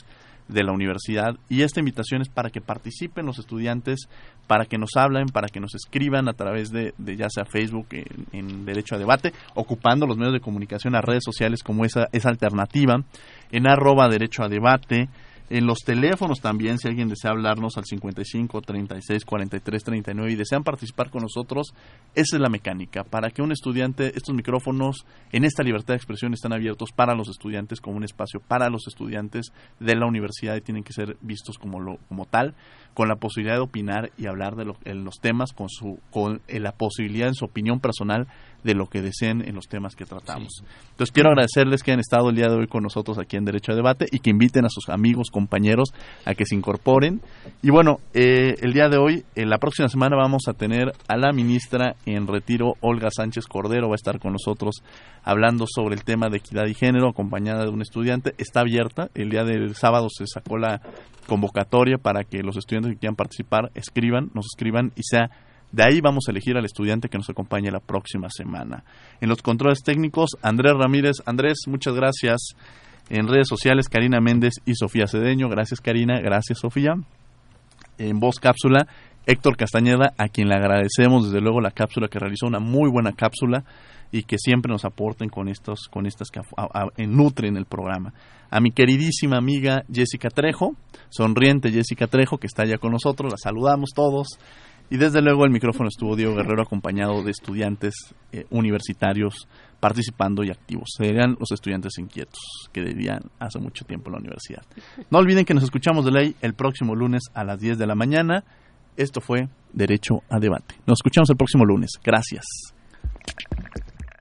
de 0.48 0.64
la 0.64 0.72
universidad 0.72 1.36
y 1.48 1.62
esta 1.62 1.80
invitación 1.80 2.22
es 2.22 2.28
para 2.28 2.50
que 2.50 2.60
participen 2.60 3.26
los 3.26 3.38
estudiantes, 3.38 4.08
para 4.48 4.66
que 4.66 4.78
nos 4.78 4.96
hablen, 4.96 5.26
para 5.26 5.48
que 5.48 5.60
nos 5.60 5.74
escriban 5.74 6.28
a 6.28 6.32
través 6.32 6.70
de, 6.70 6.92
ya 6.98 7.28
sea 7.28 7.44
Facebook 7.44 7.86
en, 7.90 8.26
en, 8.32 8.64
Derecho 8.64 8.96
a 8.96 8.98
Debate, 8.98 9.32
ocupando 9.54 10.06
los 10.06 10.16
medios 10.16 10.32
de 10.32 10.40
comunicación, 10.40 10.94
las 10.94 11.04
redes 11.04 11.22
sociales 11.24 11.62
como 11.62 11.84
esa, 11.84 12.08
esa 12.10 12.30
alternativa, 12.30 13.04
en 13.52 13.68
arroba 13.68 14.08
Derecho 14.08 14.42
a 14.42 14.48
Debate, 14.48 15.08
en 15.56 15.66
los 15.66 15.84
teléfonos 15.84 16.40
también, 16.40 16.78
si 16.78 16.88
alguien 16.88 17.08
desea 17.08 17.30
hablarnos 17.30 17.76
al 17.76 17.84
55 17.84 18.60
36 18.60 19.24
43 19.24 19.84
39 19.84 20.32
y 20.32 20.34
desean 20.34 20.64
participar 20.64 21.10
con 21.10 21.22
nosotros, 21.22 21.74
esa 22.16 22.36
es 22.36 22.42
la 22.42 22.48
mecánica. 22.48 23.04
Para 23.04 23.30
que 23.30 23.40
un 23.40 23.52
estudiante, 23.52 24.08
estos 24.16 24.34
micrófonos 24.34 25.06
en 25.30 25.44
esta 25.44 25.62
libertad 25.62 25.94
de 25.94 25.98
expresión 25.98 26.34
están 26.34 26.52
abiertos 26.52 26.90
para 26.90 27.14
los 27.14 27.28
estudiantes 27.28 27.80
como 27.80 27.96
un 27.96 28.02
espacio 28.02 28.40
para 28.40 28.68
los 28.68 28.88
estudiantes 28.88 29.52
de 29.78 29.94
la 29.94 30.06
universidad 30.06 30.56
y 30.56 30.60
tienen 30.60 30.82
que 30.82 30.92
ser 30.92 31.18
vistos 31.20 31.56
como, 31.56 31.78
lo, 31.78 31.98
como 32.08 32.26
tal, 32.26 32.56
con 32.92 33.06
la 33.06 33.14
posibilidad 33.14 33.54
de 33.54 33.62
opinar 33.62 34.10
y 34.18 34.26
hablar 34.26 34.56
de 34.56 34.64
los 34.64 35.20
temas 35.20 35.52
con, 35.52 35.68
su, 35.68 36.00
con 36.10 36.40
eh, 36.48 36.58
la 36.58 36.72
posibilidad 36.72 37.28
en 37.28 37.34
su 37.34 37.44
opinión 37.44 37.78
personal 37.78 38.26
de 38.64 38.74
lo 38.74 38.86
que 38.86 39.02
deseen 39.02 39.46
en 39.46 39.54
los 39.54 39.68
temas 39.68 39.94
que 39.94 40.06
tratamos. 40.06 40.64
Entonces 40.90 41.12
quiero 41.12 41.28
agradecerles 41.28 41.82
que 41.82 41.92
han 41.92 42.00
estado 42.00 42.30
el 42.30 42.36
día 42.36 42.48
de 42.48 42.56
hoy 42.56 42.66
con 42.66 42.82
nosotros 42.82 43.18
aquí 43.18 43.36
en 43.36 43.44
Derecho 43.44 43.72
a 43.72 43.76
Debate 43.76 44.06
y 44.10 44.18
que 44.18 44.30
inviten 44.30 44.64
a 44.64 44.70
sus 44.70 44.88
amigos, 44.88 45.30
compañeros 45.44 45.92
a 46.24 46.34
que 46.34 46.46
se 46.46 46.54
incorporen. 46.54 47.20
Y 47.62 47.70
bueno, 47.70 47.98
eh, 48.14 48.54
el 48.62 48.72
día 48.72 48.88
de 48.88 48.96
hoy, 48.96 49.24
en 49.34 49.50
la 49.50 49.58
próxima 49.58 49.88
semana 49.88 50.16
vamos 50.16 50.48
a 50.48 50.54
tener 50.54 50.92
a 51.06 51.16
la 51.16 51.32
ministra 51.32 51.96
en 52.06 52.26
retiro, 52.26 52.74
Olga 52.80 53.10
Sánchez 53.14 53.46
Cordero, 53.46 53.88
va 53.88 53.94
a 53.94 53.96
estar 53.96 54.18
con 54.18 54.32
nosotros 54.32 54.82
hablando 55.22 55.66
sobre 55.68 55.94
el 55.94 56.04
tema 56.04 56.28
de 56.28 56.38
equidad 56.38 56.66
y 56.66 56.74
género, 56.74 57.10
acompañada 57.10 57.64
de 57.64 57.70
un 57.70 57.82
estudiante. 57.82 58.34
Está 58.38 58.60
abierta, 58.60 59.10
el 59.14 59.30
día 59.30 59.44
del 59.44 59.74
sábado 59.74 60.08
se 60.10 60.26
sacó 60.26 60.56
la 60.56 60.80
convocatoria 61.26 61.98
para 61.98 62.24
que 62.24 62.42
los 62.42 62.56
estudiantes 62.56 62.92
que 62.92 62.98
quieran 62.98 63.16
participar 63.16 63.70
escriban, 63.74 64.30
nos 64.34 64.46
escriban 64.46 64.92
y 64.96 65.02
sea 65.02 65.30
de 65.74 65.82
ahí 65.82 66.00
vamos 66.00 66.24
a 66.28 66.30
elegir 66.30 66.56
al 66.56 66.64
estudiante 66.64 67.08
que 67.08 67.18
nos 67.18 67.28
acompañe 67.28 67.68
la 67.68 67.80
próxima 67.80 68.28
semana. 68.30 68.84
En 69.20 69.28
los 69.28 69.42
controles 69.42 69.82
técnicos, 69.82 70.30
Andrés 70.40 70.72
Ramírez. 70.78 71.16
Andrés, 71.26 71.62
muchas 71.66 71.94
gracias. 71.94 72.54
En 73.10 73.28
redes 73.28 73.48
sociales, 73.48 73.88
Karina 73.88 74.20
Méndez 74.20 74.54
y 74.64 74.74
Sofía 74.74 75.06
Cedeño. 75.06 75.48
Gracias, 75.48 75.80
Karina. 75.80 76.20
Gracias, 76.20 76.60
Sofía. 76.60 76.94
En 77.98 78.18
voz 78.18 78.40
cápsula, 78.40 78.86
Héctor 79.26 79.56
Castañeda, 79.56 80.12
a 80.18 80.28
quien 80.28 80.48
le 80.48 80.54
agradecemos 80.54 81.26
desde 81.26 81.40
luego 81.40 81.60
la 81.60 81.70
cápsula 81.70 82.08
que 82.08 82.18
realizó, 82.18 82.46
una 82.46 82.60
muy 82.60 82.90
buena 82.90 83.12
cápsula 83.12 83.64
y 84.10 84.22
que 84.22 84.38
siempre 84.38 84.70
nos 84.70 84.84
aporten 84.84 85.28
con 85.28 85.48
estos, 85.48 85.88
con 85.90 86.06
estas 86.06 86.30
que 86.30 86.40
nutren 87.06 87.56
el 87.56 87.66
programa. 87.66 88.12
A 88.50 88.60
mi 88.60 88.70
queridísima 88.70 89.36
amiga 89.36 89.84
Jessica 89.92 90.28
Trejo, 90.28 90.76
sonriente 91.08 91.72
Jessica 91.72 92.06
Trejo, 92.06 92.38
que 92.38 92.46
está 92.46 92.64
ya 92.64 92.78
con 92.78 92.92
nosotros, 92.92 93.32
la 93.32 93.38
saludamos 93.38 93.90
todos. 93.94 94.38
Y 94.90 94.96
desde 94.96 95.22
luego 95.22 95.44
el 95.44 95.50
micrófono 95.50 95.88
estuvo 95.88 96.14
Diego 96.14 96.34
Guerrero 96.34 96.62
acompañado 96.62 97.22
de 97.22 97.30
estudiantes 97.30 97.94
eh, 98.32 98.46
universitarios 98.50 99.48
participando 99.80 100.44
y 100.44 100.50
activos. 100.50 100.90
Serían 100.96 101.36
los 101.38 101.52
estudiantes 101.52 101.98
inquietos 101.98 102.38
que 102.72 102.82
dirían 102.82 103.20
hace 103.38 103.58
mucho 103.58 103.84
tiempo 103.84 104.08
en 104.08 104.12
la 104.12 104.18
universidad. 104.20 104.62
No 105.10 105.18
olviden 105.18 105.44
que 105.44 105.54
nos 105.54 105.64
escuchamos 105.64 106.04
de 106.04 106.10
ley 106.10 106.36
el 106.42 106.54
próximo 106.54 106.94
lunes 106.94 107.24
a 107.34 107.44
las 107.44 107.58
10 107.60 107.78
de 107.78 107.86
la 107.86 107.94
mañana. 107.94 108.44
Esto 108.96 109.20
fue 109.20 109.48
Derecho 109.72 110.22
a 110.30 110.38
Debate. 110.38 110.76
Nos 110.86 110.98
escuchamos 111.00 111.28
el 111.30 111.36
próximo 111.36 111.64
lunes. 111.64 111.90
Gracias. 112.02 112.44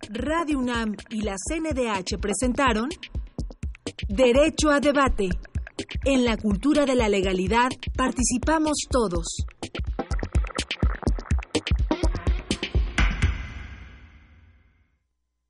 Radio 0.10 0.60
UNAM 0.60 0.96
y 1.10 1.22
la 1.22 1.36
CNDH 1.38 2.20
presentaron 2.20 2.90
Derecho 4.08 4.70
a 4.70 4.80
Debate. 4.80 5.30
En 6.06 6.26
la 6.26 6.38
cultura 6.38 6.86
de 6.86 6.96
la 6.96 7.08
legalidad 7.08 7.70
participamos 7.96 8.74
todos. 8.90 9.26